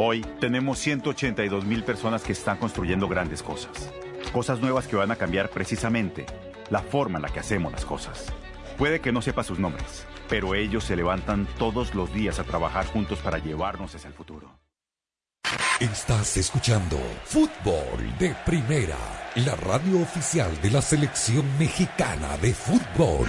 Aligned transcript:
Hoy 0.00 0.24
tenemos 0.38 0.78
182 0.78 1.64
mil 1.64 1.82
personas 1.82 2.22
que 2.22 2.30
están 2.30 2.58
construyendo 2.58 3.08
grandes 3.08 3.42
cosas. 3.42 3.92
Cosas 4.32 4.60
nuevas 4.60 4.86
que 4.86 4.94
van 4.94 5.10
a 5.10 5.16
cambiar 5.16 5.50
precisamente 5.50 6.24
la 6.70 6.82
forma 6.82 7.18
en 7.18 7.22
la 7.22 7.30
que 7.30 7.40
hacemos 7.40 7.72
las 7.72 7.84
cosas. 7.84 8.32
Puede 8.76 9.00
que 9.00 9.10
no 9.10 9.22
sepa 9.22 9.42
sus 9.42 9.58
nombres, 9.58 10.06
pero 10.28 10.54
ellos 10.54 10.84
se 10.84 10.94
levantan 10.94 11.48
todos 11.58 11.96
los 11.96 12.14
días 12.14 12.38
a 12.38 12.44
trabajar 12.44 12.86
juntos 12.86 13.18
para 13.18 13.38
llevarnos 13.38 13.92
hacia 13.92 14.06
el 14.06 14.14
futuro. 14.14 14.48
Estás 15.80 16.36
escuchando 16.36 16.96
Fútbol 17.24 18.18
de 18.20 18.36
Primera, 18.46 18.98
la 19.34 19.56
radio 19.56 20.00
oficial 20.00 20.52
de 20.62 20.70
la 20.70 20.80
selección 20.80 21.44
mexicana 21.58 22.36
de 22.36 22.54
fútbol. 22.54 23.26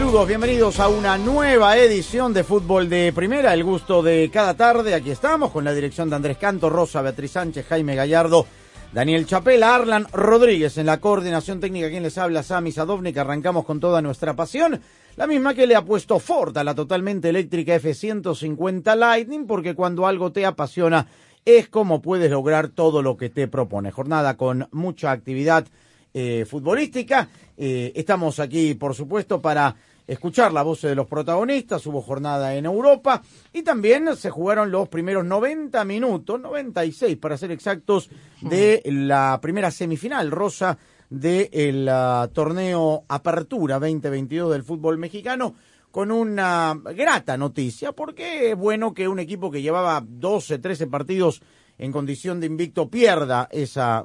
Saludos, 0.00 0.28
bienvenidos 0.28 0.80
a 0.80 0.88
una 0.88 1.18
nueva 1.18 1.76
edición 1.76 2.32
de 2.32 2.42
Fútbol 2.42 2.88
de 2.88 3.12
Primera, 3.14 3.52
el 3.52 3.62
gusto 3.62 4.02
de 4.02 4.30
cada 4.32 4.54
tarde, 4.54 4.94
aquí 4.94 5.10
estamos 5.10 5.50
con 5.50 5.62
la 5.62 5.74
dirección 5.74 6.08
de 6.08 6.16
Andrés 6.16 6.38
Canto, 6.38 6.70
Rosa, 6.70 7.02
Beatriz 7.02 7.32
Sánchez, 7.32 7.66
Jaime 7.66 7.94
Gallardo, 7.94 8.46
Daniel 8.94 9.26
Chapela, 9.26 9.74
Arlan 9.74 10.06
Rodríguez 10.10 10.78
en 10.78 10.86
la 10.86 11.00
coordinación 11.00 11.60
técnica, 11.60 11.90
quien 11.90 12.02
les 12.02 12.16
habla, 12.16 12.42
Sami 12.42 12.72
Sadovnik, 12.72 13.18
arrancamos 13.18 13.66
con 13.66 13.78
toda 13.78 14.00
nuestra 14.00 14.34
pasión, 14.34 14.80
la 15.16 15.26
misma 15.26 15.52
que 15.52 15.66
le 15.66 15.76
ha 15.76 15.84
puesto 15.84 16.18
Ford 16.18 16.56
a 16.56 16.64
la 16.64 16.74
totalmente 16.74 17.28
eléctrica 17.28 17.74
F-150 17.74 18.96
Lightning, 18.96 19.46
porque 19.46 19.74
cuando 19.74 20.06
algo 20.06 20.32
te 20.32 20.46
apasiona 20.46 21.08
es 21.44 21.68
como 21.68 22.00
puedes 22.00 22.30
lograr 22.30 22.68
todo 22.68 23.02
lo 23.02 23.18
que 23.18 23.28
te 23.28 23.48
propone. 23.48 23.90
Jornada 23.90 24.38
con 24.38 24.66
mucha 24.72 25.10
actividad 25.10 25.66
eh, 26.12 26.44
futbolística. 26.48 27.28
Eh, 27.56 27.92
estamos 27.94 28.40
aquí, 28.40 28.74
por 28.74 28.96
supuesto, 28.96 29.40
para 29.40 29.76
escuchar 30.10 30.52
la 30.52 30.62
voz 30.62 30.82
de 30.82 30.94
los 30.94 31.06
protagonistas. 31.06 31.86
Hubo 31.86 32.02
jornada 32.02 32.54
en 32.56 32.66
Europa 32.66 33.22
y 33.52 33.62
también 33.62 34.16
se 34.16 34.28
jugaron 34.28 34.70
los 34.70 34.88
primeros 34.88 35.24
90 35.24 35.84
minutos, 35.84 36.40
96 36.40 37.16
para 37.16 37.38
ser 37.38 37.52
exactos, 37.52 38.10
de 38.40 38.82
la 38.86 39.38
primera 39.40 39.70
semifinal 39.70 40.30
rosa 40.30 40.76
del 41.08 41.90
torneo 42.32 43.04
Apertura 43.08 43.78
2022 43.78 44.52
del 44.52 44.64
fútbol 44.64 44.98
mexicano 44.98 45.54
con 45.92 46.10
una 46.10 46.76
grata 46.94 47.36
noticia, 47.36 47.92
porque 47.92 48.50
es 48.50 48.56
bueno 48.56 48.94
que 48.94 49.08
un 49.08 49.18
equipo 49.18 49.50
que 49.50 49.62
llevaba 49.62 50.04
12, 50.04 50.58
13 50.58 50.86
partidos 50.88 51.42
en 51.78 51.92
condición 51.92 52.40
de 52.40 52.46
invicto 52.46 52.88
pierda 52.90 53.48
esa 53.50 54.04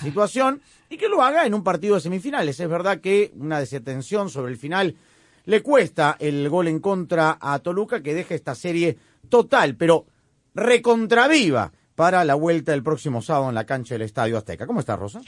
situación 0.00 0.62
y 0.88 0.96
que 0.96 1.08
lo 1.08 1.22
haga 1.22 1.46
en 1.46 1.54
un 1.54 1.62
partido 1.62 1.96
de 1.96 2.00
semifinales. 2.00 2.58
Es 2.58 2.68
verdad 2.68 3.00
que 3.00 3.32
una 3.36 3.60
desatención 3.60 4.30
sobre 4.30 4.52
el 4.52 4.58
final 4.58 4.96
le 5.44 5.62
cuesta 5.62 6.16
el 6.18 6.48
gol 6.48 6.68
en 6.68 6.80
contra 6.80 7.38
a 7.40 7.58
Toluca 7.58 8.02
que 8.02 8.14
deja 8.14 8.34
esta 8.34 8.54
serie 8.54 8.98
total, 9.28 9.76
pero 9.76 10.06
recontraviva 10.54 11.72
para 11.94 12.24
la 12.24 12.34
vuelta 12.34 12.72
el 12.74 12.82
próximo 12.82 13.22
sábado 13.22 13.48
en 13.50 13.54
la 13.54 13.64
cancha 13.64 13.94
del 13.94 14.02
Estadio 14.02 14.38
Azteca. 14.38 14.66
¿Cómo 14.66 14.80
estás, 14.80 14.98
Rosa? 14.98 15.20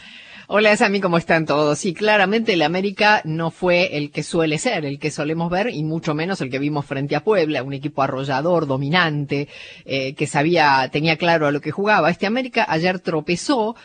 Hola, 0.46 0.76
Sammy, 0.76 1.00
¿cómo 1.00 1.18
están 1.18 1.46
todos? 1.46 1.78
Sí, 1.78 1.94
claramente 1.94 2.54
el 2.54 2.62
América 2.62 3.22
no 3.24 3.50
fue 3.50 3.96
el 3.96 4.10
que 4.10 4.22
suele 4.22 4.58
ser, 4.58 4.84
el 4.84 4.98
que 4.98 5.10
solemos 5.10 5.50
ver, 5.50 5.70
y 5.70 5.84
mucho 5.84 6.14
menos 6.14 6.40
el 6.40 6.50
que 6.50 6.58
vimos 6.58 6.84
frente 6.84 7.16
a 7.16 7.24
Puebla, 7.24 7.62
un 7.62 7.74
equipo 7.74 8.02
arrollador, 8.02 8.66
dominante, 8.66 9.48
eh, 9.84 10.14
que 10.14 10.26
sabía, 10.26 10.88
tenía 10.90 11.16
claro 11.16 11.46
a 11.46 11.52
lo 11.52 11.60
que 11.60 11.70
jugaba. 11.70 12.10
Este 12.10 12.26
América 12.26 12.66
ayer 12.68 12.98
tropezó, 12.98 13.76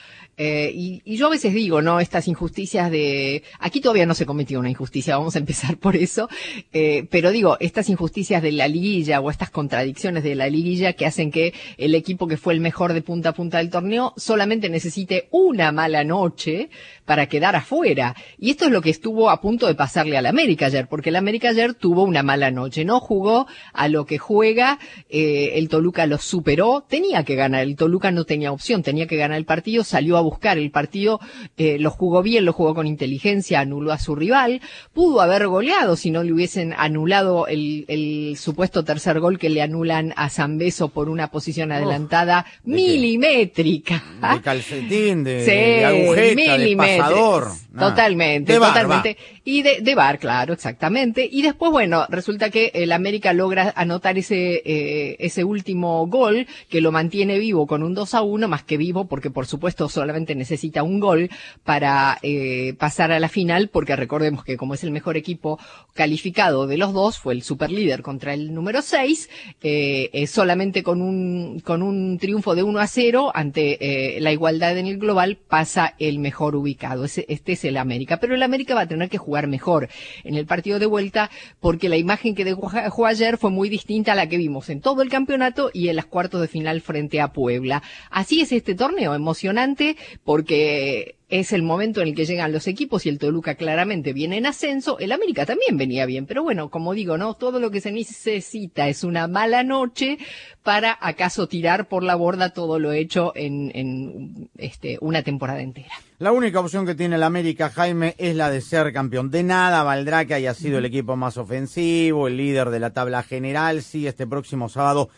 eh, 0.42 0.72
y, 0.74 1.18
yo 1.18 1.28
a 1.28 1.32
veces 1.32 1.54
digo, 1.54 1.82
¿no? 1.82 2.00
Estas 2.00 2.30
injusticias 2.30 2.90
de... 2.90 3.44
Aquí 3.60 3.82
todavía 3.82 4.06
no 4.06 4.14
se 4.14 4.26
cometió 4.26 4.58
una 4.58 4.70
injusticia, 4.70 5.18
vamos 5.18 5.36
a 5.36 5.40
empezar 5.40 5.76
por 5.78 5.98
eso. 5.98 6.30
Eh, 6.72 7.06
pero 7.12 7.32
digo, 7.32 7.58
estas 7.60 7.90
injusticias 7.90 8.42
de 8.42 8.54
la 8.54 8.70
liguilla 8.70 9.20
o 9.20 9.30
estas 9.30 9.50
contradicciones 9.50 10.24
de 10.24 10.36
la 10.36 10.48
liguilla 10.48 10.94
que 10.94 11.06
hacen 11.06 11.30
que 11.30 11.54
el 11.78 11.94
equipo 11.94 12.26
que 12.26 12.38
fue 12.38 12.54
el 12.54 12.62
mejor 12.62 12.94
de 12.94 13.02
punta 13.02 13.30
a 13.30 13.34
punta 13.34 13.58
del 13.58 13.70
torneo 13.70 14.14
solamente 14.16 14.70
necesite 14.70 15.28
una 15.32 15.74
mala 15.74 16.06
noche 16.06 16.70
para 17.04 17.28
quedar 17.28 17.58
afuera. 17.58 18.16
Y 18.38 18.52
esto 18.52 18.66
es 18.66 18.72
lo 18.72 18.82
que 18.82 18.92
estuvo 18.92 19.30
a 19.30 19.42
punto 19.42 19.68
de 19.68 19.76
pasarle 19.76 20.18
al 20.18 20.26
América 20.26 20.68
ayer, 20.68 20.88
porque 20.88 21.10
el 21.10 21.18
América 21.18 21.50
ayer 21.50 21.74
tuvo 21.74 22.04
una 22.04 22.24
mala 22.24 22.50
noche. 22.50 22.86
No 22.86 23.02
jugó 23.02 23.46
a 23.74 23.90
lo 23.90 24.06
que 24.06 24.20
juega, 24.20 24.80
eh, 25.10 25.52
el 25.56 25.68
Toluca 25.68 26.06
lo 26.06 26.18
superó, 26.18 26.86
tenía 26.88 27.26
que 27.26 27.36
ganar, 27.36 27.64
el 27.64 27.76
Toluca 27.76 28.12
no 28.12 28.24
tenía 28.24 28.54
opción, 28.54 28.84
tenía 28.84 29.06
que 29.06 29.18
ganar 29.18 29.38
el 29.38 29.46
partido, 29.46 29.84
salió 29.84 30.16
a 30.16 30.22
buscar 30.30 30.58
el 30.58 30.72
partido, 30.72 31.20
eh, 31.58 31.78
lo 31.80 31.92
jugó 31.92 32.22
bien, 32.22 32.46
lo 32.46 32.54
jugó 32.54 32.76
con 32.76 32.88
inteligencia, 32.88 33.60
anuló 33.60 33.92
a 33.92 34.00
su 34.00 34.16
rival, 34.16 34.62
pudo 34.94 35.22
haber 35.22 35.48
goleado 35.48 35.96
si 35.96 36.12
no 36.12 36.24
le 36.24 36.34
hubiesen 36.34 36.74
anulado 36.78 37.48
el, 37.48 37.86
el 37.88 38.38
supuesto 38.38 38.84
tercer 38.84 39.20
gol 39.20 39.40
que 39.40 39.50
le 39.50 39.62
anulan 39.62 40.14
a 40.16 40.30
Zambeso 40.30 40.90
por 40.90 41.10
una 41.10 41.32
posición 41.32 41.72
adelantada 41.72 42.46
¿de 42.64 42.74
milimétrica. 42.76 44.04
De 44.34 44.42
calcetín, 44.42 45.24
de, 45.24 45.40
Sí, 45.46 45.52
de 45.52 45.86
agujeta, 45.86 46.58
de 46.58 46.76
pasador. 46.76 47.48
Nada. 47.72 47.90
Totalmente, 47.90 48.54
De 48.54 48.60
bar, 48.60 48.74
totalmente. 48.74 49.18
Y 49.44 49.62
de, 49.62 49.82
de 49.82 49.96
bar, 49.96 50.20
claro, 50.20 50.54
exactamente. 50.54 51.28
Y 51.32 51.42
después, 51.42 51.72
bueno, 51.72 52.06
resulta 52.10 52.50
que 52.50 52.72
el 52.74 52.92
América 52.92 53.34
logra 53.34 53.74
anotar 53.76 54.18
ese, 54.18 54.62
eh, 54.66 55.16
ese 55.20 55.44
último 55.44 56.06
gol 56.08 56.48
que 56.70 56.82
lo 56.82 56.92
mantiene 56.92 57.40
vivo 57.40 57.68
con 57.68 57.84
un 57.84 57.94
2 57.94 58.14
a 58.14 58.22
1, 58.22 58.48
más 58.48 58.64
que 58.64 58.78
vivo, 58.78 59.06
porque 59.06 59.30
por 59.30 59.46
supuesto 59.46 59.88
solamente 59.90 60.19
necesita 60.36 60.84
un 60.84 61.00
gol 61.00 61.30
para 61.64 62.18
eh, 62.22 62.74
pasar 62.78 63.12
a 63.12 63.20
la 63.20 63.30
final, 63.30 63.70
porque 63.70 63.96
recordemos 63.96 64.44
que 64.44 64.58
como 64.58 64.74
es 64.74 64.84
el 64.84 64.92
mejor 64.92 65.18
equipo 65.18 65.60
calificado 65.94 66.68
de 66.68 66.78
los 66.78 66.94
dos, 66.94 67.18
fue 67.18 67.34
el 67.34 67.44
superlíder 67.44 68.02
contra 68.02 68.34
el 68.34 68.54
número 68.54 68.82
6, 68.82 69.30
eh, 69.62 70.10
eh, 70.14 70.28
solamente 70.28 70.84
con 70.84 71.02
un, 71.02 71.60
con 71.60 71.82
un 71.82 72.18
triunfo 72.18 72.56
de 72.56 72.64
1 72.64 72.80
a 72.80 72.88
0 72.88 73.32
ante 73.34 74.16
eh, 74.16 74.22
la 74.22 74.32
igualdad 74.32 74.78
en 74.78 74.88
el 74.88 74.98
global 74.98 75.38
pasa 75.38 75.96
el 76.00 76.20
mejor 76.20 76.56
ubicado. 76.56 77.06
Ese, 77.06 77.26
este 77.28 77.54
es 77.54 77.66
el 77.66 77.78
América. 77.78 78.18
Pero 78.20 78.36
el 78.36 78.44
América 78.44 78.76
va 78.76 78.82
a 78.82 78.88
tener 78.88 79.10
que 79.10 79.18
jugar 79.18 79.48
mejor 79.48 79.90
en 80.24 80.36
el 80.36 80.46
partido 80.46 80.80
de 80.80 80.86
vuelta 80.86 81.30
porque 81.60 81.90
la 81.90 81.98
imagen 81.98 82.36
que 82.36 82.46
dejó 82.46 83.06
ayer 83.06 83.38
fue 83.38 83.50
muy 83.50 83.70
distinta 83.70 84.14
a 84.14 84.16
la 84.16 84.28
que 84.28 84.38
vimos 84.38 84.70
en 84.70 84.82
todo 84.82 85.02
el 85.02 85.10
campeonato 85.10 85.70
y 85.74 85.90
en 85.90 85.96
las 85.96 86.06
cuartos 86.06 86.42
de 86.42 86.48
final 86.48 86.82
frente 86.82 87.22
a 87.22 87.34
Puebla. 87.34 87.84
Así 88.10 88.42
es 88.42 88.52
este 88.52 88.76
torneo, 88.76 89.14
emocionante 89.14 89.98
porque 90.24 91.16
es 91.30 91.54
el 91.54 91.62
momento 91.62 92.02
en 92.02 92.10
el 92.10 92.16
que 92.16 92.26
llegan 92.26 92.52
los 92.52 92.68
equipos 92.68 93.06
y 93.06 93.10
el 93.10 93.20
Toluca 93.20 93.56
claramente 93.56 94.14
viene 94.14 94.38
en 94.38 94.48
ascenso, 94.48 94.98
el 95.00 95.12
América 95.12 95.46
también 95.46 95.78
venía 95.78 96.06
bien, 96.06 96.26
pero 96.26 96.44
bueno, 96.44 96.70
como 96.70 96.94
digo, 96.94 97.18
no, 97.18 97.36
todo 97.36 97.60
lo 97.60 97.70
que 97.70 97.82
se 97.82 97.92
necesita 97.92 98.88
es 98.88 99.04
una 99.04 99.28
mala 99.28 99.64
noche 99.64 100.18
para 100.64 100.98
acaso 101.00 101.48
tirar 101.48 101.88
por 101.88 102.04
la 102.04 102.16
borda 102.16 102.50
todo 102.52 102.80
lo 102.80 102.92
hecho 102.92 103.32
en, 103.36 103.72
en 103.76 104.50
este, 104.58 104.98
una 105.02 105.22
temporada 105.22 105.62
entera. 105.62 105.94
La 106.18 106.32
única 106.32 106.60
opción 106.60 106.86
que 106.86 106.96
tiene 106.96 107.16
el 107.16 107.24
América, 107.24 107.70
Jaime, 107.70 108.16
es 108.18 108.36
la 108.36 108.50
de 108.50 108.62
ser 108.62 108.92
campeón. 108.92 109.30
De 109.32 109.44
nada 109.44 109.84
valdrá 109.84 110.26
que 110.26 110.34
haya 110.34 110.54
sido 110.54 110.80
el 110.80 110.86
equipo 110.86 111.16
más 111.16 111.38
ofensivo, 111.38 112.28
el 112.28 112.38
líder 112.38 112.72
de 112.72 112.80
la 112.80 112.90
tabla 112.90 113.24
general, 113.24 113.84
si 113.84 114.08
este 114.08 114.28
próximo 114.28 114.68
sábado 114.68 115.10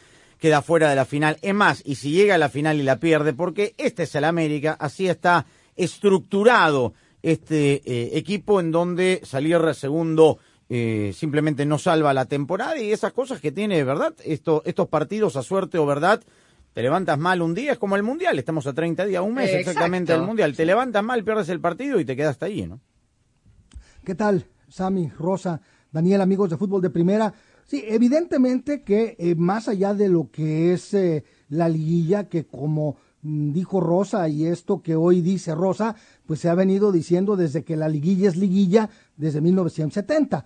queda 0.42 0.64
fuera 0.64 0.90
de 0.90 0.96
la 0.96 1.06
final. 1.06 1.38
Es 1.44 1.54
más, 1.54 1.84
y 1.86 1.96
si 1.96 2.12
llega 2.12 2.36
a 2.36 2.40
la 2.40 2.50
final 2.50 2.80
y 2.80 2.84
la 2.84 3.00
pierde, 3.00 3.32
porque 3.32 3.76
este 3.78 4.04
es 4.04 4.16
el 4.16 4.24
América, 4.24 4.76
así 4.80 5.08
está 5.08 5.46
estructurado 5.76 6.94
este 7.22 7.84
eh, 7.86 8.18
equipo 8.18 8.60
en 8.60 8.72
donde 8.72 9.22
salir 9.24 9.60
segundo 9.76 10.40
eh, 10.68 11.14
simplemente 11.14 11.66
no 11.66 11.78
salva 11.78 12.12
la 12.14 12.26
temporada 12.26 12.80
y 12.80 12.92
esas 12.92 13.14
cosas 13.14 13.40
que 13.40 13.52
tiene, 13.52 13.84
¿verdad? 13.84 14.16
Esto, 14.26 14.64
estos 14.66 14.88
partidos 14.88 15.36
a 15.36 15.44
suerte 15.44 15.78
o 15.78 15.86
verdad, 15.86 16.24
te 16.74 16.82
levantas 16.82 17.20
mal 17.20 17.44
un 17.44 17.54
día, 17.54 17.74
es 17.74 17.78
como 17.78 17.96
el 17.96 18.04
Mundial, 18.04 18.40
estamos 18.40 18.66
a 18.66 18.74
30 18.74 19.06
días, 19.06 19.22
un 19.22 19.36
mes 19.36 19.50
Exacto. 19.50 19.70
exactamente 19.70 20.14
del 20.14 20.24
Mundial, 20.24 20.56
te 20.56 20.66
levantas 20.66 21.04
mal, 21.04 21.24
pierdes 21.24 21.50
el 21.50 21.60
partido 21.60 22.00
y 22.00 22.06
te 22.06 22.16
quedas 22.16 22.32
hasta 22.32 22.48
ahí, 22.48 22.66
¿no? 22.66 22.80
¿Qué 24.04 24.16
tal, 24.16 24.48
Sami, 24.70 25.10
Rosa, 25.10 25.62
Daniel, 25.92 26.22
amigos 26.22 26.50
de 26.50 26.58
fútbol 26.58 26.82
de 26.82 26.90
primera? 26.90 27.32
Sí, 27.66 27.84
evidentemente 27.88 28.82
que 28.82 29.16
eh, 29.18 29.36
más 29.36 29.68
allá 29.68 29.94
de 29.94 30.10
lo 30.10 30.30
que 30.32 30.74
es 30.74 30.94
eh, 30.94 31.24
la 31.50 31.70
liguilla, 31.70 32.28
que 32.28 32.46
como 32.46 32.98
mm, 33.22 33.52
dijo 33.54 33.80
Rosa 33.80 34.28
y 34.28 34.46
esto 34.46 34.82
que 34.82 34.96
hoy 34.96 35.22
dice 35.22 35.56
Rosa, 35.56 35.96
pues 36.26 36.40
se 36.40 36.50
ha 36.50 36.56
venido 36.56 36.92
diciendo 36.92 37.36
desde 37.36 37.64
que 37.64 37.78
la 37.78 37.88
liguilla 37.88 38.30
es 38.30 38.36
liguilla 38.36 38.90
desde 39.16 39.42
1970. 39.42 40.46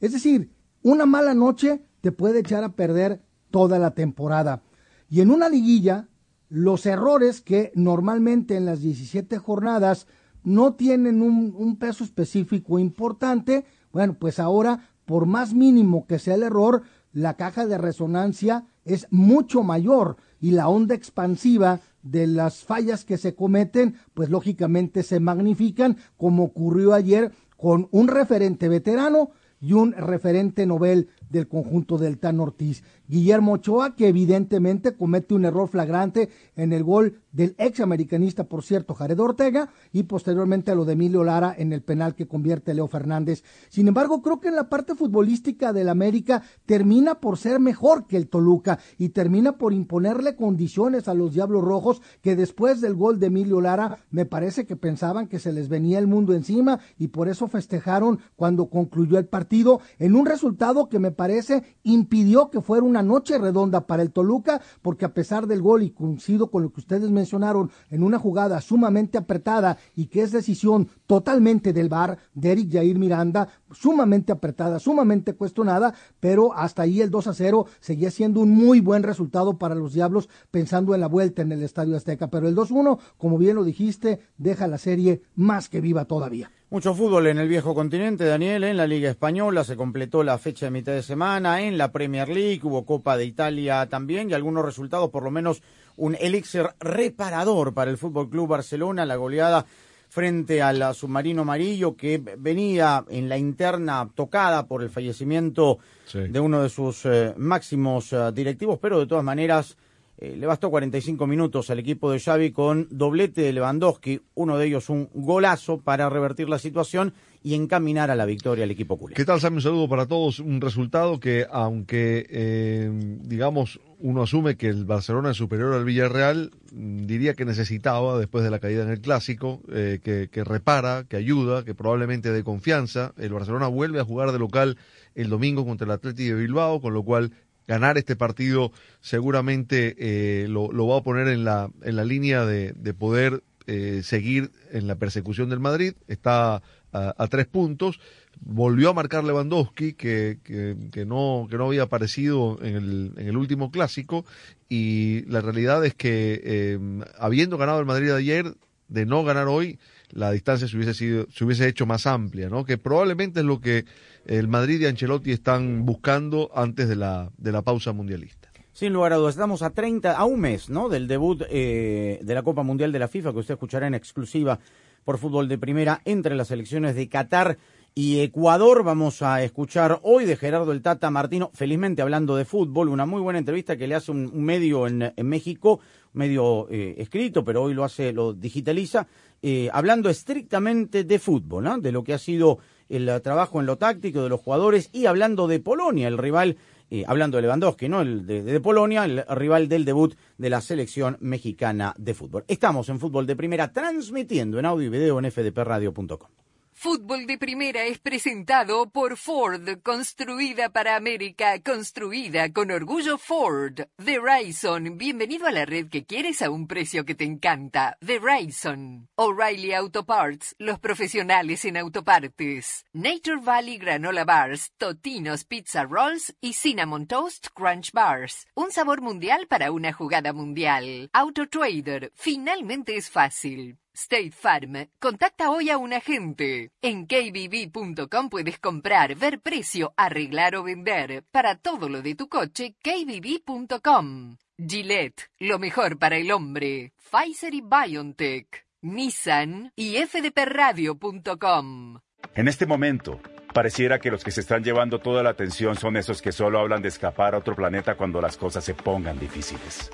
Es 0.00 0.12
decir, 0.12 0.50
una 0.82 1.06
mala 1.06 1.34
noche 1.34 1.82
te 2.00 2.12
puede 2.12 2.40
echar 2.40 2.62
a 2.64 2.74
perder 2.74 3.22
toda 3.50 3.78
la 3.78 3.92
temporada. 3.92 4.62
Y 5.08 5.20
en 5.20 5.30
una 5.30 5.48
liguilla, 5.48 6.08
los 6.48 6.86
errores 6.86 7.40
que 7.40 7.72
normalmente 7.74 8.56
en 8.56 8.66
las 8.66 8.80
17 8.80 9.38
jornadas 9.38 10.06
no 10.44 10.74
tienen 10.74 11.22
un, 11.22 11.54
un 11.56 11.76
peso 11.76 12.04
específico 12.04 12.78
importante, 12.78 13.64
bueno, 13.92 14.14
pues 14.14 14.38
ahora 14.38 14.90
por 15.06 15.26
más 15.26 15.54
mínimo 15.54 16.06
que 16.06 16.18
sea 16.18 16.34
el 16.34 16.42
error, 16.42 16.82
la 17.12 17.34
caja 17.34 17.66
de 17.66 17.78
resonancia 17.78 18.66
es 18.84 19.06
mucho 19.10 19.62
mayor 19.62 20.16
y 20.38 20.50
la 20.50 20.68
onda 20.68 20.94
expansiva 20.94 21.80
de 22.02 22.26
las 22.26 22.62
fallas 22.64 23.04
que 23.04 23.16
se 23.16 23.34
cometen, 23.34 23.96
pues 24.12 24.28
lógicamente 24.28 25.02
se 25.02 25.18
magnifican, 25.18 25.96
como 26.16 26.44
ocurrió 26.44 26.92
ayer 26.92 27.32
con 27.56 27.88
un 27.90 28.08
referente 28.08 28.68
veterano 28.68 29.30
y 29.60 29.72
un 29.72 29.92
referente 29.92 30.66
novel 30.66 31.08
del 31.30 31.48
conjunto 31.48 31.98
del 31.98 32.18
Tan 32.18 32.38
Ortiz. 32.40 32.84
Guillermo 33.08 33.52
Ochoa, 33.52 33.96
que 33.96 34.08
evidentemente 34.08 34.94
comete 34.94 35.34
un 35.34 35.46
error 35.46 35.68
flagrante 35.68 36.28
en 36.54 36.72
el 36.72 36.84
gol 36.84 37.20
del 37.36 37.54
ex 37.58 37.80
americanista, 37.80 38.44
por 38.44 38.62
cierto, 38.62 38.94
Jared 38.94 39.20
Ortega, 39.20 39.68
y 39.92 40.04
posteriormente 40.04 40.70
a 40.70 40.74
lo 40.74 40.86
de 40.86 40.94
Emilio 40.94 41.22
Lara 41.22 41.54
en 41.56 41.74
el 41.74 41.82
penal 41.82 42.14
que 42.14 42.26
convierte 42.26 42.72
Leo 42.72 42.88
Fernández. 42.88 43.44
Sin 43.68 43.88
embargo, 43.88 44.22
creo 44.22 44.40
que 44.40 44.48
en 44.48 44.56
la 44.56 44.70
parte 44.70 44.94
futbolística 44.94 45.74
del 45.74 45.90
América 45.90 46.42
termina 46.64 47.20
por 47.20 47.36
ser 47.36 47.60
mejor 47.60 48.06
que 48.06 48.16
el 48.16 48.28
Toluca 48.28 48.78
y 48.96 49.10
termina 49.10 49.58
por 49.58 49.74
imponerle 49.74 50.34
condiciones 50.34 51.08
a 51.08 51.14
los 51.14 51.34
Diablos 51.34 51.62
Rojos 51.62 52.00
que 52.22 52.36
después 52.36 52.80
del 52.80 52.94
gol 52.94 53.20
de 53.20 53.26
Emilio 53.26 53.60
Lara 53.60 53.98
me 54.10 54.24
parece 54.24 54.64
que 54.64 54.76
pensaban 54.76 55.28
que 55.28 55.38
se 55.38 55.52
les 55.52 55.68
venía 55.68 55.98
el 55.98 56.06
mundo 56.06 56.32
encima 56.32 56.80
y 56.96 57.08
por 57.08 57.28
eso 57.28 57.48
festejaron 57.48 58.20
cuando 58.34 58.70
concluyó 58.70 59.18
el 59.18 59.26
partido 59.26 59.80
en 59.98 60.14
un 60.14 60.24
resultado 60.24 60.88
que 60.88 60.98
me 60.98 61.10
parece 61.10 61.62
impidió 61.82 62.50
que 62.50 62.62
fuera 62.62 62.84
una 62.84 63.02
noche 63.02 63.36
redonda 63.38 63.86
para 63.86 64.02
el 64.02 64.12
Toluca 64.12 64.62
porque 64.80 65.04
a 65.04 65.12
pesar 65.12 65.46
del 65.46 65.60
gol 65.60 65.82
y 65.82 65.90
coincido 65.90 66.50
con 66.50 66.62
lo 66.62 66.72
que 66.72 66.80
ustedes 66.80 67.10
me 67.10 67.25
mencionaron 67.26 67.72
en 67.90 68.04
una 68.04 68.20
jugada 68.20 68.60
sumamente 68.60 69.18
apretada 69.18 69.78
y 69.96 70.06
que 70.06 70.22
es 70.22 70.30
decisión 70.30 70.88
totalmente 71.06 71.72
del 71.72 71.88
VAR 71.88 72.18
de 72.34 72.52
Eric 72.52 72.72
Jair 72.72 72.98
Miranda, 72.98 73.48
sumamente 73.72 74.30
apretada, 74.30 74.78
sumamente 74.78 75.34
cuestionada, 75.34 75.92
pero 76.20 76.54
hasta 76.54 76.82
ahí 76.82 77.00
el 77.00 77.10
2 77.10 77.26
a 77.26 77.34
0 77.34 77.66
seguía 77.80 78.12
siendo 78.12 78.40
un 78.40 78.50
muy 78.50 78.80
buen 78.80 79.02
resultado 79.02 79.58
para 79.58 79.74
los 79.74 79.92
Diablos 79.92 80.28
pensando 80.52 80.94
en 80.94 81.00
la 81.00 81.08
vuelta 81.08 81.42
en 81.42 81.50
el 81.50 81.64
Estadio 81.64 81.96
Azteca, 81.96 82.28
pero 82.28 82.46
el 82.46 82.54
2-1, 82.54 82.98
como 83.18 83.38
bien 83.38 83.56
lo 83.56 83.64
dijiste, 83.64 84.20
deja 84.38 84.68
la 84.68 84.78
serie 84.78 85.22
más 85.34 85.68
que 85.68 85.80
viva 85.80 86.04
todavía. 86.04 86.52
Mucho 86.68 86.94
fútbol 86.94 87.28
en 87.28 87.38
el 87.38 87.48
viejo 87.48 87.76
continente, 87.76 88.24
Daniel, 88.24 88.64
en 88.64 88.76
la 88.76 88.88
Liga 88.88 89.08
Española 89.08 89.62
se 89.62 89.76
completó 89.76 90.24
la 90.24 90.36
fecha 90.36 90.66
de 90.66 90.72
mitad 90.72 90.92
de 90.92 91.04
semana, 91.04 91.62
en 91.62 91.78
la 91.78 91.92
Premier 91.92 92.28
League 92.28 92.60
hubo 92.64 92.84
Copa 92.84 93.16
de 93.16 93.24
Italia 93.24 93.88
también 93.88 94.30
y 94.30 94.34
algunos 94.34 94.64
resultados 94.64 95.10
por 95.10 95.22
lo 95.22 95.30
menos 95.30 95.62
un 95.96 96.16
elixir 96.18 96.66
reparador 96.80 97.74
para 97.74 97.90
el 97.90 97.98
Fútbol 97.98 98.28
Club 98.28 98.48
Barcelona, 98.48 99.06
la 99.06 99.16
goleada 99.16 99.66
frente 100.08 100.62
al 100.62 100.94
submarino 100.94 101.42
amarillo 101.42 101.96
que 101.96 102.18
venía 102.38 103.04
en 103.08 103.28
la 103.28 103.36
interna 103.36 104.08
tocada 104.14 104.66
por 104.66 104.82
el 104.82 104.90
fallecimiento 104.90 105.78
de 106.12 106.40
uno 106.40 106.62
de 106.62 106.68
sus 106.68 107.04
eh, 107.04 107.34
máximos 107.36 108.12
eh, 108.12 108.30
directivos, 108.32 108.78
pero 108.80 108.98
de 108.98 109.06
todas 109.06 109.24
maneras 109.24 109.76
eh, 110.18 110.34
le 110.36 110.46
bastó 110.46 110.70
45 110.70 111.26
minutos 111.26 111.68
al 111.68 111.80
equipo 111.80 112.10
de 112.10 112.20
Xavi 112.20 112.50
con 112.52 112.88
doblete 112.90 113.42
de 113.42 113.52
Lewandowski, 113.52 114.22
uno 114.34 114.56
de 114.56 114.66
ellos 114.66 114.88
un 114.88 115.10
golazo 115.12 115.80
para 115.80 116.08
revertir 116.08 116.48
la 116.48 116.58
situación 116.58 117.12
y 117.46 117.54
encaminar 117.54 118.10
a 118.10 118.16
la 118.16 118.26
victoria 118.26 118.64
al 118.64 118.72
equipo 118.72 118.98
culé. 118.98 119.14
¿Qué 119.14 119.24
tal, 119.24 119.40
Sam? 119.40 119.54
Un 119.54 119.62
saludo 119.62 119.88
para 119.88 120.06
todos. 120.06 120.40
Un 120.40 120.60
resultado 120.60 121.20
que, 121.20 121.46
aunque, 121.48 122.26
eh, 122.28 122.90
digamos, 123.22 123.78
uno 124.00 124.24
asume 124.24 124.56
que 124.56 124.66
el 124.66 124.84
Barcelona 124.84 125.30
es 125.30 125.36
superior 125.36 125.72
al 125.72 125.84
Villarreal, 125.84 126.50
diría 126.72 127.34
que 127.34 127.44
necesitaba, 127.44 128.18
después 128.18 128.42
de 128.42 128.50
la 128.50 128.58
caída 128.58 128.82
en 128.82 128.90
el 128.90 129.00
Clásico, 129.00 129.62
eh, 129.72 130.00
que, 130.02 130.28
que 130.28 130.42
repara, 130.42 131.04
que 131.08 131.16
ayuda, 131.16 131.64
que 131.64 131.76
probablemente 131.76 132.32
dé 132.32 132.42
confianza. 132.42 133.12
El 133.16 133.32
Barcelona 133.32 133.68
vuelve 133.68 134.00
a 134.00 134.04
jugar 134.04 134.32
de 134.32 134.40
local 134.40 134.76
el 135.14 135.28
domingo 135.28 135.64
contra 135.64 135.84
el 135.84 135.92
Atleti 135.92 136.24
de 136.24 136.34
Bilbao, 136.34 136.80
con 136.80 136.94
lo 136.94 137.04
cual 137.04 137.30
ganar 137.68 137.96
este 137.96 138.16
partido 138.16 138.72
seguramente 139.00 139.94
eh, 140.00 140.48
lo, 140.48 140.72
lo, 140.72 140.88
va 140.88 140.98
a 140.98 141.02
poner 141.04 141.28
en 141.28 141.44
la, 141.44 141.70
en 141.84 141.94
la 141.94 142.04
línea 142.04 142.44
de, 142.44 142.72
de 142.72 142.92
poder 142.92 143.44
eh, 143.66 144.00
seguir 144.02 144.50
en 144.72 144.86
la 144.86 144.96
persecución 144.96 145.48
del 145.48 145.60
Madrid. 145.60 145.94
Está 146.08 146.62
a, 146.92 147.26
tres 147.28 147.46
puntos. 147.46 148.00
Volvió 148.40 148.90
a 148.90 148.94
marcar 148.94 149.24
Lewandowski, 149.24 149.94
que, 149.94 150.38
que, 150.44 151.06
no, 151.06 151.46
que 151.50 151.56
no 151.56 151.66
había 151.66 151.82
aparecido 151.82 152.58
en 152.62 152.76
el, 152.76 153.12
en 153.16 153.26
el 153.28 153.36
último 153.36 153.70
clásico. 153.70 154.24
Y 154.68 155.24
la 155.26 155.40
realidad 155.40 155.84
es 155.84 155.94
que, 155.94 156.40
eh, 156.44 156.78
habiendo 157.18 157.58
ganado 157.58 157.80
el 157.80 157.86
Madrid 157.86 158.10
ayer, 158.10 158.54
de 158.88 159.06
no 159.06 159.24
ganar 159.24 159.48
hoy, 159.48 159.78
la 160.10 160.30
distancia 160.30 160.68
se 160.68 160.76
hubiese, 160.76 160.94
sido, 160.94 161.26
se 161.30 161.44
hubiese 161.44 161.68
hecho 161.68 161.86
más 161.86 162.06
amplia, 162.06 162.48
¿no? 162.48 162.64
Que 162.64 162.78
probablemente 162.78 163.40
es 163.40 163.46
lo 163.46 163.60
que 163.60 163.84
el 164.26 164.48
Madrid 164.48 164.80
y 164.80 164.86
Ancelotti 164.86 165.32
están 165.32 165.84
buscando 165.84 166.50
antes 166.54 166.88
de 166.88 166.96
la, 166.96 167.30
de 167.36 167.52
la 167.52 167.62
pausa 167.62 167.92
mundialista. 167.92 168.45
Sin 168.76 168.92
lugar 168.92 169.14
a 169.14 169.16
dudas, 169.16 169.36
estamos 169.36 169.62
a 169.62 169.70
30, 169.70 170.18
a 170.18 170.26
un 170.26 170.38
mes, 170.38 170.68
¿no? 170.68 170.90
Del 170.90 171.08
debut 171.08 171.40
eh, 171.48 172.20
de 172.22 172.34
la 172.34 172.42
Copa 172.42 172.62
Mundial 172.62 172.92
de 172.92 172.98
la 172.98 173.08
FIFA, 173.08 173.32
que 173.32 173.38
usted 173.38 173.54
escuchará 173.54 173.86
en 173.86 173.94
exclusiva 173.94 174.58
por 175.02 175.16
fútbol 175.16 175.48
de 175.48 175.56
primera 175.56 176.02
entre 176.04 176.34
las 176.34 176.48
selecciones 176.48 176.94
de 176.94 177.08
Qatar 177.08 177.56
y 177.94 178.20
Ecuador. 178.20 178.84
Vamos 178.84 179.22
a 179.22 179.42
escuchar 179.42 180.00
hoy 180.02 180.26
de 180.26 180.36
Gerardo 180.36 180.72
el 180.72 180.82
Tata 180.82 181.10
Martino, 181.10 181.50
felizmente 181.54 182.02
hablando 182.02 182.36
de 182.36 182.44
fútbol, 182.44 182.90
una 182.90 183.06
muy 183.06 183.22
buena 183.22 183.38
entrevista 183.38 183.78
que 183.78 183.86
le 183.86 183.94
hace 183.94 184.10
un, 184.10 184.44
medio 184.44 184.86
en, 184.86 185.10
México, 185.22 185.80
medio 186.12 186.68
eh, 186.68 186.96
escrito, 186.98 187.46
pero 187.46 187.62
hoy 187.62 187.72
lo 187.72 187.82
hace, 187.82 188.12
lo 188.12 188.34
digitaliza, 188.34 189.06
eh, 189.40 189.70
hablando 189.72 190.10
estrictamente 190.10 191.04
de 191.04 191.18
fútbol, 191.18 191.64
¿no? 191.64 191.78
de 191.78 191.92
lo 191.92 192.04
que 192.04 192.12
ha 192.12 192.18
sido 192.18 192.58
el 192.90 193.22
trabajo 193.22 193.58
en 193.58 193.64
lo 193.64 193.78
táctico 193.78 194.22
de 194.22 194.28
los 194.28 194.42
jugadores 194.42 194.90
y 194.92 195.06
hablando 195.06 195.48
de 195.48 195.60
Polonia, 195.60 196.08
el 196.08 196.18
rival 196.18 196.58
eh, 196.90 197.04
hablando 197.06 197.36
de 197.36 197.42
Lewandowski, 197.42 197.88
¿no? 197.88 198.00
El 198.00 198.26
de, 198.26 198.60
Polonia, 198.60 199.04
el 199.04 199.24
rival 199.30 199.68
del 199.68 199.84
debut 199.84 200.14
de 200.38 200.50
la 200.50 200.60
selección 200.60 201.16
mexicana 201.20 201.94
de 201.98 202.14
fútbol. 202.14 202.44
Estamos 202.48 202.88
en 202.88 203.00
fútbol 203.00 203.26
de 203.26 203.36
primera 203.36 203.72
transmitiendo 203.72 204.58
en 204.58 204.66
audio 204.66 204.86
y 204.86 204.90
video 204.90 205.18
en 205.18 205.30
fdpradio.com. 205.30 206.45
Fútbol 206.78 207.26
de 207.26 207.38
Primera 207.38 207.84
es 207.84 207.98
presentado 207.98 208.90
por 208.90 209.16
Ford, 209.16 209.80
construida 209.82 210.68
para 210.68 210.94
América, 210.94 211.58
construida 211.62 212.52
con 212.52 212.70
orgullo 212.70 213.16
Ford. 213.16 213.80
The 213.96 214.18
Rayson, 214.18 214.98
bienvenido 214.98 215.46
a 215.46 215.52
la 215.52 215.64
red 215.64 215.88
que 215.88 216.04
quieres 216.04 216.42
a 216.42 216.50
un 216.50 216.68
precio 216.68 217.06
que 217.06 217.14
te 217.14 217.24
encanta. 217.24 217.96
The 218.04 218.18
Rayson. 218.18 219.08
O'Reilly 219.16 219.72
Auto 219.72 220.04
Parts, 220.04 220.54
los 220.58 220.78
profesionales 220.78 221.64
en 221.64 221.78
autopartes. 221.78 222.84
Nature 222.92 223.40
Valley 223.40 223.78
Granola 223.78 224.26
Bars, 224.26 224.70
Totinos 224.76 225.44
Pizza 225.44 225.84
Rolls 225.84 226.36
y 226.42 226.52
Cinnamon 226.52 227.06
Toast 227.06 227.46
Crunch 227.54 227.90
Bars. 227.92 228.46
Un 228.54 228.70
sabor 228.70 229.00
mundial 229.00 229.46
para 229.48 229.72
una 229.72 229.94
jugada 229.94 230.34
mundial. 230.34 231.08
Auto 231.14 231.48
Trader, 231.48 232.12
finalmente 232.14 232.96
es 232.96 233.08
fácil. 233.08 233.78
State 233.96 234.32
Farm. 234.32 234.88
Contacta 235.00 235.50
hoy 235.50 235.70
a 235.70 235.78
un 235.78 235.94
agente. 235.94 236.70
En 236.82 237.06
kbb.com 237.06 238.28
puedes 238.28 238.58
comprar, 238.58 239.14
ver 239.16 239.40
precio, 239.40 239.94
arreglar 239.96 240.56
o 240.56 240.62
vender. 240.62 241.24
Para 241.30 241.56
todo 241.56 241.88
lo 241.88 242.02
de 242.02 242.14
tu 242.14 242.28
coche, 242.28 242.74
kbb.com. 242.82 244.36
Gillette, 244.58 245.30
lo 245.38 245.58
mejor 245.58 245.98
para 245.98 246.16
el 246.16 246.30
hombre. 246.30 246.92
Pfizer 247.10 247.54
y 247.54 247.62
BioNTech. 247.62 248.66
Nissan 248.82 249.72
y 249.74 249.96
fdpradio.com. 249.96 251.98
En 252.34 252.48
este 252.48 252.66
momento, 252.66 253.20
pareciera 253.52 253.98
que 253.98 254.10
los 254.10 254.22
que 254.22 254.30
se 254.30 254.42
están 254.42 254.62
llevando 254.62 254.98
toda 254.98 255.22
la 255.22 255.30
atención 255.30 255.74
son 255.76 255.96
esos 255.96 256.20
que 256.20 256.32
solo 256.32 256.58
hablan 256.58 256.82
de 256.82 256.88
escapar 256.88 257.34
a 257.34 257.38
otro 257.38 257.56
planeta 257.56 257.96
cuando 257.96 258.20
las 258.20 258.36
cosas 258.36 258.62
se 258.62 258.74
pongan 258.74 259.18
difíciles. 259.18 259.90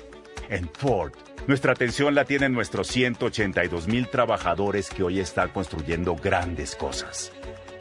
En 0.49 0.69
Ford 0.69 1.13
nuestra 1.45 1.73
atención 1.73 2.15
la 2.15 2.23
tienen 2.23 2.53
nuestros 2.53 2.87
182 2.87 3.87
mil 3.87 4.07
trabajadores 4.07 4.89
que 4.89 5.03
hoy 5.03 5.19
están 5.19 5.49
construyendo 5.49 6.15
grandes 6.15 6.75
cosas. 6.75 7.33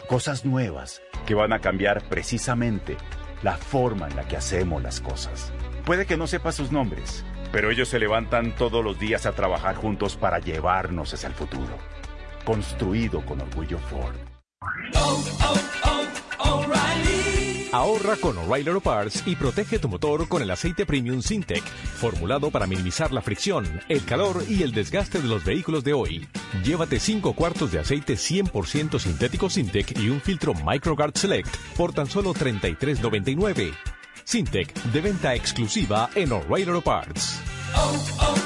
Cosas 0.09 0.45
nuevas 0.45 1.01
que 1.27 1.35
van 1.35 1.53
a 1.53 1.61
cambiar 1.61 2.09
precisamente 2.09 2.97
la 3.43 3.57
forma 3.57 4.09
en 4.09 4.17
la 4.17 4.27
que 4.27 4.37
hacemos 4.37 4.83
las 4.83 5.01
cosas. 5.01 5.53
Puede 5.85 6.07
que 6.07 6.17
no 6.17 6.27
sepa 6.27 6.51
sus 6.51 6.73
nombres, 6.73 7.25
pero 7.53 7.71
ellos 7.71 7.89
se 7.89 8.01
levantan 8.01 8.57
todos 8.57 8.85
los 8.85 8.99
días 8.99 9.27
a 9.27 9.33
trabajar 9.33 9.77
juntos 9.77 10.17
para 10.17 10.41
llevarnos 10.41 11.15
hacia 11.15 11.29
el 11.29 11.35
futuro. 11.35 11.79
Construido 12.45 13.25
con 13.25 13.41
orgullo 13.41 13.79
Ford. 13.79 14.17
Oh, 14.95 15.25
oh, 15.45 15.72
Ahorra 17.73 18.17
con 18.17 18.37
O'Reilly 18.37 18.69
Auto 18.69 18.83
Parts 18.83 19.23
y 19.25 19.35
protege 19.35 19.79
tu 19.79 19.89
motor 19.89 20.29
con 20.29 20.43
el 20.43 20.51
aceite 20.51 20.85
premium 20.85 21.23
Sintec, 21.23 21.65
formulado 21.65 22.51
para 22.51 22.67
minimizar 22.67 23.13
la 23.13 23.23
fricción, 23.23 23.81
el 23.89 24.05
calor 24.05 24.45
y 24.47 24.63
el 24.63 24.73
desgaste 24.73 25.23
de 25.23 25.27
los 25.27 25.43
vehículos 25.43 25.83
de 25.83 25.95
hoy. 25.95 26.29
Llévate 26.63 27.01
5 27.01 27.33
cuartos 27.33 27.73
de 27.73 27.79
aceite 27.79 28.13
100% 28.13 28.99
sintético 28.99 29.49
Sintec 29.49 29.99
y 29.99 30.11
un 30.11 30.21
filtro 30.21 30.53
MicroGuard 30.53 31.17
Select 31.17 31.57
por 31.75 31.95
tan 31.95 32.07
solo 32.09 32.35
$33.99. 32.35 33.73
Sintec, 34.23 34.75
de 34.75 35.01
venta 35.01 35.35
exclusiva 35.35 36.11
en 36.15 36.33
O'Reilly 36.33 36.69
Auto 36.69 36.83
Parts. 36.83 37.41
Oh, 37.75 38.05
oh, 38.21 38.42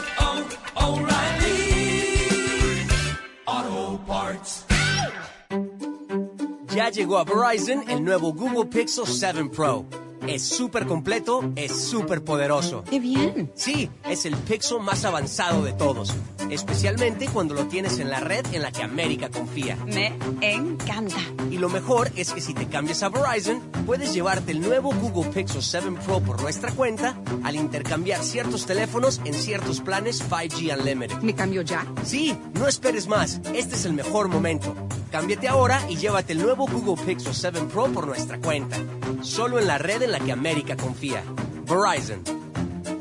Ya 6.77 6.91
llegó 6.91 7.17
a 7.17 7.25
Verizon 7.25 7.89
el 7.89 8.05
nuevo 8.05 8.35
Google 8.35 8.67
Pixel 8.67 9.07
7 9.07 9.47
Pro. 9.47 10.06
Es 10.27 10.43
súper 10.43 10.87
completo, 10.87 11.53
es 11.57 11.73
súper 11.73 12.25
poderoso. 12.25 12.83
¡Qué 12.89 12.99
bien! 13.01 13.53
Sí, 13.55 13.91
es 14.09 14.27
el 14.27 14.37
Pixel 14.37 14.81
más 14.81 15.05
avanzado 15.05 15.63
de 15.65 15.73
todos. 15.73 16.15
Especialmente 16.51 17.29
cuando 17.29 17.55
lo 17.55 17.67
tienes 17.67 17.99
en 17.99 18.11
la 18.11 18.21
red 18.21 18.45
en 18.53 18.63
la 18.63 18.73
que 18.73 18.83
América 18.83 19.31
confía. 19.31 19.77
Me 19.87 20.13
encanta. 20.41 21.17
Y 21.51 21.59
lo 21.59 21.69
mejor 21.69 22.11
es 22.17 22.33
que 22.33 22.41
si 22.41 22.55
te 22.55 22.67
cambias 22.67 23.03
a 23.03 23.09
Verizon, 23.09 23.61
puedes 23.85 24.15
llevarte 24.15 24.53
el 24.53 24.61
nuevo 24.61 24.93
Google 24.93 25.31
Pixel 25.33 25.63
7 25.63 25.93
Pro 26.05 26.21
por 26.21 26.41
nuestra 26.41 26.73
cuenta 26.73 27.17
al 27.43 27.57
intercambiar 27.57 28.23
ciertos 28.23 28.67
teléfonos 28.67 29.21
en 29.25 29.35
ciertos 29.35 29.81
planes 29.81 30.23
5G 30.29 30.79
Unlimited. 30.79 31.19
¿Me 31.19 31.35
cambio 31.35 31.63
ya? 31.63 31.87
Sí, 32.05 32.37
no 32.55 32.67
esperes 32.67 33.07
más. 33.07 33.41
Este 33.55 33.75
es 33.75 33.85
el 33.85 33.93
mejor 33.93 34.29
momento. 34.29 34.75
Cámbiate 35.11 35.49
ahora 35.49 35.81
y 35.89 35.97
llévate 35.97 36.33
el 36.33 36.43
nuevo 36.43 36.67
Google 36.67 37.03
Pixel 37.05 37.35
7 37.35 37.61
Pro 37.73 37.87
por 37.87 38.07
nuestra 38.07 38.39
cuenta. 38.39 38.77
Solo 39.23 39.59
en 39.59 39.67
la 39.67 39.79
red 39.79 40.03
en 40.07 40.13
la 40.13 40.21
que 40.21 40.33
América 40.33 40.77
confía. 40.77 41.23
Verizon. 41.65 42.23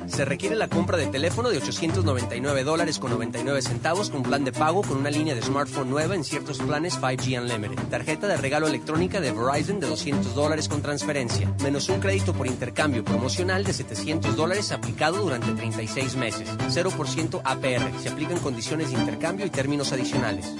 Se 0.07 0.25
requiere 0.25 0.55
la 0.55 0.67
compra 0.67 0.97
de 0.97 1.07
teléfono 1.07 1.49
de 1.49 1.57
899 1.57 2.63
dólares 2.63 2.99
con 2.99 3.11
99 3.11 3.61
centavos 3.61 4.09
con 4.09 4.23
plan 4.23 4.43
de 4.43 4.51
pago 4.51 4.81
con 4.81 4.97
una 4.97 5.11
línea 5.11 5.35
de 5.35 5.41
smartphone 5.41 5.89
nueva 5.89 6.15
en 6.15 6.23
ciertos 6.23 6.57
planes 6.59 6.99
5G 6.99 7.41
Unlimited. 7.41 7.83
Tarjeta 7.89 8.27
de 8.27 8.37
regalo 8.37 8.67
electrónica 8.67 9.21
de 9.21 9.31
Verizon 9.31 9.79
de 9.79 9.87
200 9.87 10.33
dólares 10.33 10.67
con 10.67 10.81
transferencia. 10.81 11.53
Menos 11.61 11.89
un 11.89 11.99
crédito 11.99 12.33
por 12.33 12.47
intercambio 12.47 13.03
promocional 13.03 13.63
de 13.63 13.73
700 13.73 14.35
dólares 14.35 14.71
aplicado 14.71 15.21
durante 15.21 15.51
36 15.51 16.15
meses. 16.15 16.49
0% 16.57 17.41
APR. 17.43 18.01
Se 18.01 18.09
aplican 18.09 18.39
condiciones 18.39 18.91
de 18.91 18.99
intercambio 18.99 19.45
y 19.45 19.49
términos 19.51 19.91
adicionales. 19.91 20.51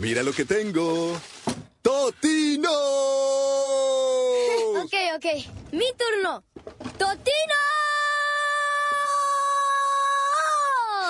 Mira 0.00 0.22
lo 0.22 0.32
que 0.32 0.44
tengo. 0.44 1.18
¡Totino! 1.82 3.33
Ok. 5.14 5.26
Mi 5.70 5.86
turno. 5.96 6.42
¡Totino! 6.98 7.54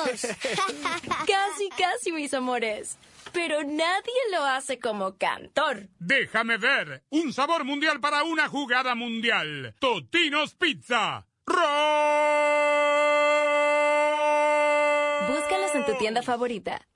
casi, 1.26 1.68
casi, 1.70 2.12
mis 2.12 2.34
amores. 2.34 2.98
Pero 3.32 3.64
nadie 3.64 4.12
lo 4.30 4.44
hace 4.44 4.78
como 4.78 5.16
cantor. 5.16 5.88
Déjame 5.98 6.58
ver. 6.58 7.02
Un 7.08 7.32
sabor 7.32 7.64
mundial 7.64 8.00
para 8.00 8.24
una 8.24 8.48
jugada 8.48 8.94
mundial. 8.94 9.74
Totinos 9.78 10.54
Pizza. 10.54 11.26
Búscalos 15.28 15.74
en 15.74 15.86
tu 15.86 15.94
tienda 15.98 16.22
favorita. 16.22 16.86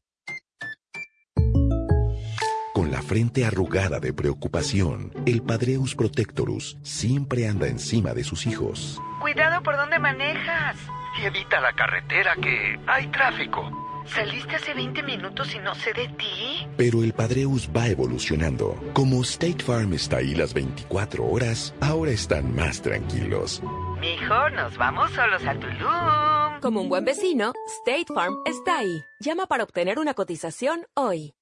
Frente 3.09 3.47
arrugada 3.47 4.01
de 4.01 4.13
preocupación, 4.13 5.11
el 5.25 5.43
Padreus 5.43 5.95
Protectorus 5.95 6.77
siempre 6.83 7.49
anda 7.49 7.67
encima 7.67 8.13
de 8.13 8.23
sus 8.23 8.47
hijos. 8.47 9.01
Cuidado 9.21 9.63
por 9.63 9.77
donde 9.79 9.99
manejas. 9.99 10.77
Y 11.21 11.25
evita 11.25 11.59
la 11.61 11.73
carretera 11.73 12.37
que 12.37 12.79
hay 12.87 13.07
tráfico. 13.09 14.05
Saliste 14.05 14.57
hace 14.57 14.75
20 14.75 15.03
minutos 15.03 15.55
y 15.55 15.59
no 15.59 15.75
sé 15.75 15.93
de 15.95 16.09
ti. 16.09 16.67
Pero 16.77 17.03
el 17.03 17.15
Padreus 17.15 17.69
va 17.75 17.89
evolucionando. 17.89 18.79
Como 18.93 19.23
State 19.23 19.65
Farm 19.65 19.95
está 19.95 20.19
ahí 20.19 20.35
las 20.35 20.53
24 20.53 21.25
horas, 21.25 21.75
ahora 21.81 22.11
están 22.11 22.55
más 22.55 22.83
tranquilos. 22.83 23.63
Mijo, 24.01 24.51
nos 24.51 24.77
vamos 24.77 25.11
solos 25.13 25.43
a 25.47 25.55
Tulum. 25.55 26.61
Como 26.61 26.83
un 26.83 26.89
buen 26.89 27.05
vecino, 27.05 27.53
State 27.85 28.13
Farm 28.15 28.37
está 28.45 28.79
ahí. 28.79 29.03
Llama 29.21 29.47
para 29.47 29.65
obtener 29.65 29.99
una 29.99 30.15
cotización 30.15 30.87
hoy. 30.95 31.33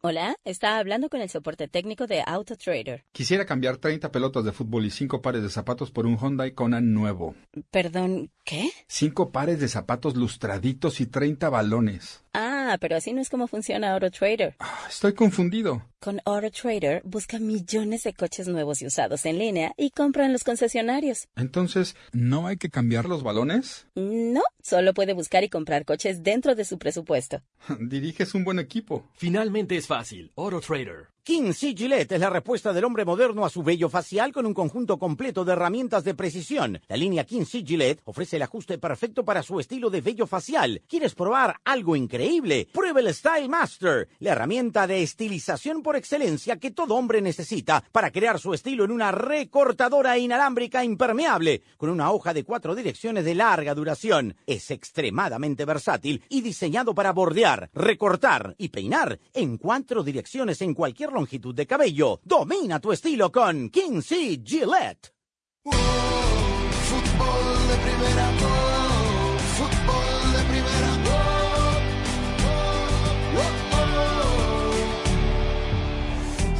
Hola, 0.00 0.36
está 0.44 0.78
hablando 0.78 1.08
con 1.08 1.20
el 1.20 1.28
soporte 1.28 1.66
técnico 1.66 2.06
de 2.06 2.22
AutoTrader. 2.24 3.04
Quisiera 3.10 3.46
cambiar 3.46 3.78
30 3.78 4.12
pelotas 4.12 4.44
de 4.44 4.52
fútbol 4.52 4.86
y 4.86 4.92
5 4.92 5.20
pares 5.20 5.42
de 5.42 5.50
zapatos 5.50 5.90
por 5.90 6.06
un 6.06 6.16
Hyundai 6.16 6.52
Kona 6.52 6.80
nuevo. 6.80 7.34
Perdón, 7.72 8.30
¿qué? 8.44 8.70
5 8.86 9.32
pares 9.32 9.58
de 9.58 9.66
zapatos 9.66 10.14
lustraditos 10.16 11.00
y 11.00 11.06
30 11.06 11.50
balones. 11.50 12.22
Ah, 12.32 12.76
pero 12.80 12.94
así 12.94 13.12
no 13.12 13.20
es 13.20 13.28
como 13.28 13.48
funciona 13.48 13.92
AutoTrader. 13.92 14.54
Ah, 14.60 14.86
estoy 14.88 15.14
confundido. 15.14 15.82
Con 15.98 16.20
AutoTrader 16.24 17.02
busca 17.04 17.40
millones 17.40 18.04
de 18.04 18.12
coches 18.12 18.46
nuevos 18.46 18.80
y 18.82 18.86
usados 18.86 19.26
en 19.26 19.40
línea 19.40 19.72
y 19.76 19.90
compra 19.90 20.26
en 20.26 20.32
los 20.32 20.44
concesionarios. 20.44 21.26
Entonces, 21.34 21.96
¿no 22.12 22.46
hay 22.46 22.56
que 22.56 22.70
cambiar 22.70 23.06
los 23.06 23.24
balones? 23.24 23.88
No, 23.96 24.42
solo 24.62 24.94
puede 24.94 25.12
buscar 25.12 25.42
y 25.42 25.48
comprar 25.48 25.84
coches 25.84 26.22
dentro 26.22 26.54
de 26.54 26.64
su 26.64 26.78
presupuesto. 26.78 27.42
Diriges 27.80 28.36
un 28.36 28.44
buen 28.44 28.60
equipo. 28.60 29.08
Finalmente 29.14 29.76
es 29.76 29.87
fácil. 29.88 30.30
AutoTrader. 30.36 31.08
King 31.28 31.52
C. 31.52 31.74
Gillette 31.76 32.12
es 32.12 32.20
la 32.20 32.30
respuesta 32.30 32.72
del 32.72 32.86
hombre 32.86 33.04
moderno 33.04 33.44
a 33.44 33.50
su 33.50 33.62
vello 33.62 33.90
facial 33.90 34.32
con 34.32 34.46
un 34.46 34.54
conjunto 34.54 34.98
completo 34.98 35.44
de 35.44 35.52
herramientas 35.52 36.02
de 36.02 36.14
precisión. 36.14 36.80
La 36.88 36.96
línea 36.96 37.24
King 37.24 37.44
C. 37.44 37.62
Gillette 37.66 38.00
ofrece 38.06 38.36
el 38.36 38.42
ajuste 38.44 38.78
perfecto 38.78 39.26
para 39.26 39.42
su 39.42 39.60
estilo 39.60 39.90
de 39.90 40.00
vello 40.00 40.26
facial. 40.26 40.80
¿Quieres 40.88 41.14
probar 41.14 41.60
algo 41.66 41.96
increíble? 41.96 42.68
Prueba 42.72 43.00
el 43.00 43.12
Style 43.12 43.46
Master, 43.46 44.08
la 44.20 44.32
herramienta 44.32 44.86
de 44.86 45.02
estilización 45.02 45.82
por 45.82 45.96
excelencia 45.96 46.56
que 46.56 46.70
todo 46.70 46.94
hombre 46.94 47.20
necesita 47.20 47.84
para 47.92 48.10
crear 48.10 48.38
su 48.38 48.54
estilo 48.54 48.84
en 48.84 48.90
una 48.90 49.12
recortadora 49.12 50.16
inalámbrica 50.16 50.82
impermeable 50.82 51.60
con 51.76 51.90
una 51.90 52.10
hoja 52.10 52.32
de 52.32 52.44
cuatro 52.44 52.74
direcciones 52.74 53.26
de 53.26 53.34
larga 53.34 53.74
duración. 53.74 54.34
Es 54.46 54.70
extremadamente 54.70 55.66
versátil 55.66 56.24
y 56.30 56.40
diseñado 56.40 56.94
para 56.94 57.12
bordear, 57.12 57.68
recortar 57.74 58.54
y 58.56 58.70
peinar 58.70 59.20
en 59.34 59.58
cuatro 59.58 60.02
direcciones 60.02 60.62
en 60.62 60.72
cualquier 60.72 61.17
longitud 61.18 61.54
de 61.54 61.66
cabello. 61.66 62.20
Domina 62.22 62.78
tu 62.78 62.92
estilo 62.92 63.30
con 63.30 63.70
King 63.70 64.00
C. 64.00 64.40
Gillette. 64.44 65.12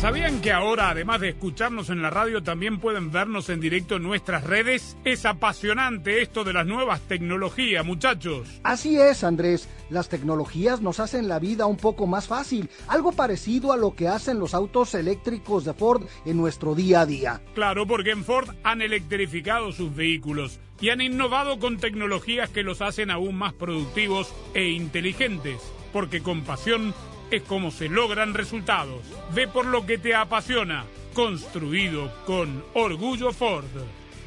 ¿Sabían 0.01 0.41
que 0.41 0.53
ahora, 0.53 0.91
además 0.91 1.21
de 1.21 1.31
escucharnos 1.31 1.91
en 1.91 2.03
la 2.03 2.11
radio, 2.11 2.41
también 2.41 2.79
pueden 2.79 3.11
vernos 3.11 3.49
en 3.49 3.59
directo 3.59 3.97
en 3.97 4.05
nuestras 4.05 4.45
redes? 4.45 4.97
Es 5.05 5.27
apasionante 5.27 6.23
esto 6.23 6.45
de 6.45 6.53
las 6.53 6.65
nuevas 6.67 7.01
tecnologías, 7.01 7.85
muchachos. 7.85 8.61
Así 8.63 8.97
es, 8.97 9.25
Andrés. 9.25 9.69
Las 9.91 10.09
tecnologías 10.09 10.81
nos 10.81 11.01
hacen 11.01 11.27
la 11.27 11.41
vida 11.41 11.67
un 11.67 11.77
poco 11.77 12.07
más 12.07 12.29
fácil, 12.29 12.71
algo 12.87 13.11
parecido 13.11 13.73
a 13.73 13.77
lo 13.77 13.97
que 13.97 14.07
hacen 14.07 14.39
los 14.39 14.55
autos 14.55 14.95
eléctricos 14.95 15.65
de 15.65 15.75
Ford 15.75 16.05
en 16.25 16.37
nuestro 16.37 16.77
día 16.77 17.01
a 17.01 17.07
día. 17.07 17.43
Claro, 17.55 17.85
porque 17.85 18.13
en 18.13 18.25
Ford 18.25 18.51
han 18.63 18.83
electrificado 18.83 19.73
sus 19.73 19.93
vehículos 19.97 20.61
y 20.81 20.91
han 20.91 21.01
innovado 21.01 21.59
con 21.59 21.77
tecnologías 21.79 22.51
que 22.51 22.63
los 22.63 22.83
hacen 22.83 23.11
aún 23.11 23.35
más 23.35 23.53
productivos 23.53 24.33
e 24.55 24.69
inteligentes, 24.69 25.61
porque 25.93 26.23
con 26.23 26.43
pasión 26.43 26.95
es 27.31 27.43
como 27.43 27.71
se 27.71 27.89
logran 27.89 28.35
resultados. 28.35 29.03
Ve 29.35 29.49
por 29.49 29.67
lo 29.67 29.87
que 29.87 29.99
te 29.99 30.15
apasiona. 30.15 30.85
Construido 31.15 32.11
con 32.27 32.63
orgullo 32.75 33.33
Ford. 33.33 33.65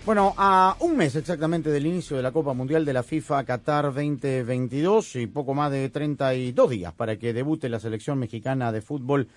Bueno, 0.03 0.33
a 0.35 0.75
un 0.79 0.97
mes 0.97 1.15
exactamente 1.15 1.69
del 1.69 1.85
inicio 1.85 2.17
de 2.17 2.23
la 2.23 2.31
Copa 2.31 2.53
Mundial 2.53 2.83
de 2.83 2.93
la 2.93 3.03
FIFA 3.03 3.43
Qatar 3.43 3.85
2022 3.85 5.17
y 5.17 5.27
poco 5.27 5.53
más 5.53 5.71
de 5.71 5.89
32 5.89 6.69
días 6.71 6.91
para 6.93 7.17
que 7.17 7.33
debute 7.33 7.69
la 7.69 7.79
selección 7.79 8.17
mexicana 8.17 8.71
de 8.71 8.81
fútbol. 8.81 9.27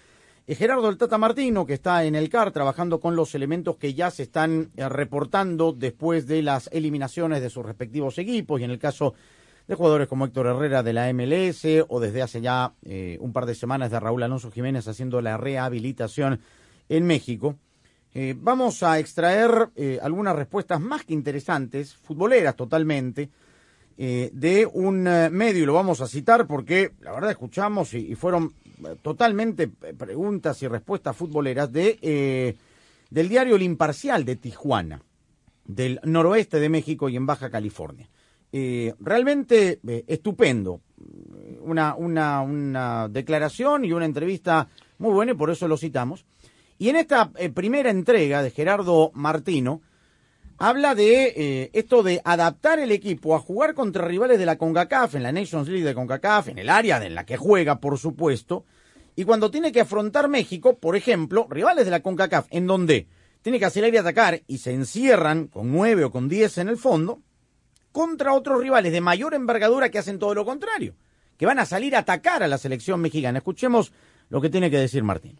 eh, 0.46 0.54
Gerardo 0.54 0.88
el 0.88 0.96
Tata 0.96 1.18
Martino, 1.18 1.66
que 1.66 1.74
está 1.74 2.04
en 2.04 2.14
el 2.14 2.30
CAR 2.30 2.50
trabajando 2.50 2.98
con 2.98 3.14
los 3.14 3.34
elementos 3.34 3.76
que 3.76 3.92
ya 3.92 4.10
se 4.10 4.22
están 4.22 4.70
eh, 4.76 4.88
reportando 4.88 5.72
después 5.72 6.26
de 6.26 6.40
las 6.40 6.70
eliminaciones 6.72 7.42
de 7.42 7.50
sus 7.50 7.64
respectivos 7.64 8.16
equipos 8.16 8.58
y 8.58 8.64
en 8.64 8.70
el 8.70 8.78
caso 8.78 9.12
de 9.66 9.74
jugadores 9.74 10.08
como 10.08 10.26
Héctor 10.26 10.46
Herrera 10.46 10.82
de 10.82 10.92
la 10.92 11.12
MLS 11.12 11.64
o 11.88 12.00
desde 12.00 12.22
hace 12.22 12.40
ya 12.40 12.74
eh, 12.82 13.16
un 13.20 13.32
par 13.32 13.46
de 13.46 13.54
semanas 13.54 13.90
de 13.90 14.00
Raúl 14.00 14.22
Alonso 14.22 14.50
Jiménez 14.50 14.86
haciendo 14.88 15.20
la 15.20 15.36
rehabilitación 15.36 16.40
en 16.88 17.06
México. 17.06 17.56
Eh, 18.12 18.34
vamos 18.36 18.82
a 18.82 18.98
extraer 18.98 19.70
eh, 19.74 19.98
algunas 20.02 20.36
respuestas 20.36 20.80
más 20.80 21.04
que 21.04 21.14
interesantes, 21.14 21.94
futboleras 21.94 22.56
totalmente, 22.56 23.30
de 23.96 24.68
un 24.72 25.04
medio, 25.04 25.62
y 25.62 25.66
lo 25.66 25.72
vamos 25.72 26.00
a 26.00 26.08
citar 26.08 26.48
porque 26.48 26.94
la 27.00 27.12
verdad 27.12 27.30
escuchamos 27.30 27.94
y, 27.94 28.16
fueron 28.16 28.52
totalmente 29.02 29.68
preguntas 29.68 30.60
y 30.64 30.66
respuestas 30.66 31.16
futboleras 31.16 31.70
de 31.70 32.56
del 33.08 33.28
diario 33.28 33.54
El 33.54 33.62
Imparcial 33.62 34.24
de 34.24 34.34
Tijuana, 34.34 35.00
del 35.64 36.00
noroeste 36.02 36.58
de 36.58 36.68
México 36.68 37.08
y 37.08 37.14
en 37.14 37.24
Baja 37.24 37.50
California. 37.50 38.08
Eh, 38.56 38.94
realmente 39.00 39.80
eh, 39.84 40.04
estupendo. 40.06 40.80
Una, 41.62 41.96
una, 41.96 42.40
una 42.42 43.08
declaración 43.08 43.84
y 43.84 43.90
una 43.90 44.04
entrevista 44.04 44.68
muy 44.98 45.12
buena 45.12 45.32
y 45.32 45.34
por 45.34 45.50
eso 45.50 45.66
lo 45.66 45.76
citamos. 45.76 46.24
Y 46.78 46.88
en 46.88 46.94
esta 46.94 47.32
eh, 47.34 47.50
primera 47.50 47.90
entrega 47.90 48.44
de 48.44 48.52
Gerardo 48.52 49.10
Martino, 49.12 49.82
habla 50.56 50.94
de 50.94 51.68
esto 51.72 52.04
de 52.04 52.20
adaptar 52.24 52.78
el 52.78 52.92
equipo 52.92 53.34
a 53.34 53.40
jugar 53.40 53.74
contra 53.74 54.06
rivales 54.06 54.38
de 54.38 54.46
la 54.46 54.56
CONCACAF, 54.56 55.16
en 55.16 55.24
la 55.24 55.32
Nations 55.32 55.68
League 55.68 55.84
de 55.84 55.94
CONCACAF, 55.94 56.50
en 56.50 56.58
el 56.58 56.70
área 56.70 57.04
en 57.04 57.16
la 57.16 57.26
que 57.26 57.36
juega, 57.36 57.80
por 57.80 57.98
supuesto, 57.98 58.64
y 59.16 59.24
cuando 59.24 59.50
tiene 59.50 59.72
que 59.72 59.80
afrontar 59.80 60.28
México, 60.28 60.78
por 60.78 60.94
ejemplo, 60.94 61.48
rivales 61.50 61.86
de 61.86 61.90
la 61.90 62.02
CONCACAF, 62.02 62.46
en 62.50 62.68
donde 62.68 63.08
tiene 63.42 63.58
que 63.58 63.64
acelerar 63.64 63.94
y 63.94 63.98
atacar 63.98 64.42
y 64.46 64.58
se 64.58 64.72
encierran 64.72 65.48
con 65.48 65.72
nueve 65.72 66.04
o 66.04 66.12
con 66.12 66.28
diez 66.28 66.56
en 66.58 66.68
el 66.68 66.76
fondo, 66.76 67.20
contra 67.94 68.34
otros 68.34 68.60
rivales 68.60 68.90
de 68.90 69.00
mayor 69.00 69.34
envergadura 69.34 69.88
que 69.88 70.00
hacen 70.00 70.18
todo 70.18 70.34
lo 70.34 70.44
contrario, 70.44 70.94
que 71.38 71.46
van 71.46 71.60
a 71.60 71.64
salir 71.64 71.94
a 71.94 72.00
atacar 72.00 72.42
a 72.42 72.48
la 72.48 72.58
selección 72.58 73.00
mexicana. 73.00 73.38
Escuchemos 73.38 73.92
lo 74.30 74.40
que 74.40 74.50
tiene 74.50 74.68
que 74.68 74.78
decir 74.78 75.04
Martín. 75.04 75.38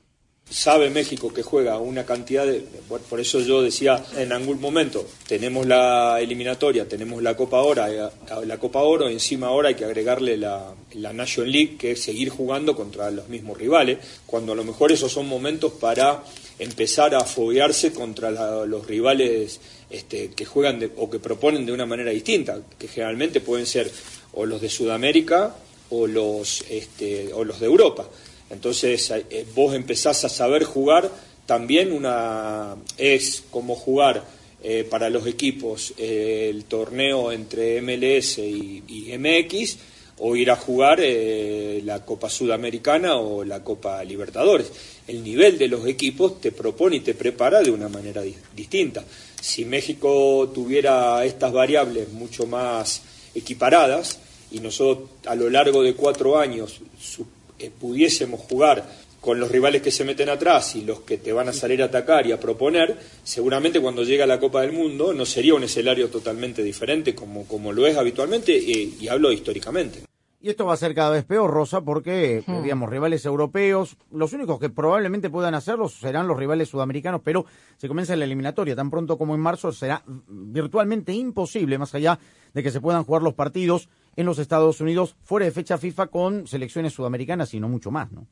Sabe 0.49 0.89
México 0.89 1.35
que 1.35 1.43
juega 1.43 1.79
una 1.79 2.05
cantidad 2.05 2.47
de... 2.47 2.65
por 3.11 3.19
eso 3.19 3.41
yo 3.41 3.61
decía 3.61 4.05
en 4.17 4.33
algún 4.33 4.61
momento, 4.61 5.05
tenemos 5.27 5.67
la 5.67 6.21
eliminatoria, 6.21 6.87
tenemos 6.87 7.21
la 7.25 7.37
Copa 7.37 7.61
Oro, 7.61 7.87
eh, 7.89 8.09
la 8.47 8.59
Copa 8.59 8.83
Oro, 8.83 9.09
encima 9.09 9.49
ahora 9.49 9.71
hay 9.71 9.75
que 9.75 9.87
agregarle 9.87 10.37
la, 10.37 10.75
la 10.93 11.13
National 11.13 11.51
League, 11.51 11.77
que 11.77 11.91
es 11.93 12.03
seguir 12.05 12.29
jugando 12.29 12.77
contra 12.77 13.11
los 13.11 13.29
mismos 13.29 13.59
rivales, 13.59 13.99
cuando 14.27 14.53
a 14.53 14.55
lo 14.55 14.63
mejor 14.63 14.93
esos 14.93 15.11
son 15.11 15.27
momentos 15.27 15.73
para 15.73 16.23
empezar 16.61 17.17
a 17.17 17.21
foguearse 17.25 17.93
contra 17.93 18.31
los 18.65 18.87
rivales 18.87 19.61
este, 19.95 20.31
que 20.37 20.45
juegan 20.45 20.79
de- 20.81 20.91
o 20.97 21.09
que 21.11 21.19
proponen 21.19 21.65
de 21.67 21.73
una 21.73 21.87
manera 21.87 22.11
distinta, 22.11 22.61
que 22.79 22.89
generalmente 22.89 23.41
pueden 23.41 23.67
ser 23.67 23.91
o 24.33 24.45
los 24.47 24.61
de 24.61 24.69
Sudamérica 24.69 25.55
o 25.91 26.07
los, 26.07 26.65
este, 26.71 27.33
o 27.33 27.45
los 27.45 27.61
de 27.61 27.67
Europa. 27.67 28.09
Entonces 28.51 29.11
eh, 29.11 29.47
vos 29.55 29.75
empezás 29.75 30.25
a 30.25 30.29
saber 30.29 30.65
jugar 30.65 31.11
también 31.47 31.93
una 31.93 32.77
es 32.99 33.43
como 33.51 33.75
jugar 33.75 34.25
eh, 34.63 34.85
para 34.89 35.11
los 35.11 35.27
equipos 35.27 35.93
eh, 35.99 36.49
el 36.51 36.65
torneo 36.65 37.31
entre 37.33 37.81
MLS 37.83 38.39
y, 38.39 38.83
y 38.89 39.19
MX 39.19 39.77
o 40.19 40.37
ir 40.37 40.51
a 40.51 40.57
jugar 40.57 41.01
eh, 41.03 41.83
la 41.85 42.05
Copa 42.05 42.31
Sudamericana 42.31 43.17
o 43.17 43.45
la 43.45 43.63
Copa 43.65 44.03
Libertadores. 44.05 44.71
El 45.09 45.23
nivel 45.25 45.59
de 45.59 45.69
los 45.69 45.87
equipos 45.87 46.41
te 46.41 46.53
propone 46.53 46.97
y 46.97 47.01
te 47.01 47.15
prepara 47.15 47.61
de 47.63 47.71
una 47.71 47.89
manera 47.89 48.23
di- 48.23 48.35
distinta. 48.57 49.05
Si 49.47 49.67
México 49.67 50.51
tuviera 50.55 51.23
estas 51.23 51.53
variables 51.53 52.09
mucho 52.11 52.47
más 52.47 53.03
equiparadas 53.35 54.19
y 54.51 54.61
nosotros 54.61 55.11
a 55.27 55.35
lo 55.35 55.51
largo 55.51 55.83
de 55.83 55.93
cuatro 55.93 56.39
años 56.39 56.81
su- 56.99 57.27
eh, 57.59 57.71
pudiésemos 57.79 58.41
jugar 58.41 58.83
con 59.21 59.39
los 59.39 59.51
rivales 59.51 59.83
que 59.83 59.91
se 59.91 60.03
meten 60.05 60.31
atrás 60.31 60.75
y 60.77 60.81
los 60.81 61.01
que 61.03 61.19
te 61.19 61.35
van 61.35 61.51
a 61.51 61.53
salir 61.53 61.83
a 61.83 61.87
atacar 61.87 62.27
y 62.27 62.33
a 62.33 62.41
proponer, 62.41 62.97
seguramente 63.23 63.81
cuando 63.83 64.03
llega 64.03 64.25
la 64.25 64.41
Copa 64.41 64.63
del 64.63 64.73
Mundo 64.73 65.13
no 65.13 65.27
sería 65.27 65.55
un 65.55 65.65
escenario 65.65 66.09
totalmente 66.09 66.63
diferente 66.63 67.15
como, 67.15 67.45
como 67.47 67.71
lo 67.71 67.87
es 67.87 67.99
habitualmente 67.99 68.57
eh, 68.57 68.89
y 68.99 69.09
hablo 69.09 69.31
históricamente. 69.31 70.01
Y 70.45 70.51
esto 70.51 70.67
va 70.67 70.75
a 70.75 70.77
ser 70.77 70.95
cada 70.95 71.09
vez 71.09 71.25
peor, 71.25 71.51
Rosa, 71.51 71.81
porque, 71.81 72.45
eh, 72.47 72.61
digamos, 72.63 72.91
rivales 72.91 73.25
europeos, 73.25 73.97
los 74.11 74.35
únicos 74.35 74.61
que 74.61 74.69
probablemente 74.69 75.31
puedan 75.31 75.55
hacerlo 75.55 75.89
serán 75.89 76.29
los 76.29 76.37
rivales 76.37 76.69
sudamericanos, 76.69 77.23
pero 77.25 77.47
se 77.79 77.89
comienza 77.89 78.15
la 78.15 78.27
eliminatoria 78.27 78.77
tan 78.77 78.91
pronto 78.91 79.17
como 79.17 79.35
en 79.35 79.41
marzo, 79.41 79.73
será 79.73 80.03
virtualmente 80.29 81.15
imposible, 81.15 81.79
más 81.79 81.95
allá 81.95 82.19
de 82.53 82.63
que 82.63 82.71
se 82.71 82.83
puedan 82.83 83.05
jugar 83.05 83.23
los 83.23 83.33
partidos 83.33 83.89
en 84.17 84.27
los 84.27 84.39
Estados 84.39 84.83
Unidos 84.83 85.17
fuera 85.23 85.47
de 85.47 85.51
fecha 85.51 85.79
FIFA 85.79 86.09
con 86.09 86.47
selecciones 86.47 86.93
sudamericanas 86.93 87.55
y 87.55 87.59
no 87.59 87.71
mucho 87.71 87.91
más, 87.91 88.13
¿no? 88.13 88.27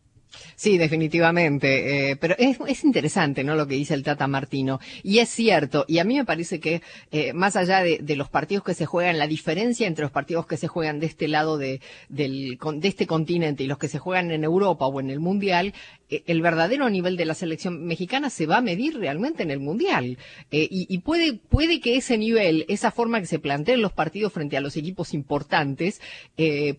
Sí, 0.56 0.78
definitivamente. 0.78 2.10
eh, 2.10 2.16
pero 2.16 2.34
es, 2.38 2.58
es 2.66 2.84
interesante, 2.84 3.44
¿no? 3.44 3.54
Lo 3.54 3.66
que 3.66 3.74
dice 3.74 3.94
el 3.94 4.02
Tata 4.02 4.26
Martino. 4.26 4.80
Y 5.02 5.18
es 5.18 5.28
cierto. 5.28 5.84
Y 5.88 5.98
a 5.98 6.04
mí 6.04 6.16
me 6.16 6.24
parece 6.24 6.60
que, 6.60 6.82
eh, 7.10 7.32
más 7.32 7.56
allá 7.56 7.82
de, 7.82 8.16
los 8.16 8.28
partidos 8.28 8.64
que 8.64 8.74
se 8.74 8.86
juegan, 8.86 9.18
la 9.18 9.26
diferencia 9.26 9.86
entre 9.86 10.02
los 10.02 10.12
partidos 10.12 10.46
que 10.46 10.56
se 10.56 10.68
juegan 10.68 11.00
de 11.00 11.06
este 11.06 11.28
lado 11.28 11.56
de, 11.58 11.80
del, 12.08 12.58
de 12.76 12.88
este 12.88 13.06
continente 13.06 13.64
y 13.64 13.66
los 13.66 13.78
que 13.78 13.88
se 13.88 13.98
juegan 13.98 14.30
en 14.30 14.44
Europa 14.44 14.86
o 14.86 15.00
en 15.00 15.10
el 15.10 15.18
Mundial, 15.20 15.72
eh, 16.10 16.22
el 16.26 16.42
verdadero 16.42 16.88
nivel 16.90 17.16
de 17.16 17.24
la 17.24 17.34
selección 17.34 17.84
mexicana 17.84 18.28
se 18.30 18.46
va 18.46 18.58
a 18.58 18.62
medir 18.62 18.98
realmente 18.98 19.42
en 19.42 19.50
el 19.50 19.60
Mundial. 19.60 20.18
Y, 20.50 20.68
y 20.88 20.98
puede, 20.98 21.34
puede 21.34 21.80
que 21.80 21.96
ese 21.96 22.18
nivel, 22.18 22.66
esa 22.68 22.90
forma 22.90 23.20
que 23.20 23.26
se 23.26 23.38
planteen 23.38 23.80
los 23.80 23.92
partidos 23.92 24.32
frente 24.32 24.56
a 24.56 24.60
los 24.60 24.76
equipos 24.76 25.14
importantes, 25.14 26.00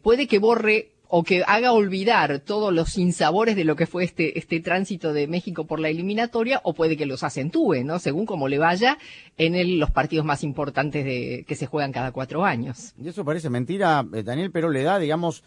puede 0.02 0.28
que 0.28 0.40
borre 0.40 0.93
o 1.16 1.24
que 1.24 1.44
haga 1.46 1.74
olvidar 1.74 2.40
todos 2.40 2.74
los 2.74 2.90
sinsabores 2.90 3.56
de 3.56 3.66
lo 3.66 3.76
que 3.76 3.86
fue 3.86 4.04
este, 4.04 4.40
este 4.40 4.60
tránsito 4.62 5.14
de 5.14 5.28
México 5.28 5.68
por 5.68 5.80
la 5.80 5.90
eliminatoria, 5.90 6.60
o 6.64 6.74
puede 6.74 6.98
que 6.98 7.06
los 7.06 7.22
acentúe, 7.22 7.84
¿no? 7.84 8.00
Según 8.00 8.26
como 8.26 8.48
le 8.48 8.58
vaya 8.58 8.98
en 9.38 9.54
el- 9.54 9.78
los 9.78 9.92
partidos 9.92 10.26
más 10.26 10.44
importantes 10.44 11.06
de, 11.06 11.46
que 11.48 11.56
se 11.56 11.68
juegan 11.68 11.92
cada 11.92 12.12
cuatro 12.12 12.46
años. 12.46 12.94
Y 13.00 13.08
eso 13.08 13.24
parece 13.24 13.52
mentira, 13.52 14.04
eh, 14.12 14.24
Daniel, 14.24 14.50
pero 14.50 14.72
le 14.72 14.82
da, 14.82 14.98
digamos, 14.98 15.44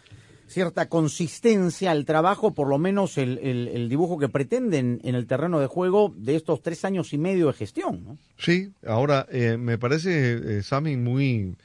cierta 0.46 0.88
consistencia 0.88 1.90
al 1.90 2.04
trabajo, 2.04 2.54
por 2.54 2.68
lo 2.68 2.78
menos 2.78 3.18
el, 3.18 3.38
el- 3.38 3.66
el 3.66 3.88
dibujo 3.88 4.18
que 4.18 4.28
pretenden 4.28 5.00
en 5.02 5.16
el 5.16 5.26
terreno 5.26 5.58
de 5.58 5.66
juego 5.66 6.14
de 6.16 6.36
estos 6.36 6.62
tres 6.62 6.84
años 6.84 7.12
y 7.12 7.18
medio 7.18 7.48
de 7.48 7.54
gestión, 7.54 8.04
¿no? 8.04 8.18
Sí, 8.38 8.68
ahora 8.86 9.26
eh, 9.32 9.56
me 9.58 9.78
parece, 9.78 10.58
eh, 10.58 10.62
Sammy, 10.62 10.96
muy, 10.96 11.56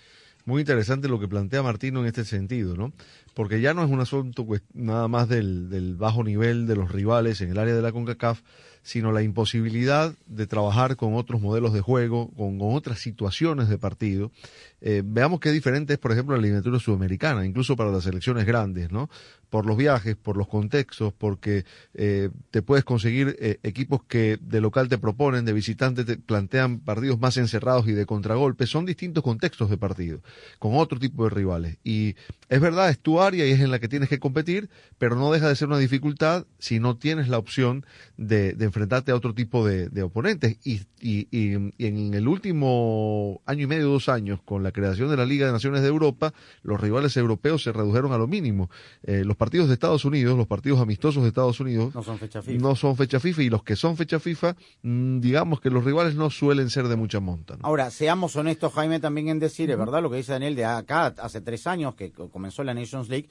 muy 0.45 0.62
interesante 0.62 1.08
lo 1.08 1.19
que 1.19 1.27
plantea 1.27 1.63
Martino 1.63 2.01
en 2.01 2.08
este 2.08 2.25
sentido, 2.25 2.75
¿no? 2.75 2.93
Porque 3.34 3.62
ya 3.62 3.73
no 3.73 3.84
es 3.84 3.89
un 3.89 3.99
asunto 3.99 4.45
nada 4.73 5.08
más 5.08 5.30
del, 5.30 5.69
del 5.69 5.95
bajo 5.95 6.23
nivel 6.23 6.67
de 6.67 6.75
los 6.75 6.91
rivales 6.91 7.41
en 7.41 7.51
el 7.51 7.58
área 7.58 7.75
de 7.75 7.82
la 7.82 7.91
CONCACAF, 7.91 8.41
sino 8.84 9.12
la 9.12 9.21
imposibilidad 9.21 10.13
de 10.25 10.47
trabajar 10.47 10.95
con 10.95 11.15
otros 11.15 11.41
modelos 11.41 11.73
de 11.73 11.82
juego, 11.82 12.32
con 12.36 12.58
otras 12.62 12.99
situaciones 12.99 13.69
de 13.69 13.77
partido. 13.77 14.32
Eh, 14.81 15.03
veamos 15.05 15.39
qué 15.39 15.51
diferente 15.51 15.93
es, 15.93 15.99
por 15.99 16.11
ejemplo, 16.11 16.35
la 16.35 16.39
eliminatoria 16.41 16.79
sudamericana, 16.79 17.45
incluso 17.45 17.75
para 17.75 17.91
las 17.91 18.03
selecciones 18.03 18.45
grandes, 18.45 18.91
¿no? 18.91 19.09
Por 19.49 19.65
los 19.65 19.77
viajes, 19.77 20.15
por 20.15 20.37
los 20.37 20.47
contextos, 20.47 21.13
porque 21.13 21.65
eh, 21.93 22.29
te 22.51 22.61
puedes 22.61 22.83
conseguir 22.85 23.35
eh, 23.39 23.59
equipos 23.63 24.01
que 24.05 24.39
de 24.41 24.61
local 24.61 24.87
te 24.87 24.97
proponen, 24.97 25.43
de 25.45 25.53
visitante 25.53 26.05
te 26.05 26.17
plantean 26.17 26.79
partidos 26.79 27.19
más 27.19 27.37
encerrados 27.37 27.87
y 27.87 27.91
de 27.91 28.05
contragolpe. 28.05 28.65
Son 28.65 28.85
distintos 28.85 29.23
contextos 29.23 29.69
de 29.69 29.77
partido, 29.77 30.21
con 30.57 30.75
otro 30.75 30.99
tipo 30.99 31.25
de 31.25 31.29
rivales. 31.31 31.77
Y 31.83 32.15
es 32.49 32.59
verdad, 32.61 32.89
es 32.89 32.97
tu 32.99 33.21
área 33.21 33.45
y 33.45 33.51
es 33.51 33.59
en 33.59 33.71
la 33.71 33.79
que 33.79 33.89
tienes 33.89 34.07
que 34.09 34.19
competir, 34.19 34.69
pero 34.97 35.15
no 35.15 35.31
deja 35.31 35.49
de 35.49 35.55
ser 35.55 35.67
una 35.67 35.77
dificultad 35.79 36.45
si 36.57 36.79
no 36.79 36.97
tienes 36.97 37.27
la 37.27 37.37
opción 37.37 37.85
de, 38.17 38.55
enfrentarte 38.59 39.11
a 39.11 39.15
otro 39.15 39.33
tipo 39.33 39.65
de, 39.67 39.89
de 39.89 40.01
oponentes. 40.03 40.57
Y, 40.63 40.81
y, 41.01 41.27
y- 41.29 41.71
y 41.77 41.85
en 41.87 42.13
el 42.13 42.27
último 42.27 43.41
año 43.45 43.63
y 43.63 43.67
medio, 43.67 43.89
dos 43.89 44.07
años, 44.09 44.41
con 44.43 44.63
la 44.63 44.70
creación 44.71 45.10
de 45.10 45.17
la 45.17 45.25
Liga 45.25 45.45
de 45.47 45.51
Naciones 45.51 45.81
de 45.81 45.88
Europa, 45.88 46.34
los 46.63 46.79
rivales 46.79 47.15
europeos 47.17 47.63
se 47.63 47.71
redujeron 47.71 48.12
a 48.13 48.17
lo 48.17 48.27
mínimo. 48.27 48.69
Eh, 49.03 49.23
los 49.25 49.36
partidos 49.38 49.67
de 49.67 49.73
Estados 49.73 50.05
Unidos, 50.05 50.38
los 50.38 50.47
partidos 50.47 50.79
amistosos 50.79 51.23
de 51.23 51.29
Estados 51.29 51.60
Unidos, 51.60 51.93
No 51.95 52.03
son 52.03 52.17
fecha 52.17 52.41
FIFA. 52.41 52.62
no 52.62 52.75
son 52.75 52.95
fecha 52.95 53.19
FIFA 53.19 53.41
y 53.43 53.49
los 53.49 53.63
que 53.63 53.75
son 53.75 53.97
fecha 53.97 54.19
FIFA, 54.19 54.55
mm, 54.84 55.19
digamos 55.19 55.62
que 55.62 55.69
los 55.69 55.84
rivales 55.84 56.15
no 56.15 56.29
suelen 56.29 56.69
ser 56.69 56.88
de 56.88 56.95
mucha 56.95 57.19
monta. 57.19 57.55
¿no? 57.55 57.60
Ahora, 57.63 57.89
seamos 57.91 58.36
honestos, 58.36 58.73
Jaime, 58.73 58.99
también 58.99 59.27
en 59.29 59.39
decir, 59.39 59.69
es 59.71 59.77
verdad 59.77 60.01
lo 60.01 60.10
que 60.10 60.17
dice 60.17 60.31
Daniel 60.34 60.55
de 60.55 60.65
acá, 60.65 61.13
hace 61.17 61.41
tres 61.41 61.67
años 61.67 61.95
que 61.95 62.12
co- 62.12 62.29
comenzó 62.29 62.63
la 62.63 62.73
Nations 62.73 63.10
League, 63.10 63.29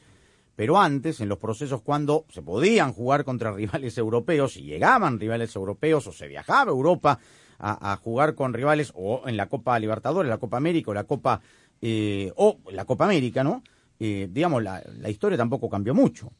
pero 0.57 0.79
antes, 0.79 1.20
en 1.20 1.29
los 1.31 1.38
procesos 1.38 1.81
cuando 1.81 2.26
se 2.29 2.42
podían 2.42 2.92
jugar 2.92 3.24
contra 3.24 3.50
rivales 3.55 3.96
europeos 3.96 4.57
y 4.57 4.62
llegaban 4.62 5.18
rivales 5.18 5.55
europeos 5.57 6.07
o 6.07 6.12
se 6.12 6.29
viajaba 6.29 6.70
a 6.70 6.74
Europa 6.74 7.18
a, 7.61 7.92
a 7.92 7.96
jugar 7.96 8.35
con 8.35 8.55
rivales 8.55 8.92
o 8.94 9.23
en 9.27 9.37
la 9.37 9.46
Copa 9.49 9.79
Libertadores, 9.79 10.29
la 10.29 10.38
Copa 10.38 10.57
América 10.57 10.90
o 10.90 10.94
la 10.94 11.05
Copa, 11.05 11.40
eh, 11.81 12.33
o 12.37 12.59
la 12.73 12.85
Copa 12.85 13.05
América, 13.05 13.44
¿no? 13.44 13.62
Eh, 13.99 14.29
digamos, 14.31 14.62
la, 14.62 14.83
la 14.99 15.11
historia 15.11 15.37
tampoco 15.37 15.68
cambió 15.68 15.94
mucho. 15.94 16.33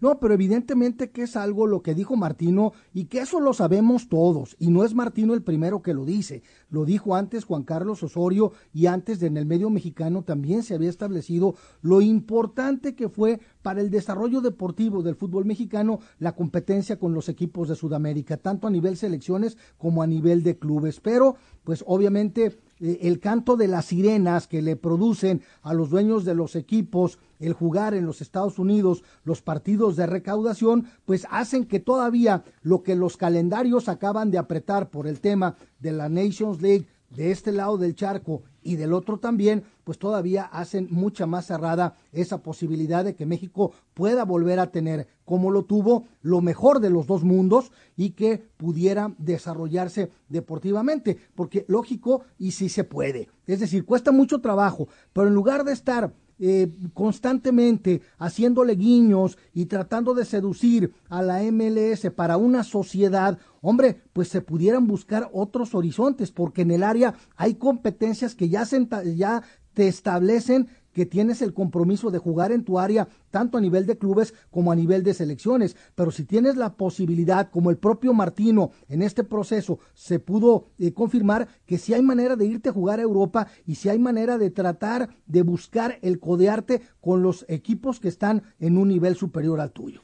No, 0.00 0.18
pero 0.18 0.34
evidentemente 0.34 1.10
que 1.10 1.22
es 1.22 1.36
algo 1.36 1.66
lo 1.66 1.82
que 1.82 1.94
dijo 1.94 2.16
Martino 2.16 2.72
y 2.92 3.06
que 3.06 3.20
eso 3.20 3.40
lo 3.40 3.52
sabemos 3.52 4.08
todos. 4.08 4.56
Y 4.58 4.70
no 4.70 4.84
es 4.84 4.94
Martino 4.94 5.34
el 5.34 5.42
primero 5.42 5.82
que 5.82 5.94
lo 5.94 6.04
dice. 6.04 6.42
Lo 6.70 6.84
dijo 6.84 7.14
antes 7.14 7.44
Juan 7.44 7.64
Carlos 7.64 8.02
Osorio 8.02 8.52
y 8.72 8.86
antes 8.86 9.22
en 9.22 9.36
el 9.36 9.46
medio 9.46 9.70
mexicano 9.70 10.22
también 10.22 10.62
se 10.62 10.74
había 10.74 10.90
establecido 10.90 11.54
lo 11.82 12.00
importante 12.00 12.94
que 12.94 13.08
fue 13.08 13.40
para 13.62 13.80
el 13.80 13.90
desarrollo 13.90 14.40
deportivo 14.40 15.02
del 15.02 15.16
fútbol 15.16 15.44
mexicano 15.44 16.00
la 16.18 16.34
competencia 16.34 16.98
con 16.98 17.14
los 17.14 17.28
equipos 17.28 17.68
de 17.68 17.76
Sudamérica, 17.76 18.36
tanto 18.36 18.66
a 18.66 18.70
nivel 18.70 18.96
selecciones 18.96 19.56
como 19.78 20.02
a 20.02 20.06
nivel 20.06 20.42
de 20.42 20.58
clubes. 20.58 21.00
Pero, 21.00 21.36
pues 21.64 21.84
obviamente 21.86 22.58
el 22.80 23.20
canto 23.20 23.56
de 23.56 23.68
las 23.68 23.86
sirenas 23.86 24.46
que 24.46 24.62
le 24.62 24.76
producen 24.76 25.42
a 25.62 25.74
los 25.74 25.90
dueños 25.90 26.24
de 26.24 26.34
los 26.34 26.56
equipos 26.56 27.18
el 27.38 27.52
jugar 27.52 27.94
en 27.94 28.06
los 28.06 28.20
Estados 28.20 28.58
Unidos 28.58 29.02
los 29.24 29.42
partidos 29.42 29.96
de 29.96 30.06
recaudación, 30.06 30.86
pues 31.04 31.26
hacen 31.30 31.64
que 31.64 31.80
todavía 31.80 32.44
lo 32.62 32.82
que 32.82 32.96
los 32.96 33.16
calendarios 33.16 33.88
acaban 33.88 34.30
de 34.30 34.38
apretar 34.38 34.90
por 34.90 35.06
el 35.06 35.20
tema 35.20 35.56
de 35.78 35.92
la 35.92 36.08
Nations 36.08 36.62
League 36.62 36.86
de 37.10 37.30
este 37.30 37.52
lado 37.52 37.78
del 37.78 37.94
charco 37.94 38.42
y 38.62 38.76
del 38.76 38.92
otro 38.92 39.18
también, 39.18 39.64
pues 39.84 39.98
todavía 39.98 40.44
hacen 40.44 40.88
mucha 40.90 41.26
más 41.26 41.46
cerrada 41.46 41.96
esa 42.12 42.42
posibilidad 42.42 43.04
de 43.04 43.14
que 43.14 43.26
México 43.26 43.72
pueda 43.94 44.24
volver 44.24 44.58
a 44.58 44.70
tener, 44.70 45.06
como 45.24 45.50
lo 45.50 45.64
tuvo, 45.64 46.06
lo 46.22 46.40
mejor 46.40 46.80
de 46.80 46.90
los 46.90 47.06
dos 47.06 47.22
mundos 47.22 47.70
y 47.96 48.10
que 48.10 48.42
pudiera 48.56 49.14
desarrollarse 49.18 50.10
deportivamente, 50.28 51.18
porque 51.34 51.64
lógico 51.68 52.22
y 52.38 52.52
sí 52.52 52.68
se 52.68 52.84
puede. 52.84 53.28
Es 53.46 53.60
decir, 53.60 53.84
cuesta 53.84 54.10
mucho 54.10 54.40
trabajo, 54.40 54.88
pero 55.12 55.28
en 55.28 55.34
lugar 55.34 55.64
de 55.64 55.72
estar 55.72 56.12
eh, 56.40 56.68
constantemente 56.94 58.02
haciéndole 58.18 58.74
guiños 58.74 59.38
y 59.52 59.66
tratando 59.66 60.14
de 60.14 60.24
seducir 60.24 60.92
a 61.08 61.22
la 61.22 61.40
MLS 61.44 62.10
para 62.10 62.36
una 62.36 62.64
sociedad, 62.64 63.38
hombre, 63.60 64.02
pues 64.12 64.28
se 64.28 64.40
pudieran 64.40 64.88
buscar 64.88 65.30
otros 65.32 65.76
horizontes, 65.76 66.32
porque 66.32 66.62
en 66.62 66.72
el 66.72 66.82
área 66.82 67.14
hay 67.36 67.54
competencias 67.54 68.34
que 68.34 68.48
ya, 68.48 68.64
se, 68.64 68.84
ya 69.14 69.44
te 69.74 69.88
establecen 69.88 70.68
que 70.94 71.04
tienes 71.04 71.42
el 71.42 71.52
compromiso 71.52 72.10
de 72.10 72.18
jugar 72.18 72.52
en 72.52 72.64
tu 72.64 72.78
área, 72.78 73.08
tanto 73.30 73.58
a 73.58 73.60
nivel 73.60 73.84
de 73.84 73.98
clubes 73.98 74.32
como 74.50 74.72
a 74.72 74.76
nivel 74.76 75.02
de 75.02 75.12
selecciones. 75.12 75.76
Pero 75.94 76.10
si 76.10 76.24
tienes 76.24 76.56
la 76.56 76.76
posibilidad, 76.76 77.50
como 77.50 77.70
el 77.70 77.76
propio 77.76 78.14
Martino 78.14 78.70
en 78.88 79.02
este 79.02 79.24
proceso 79.24 79.80
se 79.92 80.20
pudo 80.20 80.68
eh, 80.78 80.92
confirmar, 80.94 81.48
que 81.66 81.76
si 81.78 81.92
hay 81.92 82.02
manera 82.02 82.36
de 82.36 82.46
irte 82.46 82.70
a 82.70 82.72
jugar 82.72 83.00
a 83.00 83.02
Europa 83.02 83.48
y 83.66 83.74
si 83.74 83.88
hay 83.88 83.98
manera 83.98 84.38
de 84.38 84.50
tratar 84.50 85.10
de 85.26 85.42
buscar 85.42 85.98
el 86.00 86.20
codearte 86.20 86.80
con 87.00 87.22
los 87.22 87.44
equipos 87.48 87.98
que 87.98 88.08
están 88.08 88.44
en 88.60 88.78
un 88.78 88.88
nivel 88.88 89.16
superior 89.16 89.60
al 89.60 89.72
tuyo. 89.72 90.00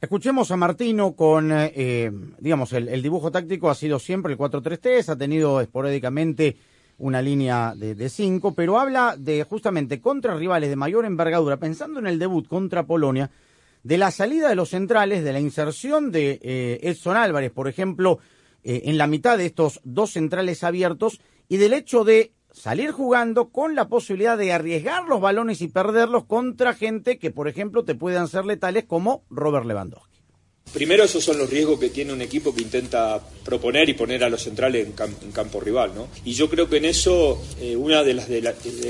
Escuchemos 0.00 0.50
a 0.50 0.56
Martino 0.56 1.16
con, 1.16 1.50
eh, 1.50 1.72
eh, 1.74 2.12
digamos, 2.38 2.72
el, 2.74 2.88
el, 2.88 3.02
dibujo 3.02 3.30
táctico 3.32 3.70
ha 3.70 3.74
sido 3.74 3.98
siempre 3.98 4.34
el 4.34 4.38
4-3-3, 4.38 5.08
ha 5.08 5.16
tenido 5.16 5.62
esporádicamente 5.62 6.56
una 6.98 7.22
línea 7.22 7.74
de, 7.76 8.08
cinco, 8.08 8.54
pero 8.54 8.78
habla 8.78 9.16
de 9.18 9.44
justamente 9.44 10.00
contra 10.00 10.36
rivales 10.36 10.70
de 10.70 10.76
mayor 10.76 11.04
envergadura, 11.04 11.56
pensando 11.56 11.98
en 11.98 12.06
el 12.06 12.18
debut 12.18 12.46
contra 12.46 12.86
Polonia, 12.86 13.30
de 13.82 13.98
la 13.98 14.10
salida 14.10 14.48
de 14.48 14.54
los 14.54 14.70
centrales, 14.70 15.24
de 15.24 15.32
la 15.32 15.40
inserción 15.40 16.10
de 16.10 16.38
eh, 16.42 16.80
Edson 16.82 17.16
Álvarez, 17.16 17.50
por 17.50 17.68
ejemplo, 17.68 18.18
eh, 18.62 18.82
en 18.86 18.96
la 18.96 19.06
mitad 19.06 19.36
de 19.36 19.46
estos 19.46 19.80
dos 19.84 20.12
centrales 20.12 20.64
abiertos, 20.64 21.20
y 21.48 21.58
del 21.58 21.74
hecho 21.74 22.04
de 22.04 22.32
salir 22.52 22.92
jugando 22.92 23.50
con 23.50 23.74
la 23.74 23.88
posibilidad 23.88 24.38
de 24.38 24.52
arriesgar 24.52 25.04
los 25.04 25.20
balones 25.20 25.60
y 25.60 25.68
perderlos 25.68 26.24
contra 26.24 26.72
gente 26.72 27.18
que, 27.18 27.30
por 27.30 27.48
ejemplo, 27.48 27.84
te 27.84 27.94
puedan 27.94 28.28
ser 28.28 28.46
letales 28.46 28.84
como 28.84 29.24
Robert 29.28 29.66
Lewandowski. 29.66 30.13
Primero 30.72 31.04
esos 31.04 31.22
son 31.22 31.38
los 31.38 31.48
riesgos 31.48 31.78
que 31.78 31.90
tiene 31.90 32.12
un 32.12 32.20
equipo 32.20 32.52
que 32.52 32.62
intenta 32.62 33.20
proponer 33.44 33.88
y 33.88 33.94
poner 33.94 34.24
a 34.24 34.28
los 34.28 34.42
centrales 34.42 34.86
en, 34.86 35.30
campo 35.32 35.60
rival, 35.60 35.92
¿no? 35.94 36.08
Y 36.24 36.32
yo 36.32 36.50
creo 36.50 36.68
que 36.68 36.78
en 36.78 36.86
eso 36.86 37.40
eh, 37.60 37.76
una 37.76 38.02
de 38.02 38.14
las, 38.14 38.28
de, 38.28 38.40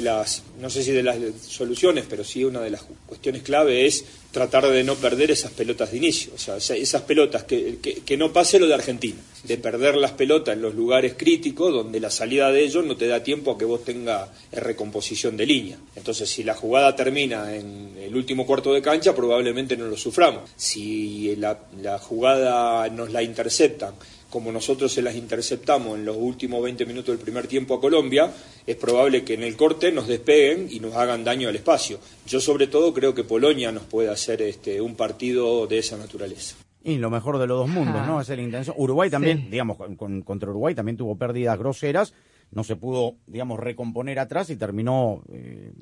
las, 0.00 0.42
no 0.60 0.70
sé 0.70 0.82
si 0.82 0.92
de 0.92 1.02
las 1.02 1.18
soluciones, 1.46 2.06
pero 2.08 2.24
sí 2.24 2.42
una 2.42 2.60
de 2.60 2.70
las 2.70 2.84
cuestiones 3.06 3.42
clave 3.42 3.86
es 3.86 4.04
tratar 4.34 4.68
de 4.68 4.82
no 4.82 4.96
perder 4.96 5.30
esas 5.30 5.52
pelotas 5.52 5.92
de 5.92 5.98
inicio, 5.98 6.32
o 6.34 6.38
sea, 6.38 6.56
esas 6.56 7.02
pelotas, 7.02 7.44
que, 7.44 7.78
que, 8.04 8.16
no 8.16 8.32
pase 8.32 8.58
lo 8.58 8.66
de 8.66 8.74
Argentina, 8.74 9.20
de 9.44 9.56
perder 9.56 9.94
las 9.94 10.10
pelotas 10.10 10.56
en 10.56 10.62
los 10.62 10.74
lugares 10.74 11.14
críticos 11.16 11.72
donde 11.72 12.00
la 12.00 12.10
salida 12.10 12.50
de 12.50 12.64
ellos 12.64 12.84
no 12.84 12.96
te 12.96 13.06
da 13.06 13.22
tiempo 13.22 13.52
a 13.52 13.58
que 13.58 13.64
vos 13.64 13.84
tengas 13.84 14.28
recomposición 14.50 15.36
de 15.36 15.46
línea. 15.46 15.78
Entonces, 15.94 16.28
si 16.28 16.42
la 16.42 16.54
jugada 16.54 16.96
termina 16.96 17.54
en 17.54 17.96
el 17.96 18.14
último 18.16 18.44
cuarto 18.44 18.74
de 18.74 18.82
cancha, 18.82 19.14
probablemente 19.14 19.76
no 19.76 19.86
lo 19.86 19.96
suframos. 19.96 20.50
Si 20.56 21.36
la, 21.36 21.60
la 21.80 21.98
jugada 22.00 22.88
nos 22.88 23.12
la 23.12 23.22
interceptan 23.22 23.94
como 24.34 24.50
nosotros 24.50 24.92
se 24.92 25.00
las 25.00 25.14
interceptamos 25.14 25.96
en 25.96 26.04
los 26.04 26.16
últimos 26.16 26.60
20 26.60 26.86
minutos 26.86 27.14
del 27.14 27.24
primer 27.24 27.46
tiempo 27.46 27.74
a 27.74 27.80
Colombia, 27.80 28.32
es 28.66 28.74
probable 28.74 29.22
que 29.22 29.34
en 29.34 29.44
el 29.44 29.56
corte 29.56 29.92
nos 29.92 30.08
despeguen 30.08 30.66
y 30.68 30.80
nos 30.80 30.96
hagan 30.96 31.22
daño 31.22 31.48
al 31.48 31.54
espacio. 31.54 32.00
Yo 32.26 32.40
sobre 32.40 32.66
todo 32.66 32.92
creo 32.92 33.14
que 33.14 33.22
Polonia 33.22 33.70
nos 33.70 33.84
puede 33.84 34.10
hacer 34.10 34.42
este, 34.42 34.80
un 34.80 34.96
partido 34.96 35.68
de 35.68 35.78
esa 35.78 35.96
naturaleza. 35.96 36.56
Y 36.82 36.96
lo 36.96 37.10
mejor 37.10 37.38
de 37.38 37.46
los 37.46 37.58
dos 37.58 37.68
mundos, 37.68 38.04
¿no? 38.08 38.20
Es 38.20 38.28
el 38.28 38.40
intenso. 38.40 38.74
Uruguay 38.76 39.08
también, 39.08 39.48
digamos, 39.52 39.78
contra 40.24 40.50
Uruguay 40.50 40.74
también 40.74 40.96
tuvo 40.96 41.16
pérdidas 41.16 41.56
groseras, 41.56 42.12
no 42.50 42.64
se 42.64 42.74
pudo, 42.74 43.14
digamos, 43.28 43.60
recomponer 43.60 44.18
atrás 44.18 44.50
y 44.50 44.56
terminó 44.56 45.22
eh, 45.32 45.72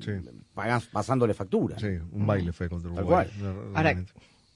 pasándole 0.91 1.33
factura. 1.33 1.79
Sí, 1.79 1.87
un 2.11 2.27
baile 2.27 2.53
fue 2.53 2.69
contra 2.69 2.91
Uruguay. 2.91 3.27
Ahora, 3.73 3.95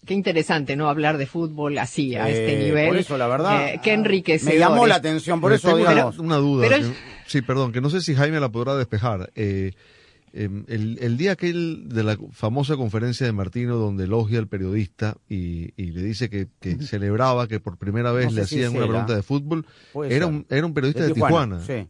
Qué 0.07 0.13
interesante, 0.13 0.77
¿no? 0.77 0.87
Hablar 0.89 1.17
de 1.17 1.27
fútbol 1.27 1.77
así, 1.77 2.15
a 2.15 2.29
este 2.29 2.57
nivel. 2.57 2.87
Por 2.87 2.97
eso, 2.97 3.17
la 3.17 3.27
verdad. 3.27 3.67
Eh, 3.67 3.81
qué 3.83 3.91
enriquecedor. 3.91 4.53
Me 4.53 4.59
llamó 4.59 4.87
la 4.87 4.95
atención, 4.95 5.41
por 5.41 5.51
eso, 5.51 5.75
digamos. 5.75 6.17
Una 6.17 6.37
duda. 6.37 6.69
sí, 7.25 7.41
perdón, 7.41 7.73
que 7.73 7.81
no 7.81 7.89
sé 7.89 7.99
si 7.99 8.15
Jaime 8.15 8.39
la 8.39 8.49
podrá 8.49 8.77
despejar. 8.77 9.31
Eh, 9.35 9.73
Em, 10.33 10.65
el, 10.67 10.99
el, 11.01 11.17
día 11.17 11.31
aquel 11.31 11.87
de 11.87 12.03
la 12.03 12.17
famosa 12.31 12.75
conferencia 12.75 13.25
de 13.25 13.31
Martino 13.31 13.77
donde 13.77 14.03
elogia 14.03 14.39
al 14.39 14.47
periodista 14.47 15.15
y, 15.29 15.71
le 15.77 16.03
dice 16.03 16.29
que, 16.29 16.47
celebraba 16.81 17.47
que 17.47 17.59
por 17.59 17.77
primera 17.77 18.11
vez 18.11 18.33
le 18.33 18.41
hacían 18.41 18.75
una 18.75 18.87
pregunta 18.87 19.15
de 19.15 19.23
fútbol, 19.23 19.65
era 20.09 20.27
un, 20.27 20.45
era 20.49 20.65
un 20.65 20.73
periodista 20.73 21.07
de, 21.07 21.13
Tijuana. 21.13 21.61
Sí. 21.61 21.87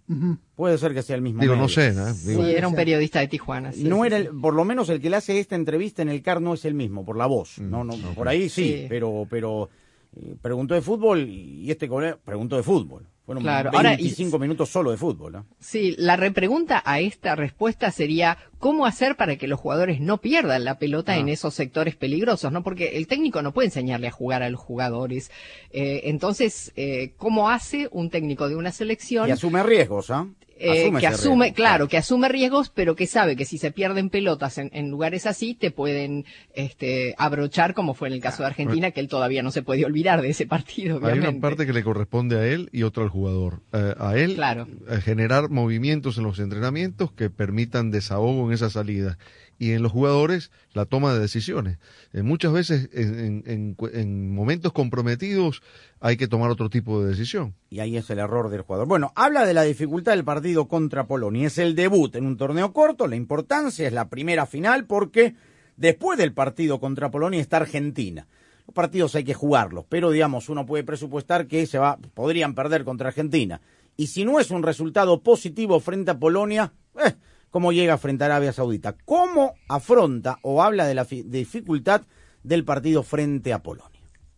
Puede 0.55 0.77
ser 0.77 0.93
que 0.93 1.01
sea 1.01 1.15
el 1.15 1.23
mismo. 1.23 1.41
Digo, 1.41 1.55
no 1.55 1.67
sé. 1.67 1.93
sí, 2.13 2.39
era 2.39 2.67
un 2.67 2.75
periodista 2.75 3.19
de 3.19 3.27
Tijuana. 3.27 3.71
no 3.77 4.05
era 4.05 4.19
por 4.39 4.53
lo 4.53 4.63
menos 4.65 4.89
el 4.89 5.01
que 5.01 5.09
le 5.09 5.17
hace 5.17 5.39
esta 5.39 5.55
entrevista 5.55 6.03
en 6.03 6.09
el 6.09 6.21
CAR 6.21 6.39
no 6.39 6.53
es 6.53 6.63
el 6.65 6.75
mismo, 6.75 7.03
por 7.05 7.17
la 7.17 7.25
voz. 7.25 7.57
Mm, 7.59 7.69
no, 7.69 7.83
no, 7.83 7.95
Por 8.13 8.27
ahí 8.27 8.49
sí, 8.49 8.85
pero, 8.87 9.25
pero 9.29 9.69
eh, 10.15 10.35
preguntó 10.41 10.75
de 10.75 10.81
fútbol 10.81 11.27
y 11.27 11.69
este 11.71 11.89
preguntó 12.23 12.55
de 12.55 12.63
fútbol. 12.63 13.07
Bueno, 13.27 13.41
claro. 13.41 13.71
25 13.71 14.35
Ahora, 14.35 14.41
minutos 14.41 14.69
solo 14.69 14.89
de 14.89 14.97
fútbol. 14.97 15.33
¿no? 15.33 15.45
Sí, 15.59 15.95
la 15.97 16.15
repregunta 16.15 16.81
a 16.85 17.01
esta 17.01 17.35
respuesta 17.35 17.91
sería 17.91 18.37
cómo 18.57 18.85
hacer 18.85 19.17
para 19.17 19.35
que 19.35 19.47
los 19.47 19.59
jugadores 19.59 19.99
no 19.99 20.19
pierdan 20.19 20.63
la 20.63 20.79
pelota 20.79 21.17
en 21.17 21.27
ah. 21.27 21.33
esos 21.33 21.53
sectores 21.53 21.97
peligrosos, 21.97 22.53
¿no? 22.53 22.63
Porque 22.63 22.95
el 22.95 23.05
técnico 23.05 23.41
no 23.41 23.51
puede 23.53 23.67
enseñarle 23.67 24.07
a 24.07 24.11
jugar 24.11 24.43
a 24.43 24.49
los 24.49 24.61
jugadores. 24.61 25.29
Eh, 25.71 26.03
entonces, 26.05 26.71
eh, 26.77 27.11
¿cómo 27.17 27.49
hace 27.49 27.89
un 27.91 28.09
técnico 28.09 28.47
de 28.47 28.55
una 28.55 28.71
selección? 28.71 29.27
Y 29.27 29.31
asume 29.31 29.61
riesgos, 29.61 30.09
¿ah? 30.09 30.25
Eh, 30.46 30.46
que 30.57 31.07
asume, 31.07 31.53
claro, 31.53 31.87
que 31.87 31.97
asume 31.97 32.29
riesgos, 32.29 32.69
pero 32.69 32.95
que 32.95 33.07
sabe 33.07 33.35
que 33.35 33.45
si 33.45 33.57
se 33.57 33.71
pierden 33.71 34.09
pelotas 34.09 34.57
en, 34.57 34.89
lugares 34.89 35.25
así, 35.25 35.53
te 35.53 35.71
pueden 35.71 36.25
este, 36.53 37.15
abrochar, 37.17 37.73
como 37.73 37.93
fue 37.93 38.07
en 38.07 38.15
el 38.15 38.21
caso 38.21 38.43
de 38.43 38.47
Argentina, 38.47 38.91
que 38.91 38.99
él 38.99 39.07
todavía 39.07 39.43
no 39.43 39.51
se 39.51 39.63
puede 39.63 39.85
olvidar 39.85 40.21
de 40.21 40.29
ese 40.29 40.45
partido. 40.47 40.99
Hay 41.05 41.19
una 41.19 41.39
parte 41.39 41.65
que 41.65 41.73
le 41.73 41.83
corresponde 41.83 42.37
a 42.37 42.45
él 42.45 42.69
y 42.71 42.83
otra 42.83 43.03
al 43.03 43.09
jugador. 43.09 43.61
Eh, 43.73 43.93
a 43.97 44.17
él, 44.17 44.39
eh, 44.39 45.01
generar 45.01 45.49
movimientos 45.49 46.17
en 46.17 46.23
los 46.23 46.39
entrenamientos 46.39 47.11
que 47.11 47.29
permitan 47.29 47.91
desahogo 47.91 48.47
en 48.47 48.53
esa 48.53 48.69
salida 48.69 49.17
y 49.59 49.71
en 49.71 49.83
los 49.83 49.91
jugadores 49.91 50.51
la 50.73 50.85
toma 50.85 51.13
de 51.13 51.19
decisiones. 51.19 51.77
Eh, 52.13 52.21
muchas 52.21 52.53
veces 52.53 52.89
en, 52.93 54.33
momentos 54.33 54.71
comprometidos 54.73 55.61
hay 55.99 56.17
que 56.17 56.27
tomar 56.27 56.49
otro 56.49 56.69
tipo 56.69 57.01
de 57.01 57.09
decisión. 57.09 57.55
Y 57.69 57.79
ahí 57.79 57.97
es 57.97 58.09
el 58.09 58.19
error 58.19 58.49
del 58.49 58.61
jugador. 58.61 58.87
Bueno, 58.87 59.11
habla 59.15 59.45
de 59.45 59.53
la 59.53 59.63
dificultad 59.63 60.13
del 60.13 60.23
partido 60.23 60.67
contra 60.67 61.07
Polonia. 61.07 61.47
Es 61.47 61.57
el 61.57 61.75
debut 61.75 62.15
en 62.15 62.25
un 62.25 62.37
torneo 62.37 62.73
corto, 62.73 63.07
la 63.07 63.15
importancia 63.15 63.87
es 63.87 63.93
la 63.93 64.09
primera 64.09 64.45
final 64.45 64.85
porque 64.85 65.35
después 65.75 66.17
del 66.17 66.33
partido 66.33 66.79
contra 66.79 67.11
Polonia 67.11 67.41
está 67.41 67.57
Argentina. 67.57 68.27
Los 68.67 68.73
partidos 68.73 69.15
hay 69.15 69.23
que 69.23 69.33
jugarlos, 69.33 69.85
pero 69.87 70.11
digamos, 70.11 70.49
uno 70.49 70.65
puede 70.65 70.83
presupuestar 70.83 71.47
que 71.47 71.65
se 71.65 71.79
va, 71.79 71.97
podrían 72.13 72.53
perder 72.53 72.83
contra 72.83 73.07
Argentina. 73.07 73.61
Y 73.95 74.07
si 74.07 74.25
no 74.25 74.39
es 74.39 74.51
un 74.51 74.61
resultado 74.61 75.23
positivo 75.23 75.79
frente 75.79 76.11
a 76.11 76.19
Polonia, 76.19 76.73
eh, 77.03 77.13
cómo 77.49 77.71
llega 77.71 77.97
frente 77.97 78.23
a 78.23 78.27
Arabia 78.27 78.53
Saudita. 78.53 78.95
¿Cómo 79.05 79.55
afronta 79.67 80.39
o 80.41 80.61
habla 80.61 80.85
de 80.85 80.95
la 80.95 81.05
dificultad 81.05 82.01
del 82.43 82.63
partido 82.63 83.03
frente 83.03 83.53
a 83.53 83.63
Polonia? 83.63 83.97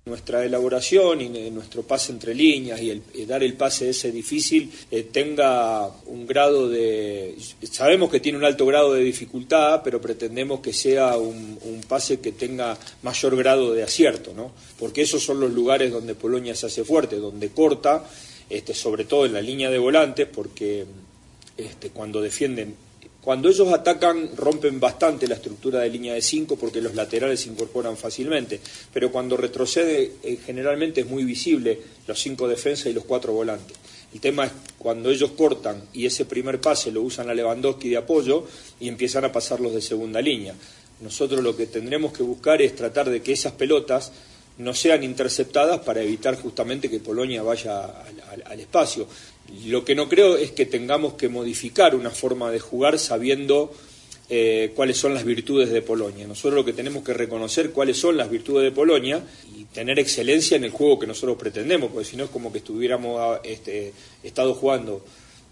nuestra 0.09 0.43
elaboración 0.43 1.21
y 1.21 1.29
nuestro 1.51 1.83
pase 1.83 2.11
entre 2.11 2.33
líneas 2.35 2.81
y, 2.81 2.89
el, 2.89 3.03
dar 3.27 3.43
el 3.43 3.53
pase 3.53 3.89
ese 3.89 4.11
difícil 4.11 4.71
eh, 4.91 5.03
tenga 5.03 5.87
un 6.07 6.25
grado 6.25 6.67
de... 6.67 7.37
Sabemos 7.61 8.09
que 8.09 8.19
tiene 8.19 8.37
un 8.37 8.43
alto 8.43 8.65
grado 8.65 8.93
de 8.93 9.03
dificultad, 9.03 9.81
pero 9.83 10.01
pretendemos 10.01 10.59
que 10.59 10.73
sea 10.73 11.15
un, 11.17 11.57
un, 11.61 11.81
pase 11.87 12.19
que 12.19 12.31
tenga 12.31 12.77
mayor 13.03 13.37
grado 13.37 13.73
de 13.73 13.83
acierto, 13.83 14.33
¿no? 14.33 14.51
Porque 14.77 15.01
esos 15.01 15.23
son 15.23 15.39
los 15.39 15.53
lugares 15.53 15.91
donde 15.91 16.15
Polonia 16.15 16.55
se 16.55 16.65
hace 16.65 16.83
fuerte, 16.83 17.17
donde 17.17 17.49
corta, 17.49 18.03
este, 18.49 18.73
sobre 18.73 19.05
todo 19.05 19.25
en 19.25 19.33
la 19.33 19.41
línea 19.41 19.69
de 19.69 19.77
volantes, 19.77 20.27
porque 20.27 20.85
este, 21.55 21.89
cuando 21.89 22.21
defienden 22.21 22.75
cuando 23.21 23.49
ellos 23.49 23.71
atacan 23.73 24.29
rompen 24.37 24.79
bastante 24.79 25.27
la 25.27 25.35
estructura 25.35 25.79
de 25.79 25.89
línea 25.89 26.13
de 26.13 26.21
5 26.21 26.55
porque 26.55 26.81
los 26.81 26.95
laterales 26.95 27.41
se 27.41 27.49
incorporan 27.49 27.97
fácilmente, 27.97 28.59
pero 28.93 29.11
cuando 29.11 29.35
retrocede 29.35 30.13
eh, 30.23 30.39
generalmente 30.45 31.01
es 31.01 31.07
muy 31.07 31.25
visible 31.25 31.79
los 32.07 32.19
cinco 32.19 32.47
defensas 32.47 32.87
y 32.87 32.93
los 32.93 33.03
cuatro 33.03 33.33
volantes. 33.33 33.77
El 34.13 34.19
tema 34.19 34.45
es 34.45 34.51
cuando 34.77 35.11
ellos 35.11 35.31
cortan 35.31 35.83
y 35.93 36.05
ese 36.05 36.25
primer 36.25 36.59
pase 36.59 36.91
lo 36.91 37.01
usan 37.01 37.29
a 37.29 37.33
Lewandowski 37.33 37.89
de 37.89 37.97
apoyo 37.97 38.45
y 38.79 38.87
empiezan 38.87 39.25
a 39.25 39.31
pasarlos 39.31 39.73
de 39.73 39.81
segunda 39.81 40.21
línea. 40.21 40.55
Nosotros 41.01 41.41
lo 41.43 41.55
que 41.55 41.67
tendremos 41.67 42.13
que 42.13 42.23
buscar 42.23 42.61
es 42.61 42.75
tratar 42.75 43.09
de 43.09 43.21
que 43.21 43.33
esas 43.33 43.53
pelotas 43.53 44.11
no 44.57 44.73
sean 44.73 45.03
interceptadas 45.03 45.79
para 45.81 46.01
evitar 46.01 46.35
justamente 46.35 46.89
que 46.89 46.99
Polonia 46.99 47.43
vaya 47.43 47.85
al 48.45 48.59
espacio. 48.59 49.07
Lo 49.65 49.83
que 49.85 49.95
no 49.95 50.09
creo 50.09 50.37
es 50.37 50.51
que 50.51 50.65
tengamos 50.65 51.13
que 51.13 51.29
modificar 51.29 51.95
una 51.95 52.09
forma 52.09 52.51
de 52.51 52.59
jugar 52.59 52.99
sabiendo 52.99 53.73
eh, 54.31 54.73
cuáles 54.75 54.97
son 54.97 55.15
las 55.15 55.25
virtudes 55.25 55.71
de 55.71 55.81
Polonia. 55.81 56.27
Nosotros 56.27 56.53
lo 56.53 56.65
que 56.65 56.73
tenemos 56.73 57.03
que 57.03 57.13
reconocer 57.13 57.71
cuáles 57.71 57.97
son 57.97 58.15
las 58.15 58.29
virtudes 58.29 58.63
de 58.63 58.71
Polonia 58.71 59.23
y 59.57 59.65
tener 59.65 59.97
excelencia 59.97 60.55
en 60.55 60.65
el 60.65 60.69
juego 60.69 60.99
que 60.99 61.07
nosotros 61.07 61.35
pretendemos, 61.37 61.89
porque 61.91 62.05
si 62.07 62.15
no 62.15 62.25
es 62.25 62.29
como 62.29 62.51
que 62.51 62.59
estuviéramos 62.59 63.19
ah, 63.19 63.41
este, 63.43 63.91
estado 64.21 64.53
jugando 64.53 65.03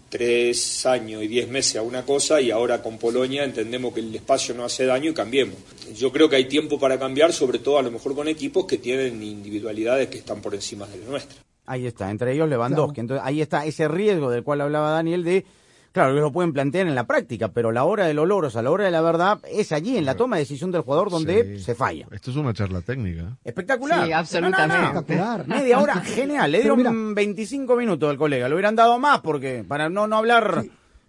tres 0.08 0.86
años 0.86 1.22
y 1.24 1.26
diez 1.26 1.48
meses 1.48 1.76
a 1.76 1.82
una 1.82 2.04
cosa 2.04 2.40
y 2.40 2.52
ahora 2.52 2.80
con 2.80 2.98
Polonia 2.98 3.42
entendemos 3.42 3.92
que 3.92 4.00
el 4.00 4.14
espacio 4.14 4.54
no 4.54 4.64
hace 4.64 4.86
daño 4.86 5.10
y 5.10 5.14
cambiemos. 5.14 5.56
Yo 5.96 6.12
creo 6.12 6.28
que 6.28 6.36
hay 6.36 6.44
tiempo 6.44 6.78
para 6.78 7.00
cambiar, 7.00 7.32
sobre 7.32 7.58
todo 7.58 7.78
a 7.78 7.82
lo 7.82 7.90
mejor 7.90 8.14
con 8.14 8.28
equipos 8.28 8.64
que 8.64 8.78
tienen 8.78 9.20
individualidades 9.22 10.08
que 10.08 10.18
están 10.18 10.40
por 10.40 10.54
encima 10.54 10.86
de 10.86 10.98
la 10.98 11.06
nuestra. 11.06 11.47
Ahí 11.68 11.86
está, 11.86 12.10
entre 12.10 12.32
ellos 12.32 12.48
Lewandowski. 12.48 13.00
Entonces, 13.00 13.24
ahí 13.26 13.40
está 13.40 13.64
ese 13.66 13.88
riesgo 13.88 14.30
del 14.30 14.42
cual 14.42 14.60
hablaba 14.62 14.90
Daniel 14.90 15.22
de, 15.24 15.44
claro, 15.92 16.14
que 16.14 16.20
lo 16.20 16.32
pueden 16.32 16.52
plantear 16.52 16.86
en 16.86 16.94
la 16.94 17.06
práctica, 17.06 17.48
pero 17.48 17.72
la 17.72 17.84
hora 17.84 18.06
del 18.06 18.18
olor, 18.18 18.44
o 18.46 18.50
sea, 18.50 18.62
la 18.62 18.70
hora 18.70 18.84
de 18.84 18.90
la 18.90 19.00
verdad, 19.02 19.38
es 19.50 19.72
allí, 19.72 19.96
en 19.96 20.04
la 20.04 20.14
toma 20.16 20.36
de 20.36 20.42
decisión 20.42 20.70
del 20.70 20.82
jugador 20.82 21.10
donde 21.10 21.58
Sí. 21.58 21.64
se 21.64 21.74
falla. 21.74 22.06
Esto 22.10 22.30
es 22.30 22.36
una 22.36 22.52
charla 22.54 22.80
técnica. 22.80 23.36
Espectacular. 23.44 24.06
Sí, 24.06 24.12
absolutamente. 24.12 24.74
No, 24.74 24.82
no, 24.82 24.92
no. 24.92 24.98
Espectacular. 25.00 25.46
Media 25.48 25.78
hora, 25.80 25.94
genial. 25.96 26.50
Le 26.52 26.62
dieron 26.62 27.14
25 27.14 27.76
minutos 27.76 28.08
al 28.10 28.16
colega. 28.16 28.48
Le 28.48 28.54
hubieran 28.54 28.74
dado 28.76 28.98
más 28.98 29.20
porque, 29.20 29.64
para 29.66 29.88
no, 29.88 30.06
no 30.06 30.16
hablar... 30.16 30.62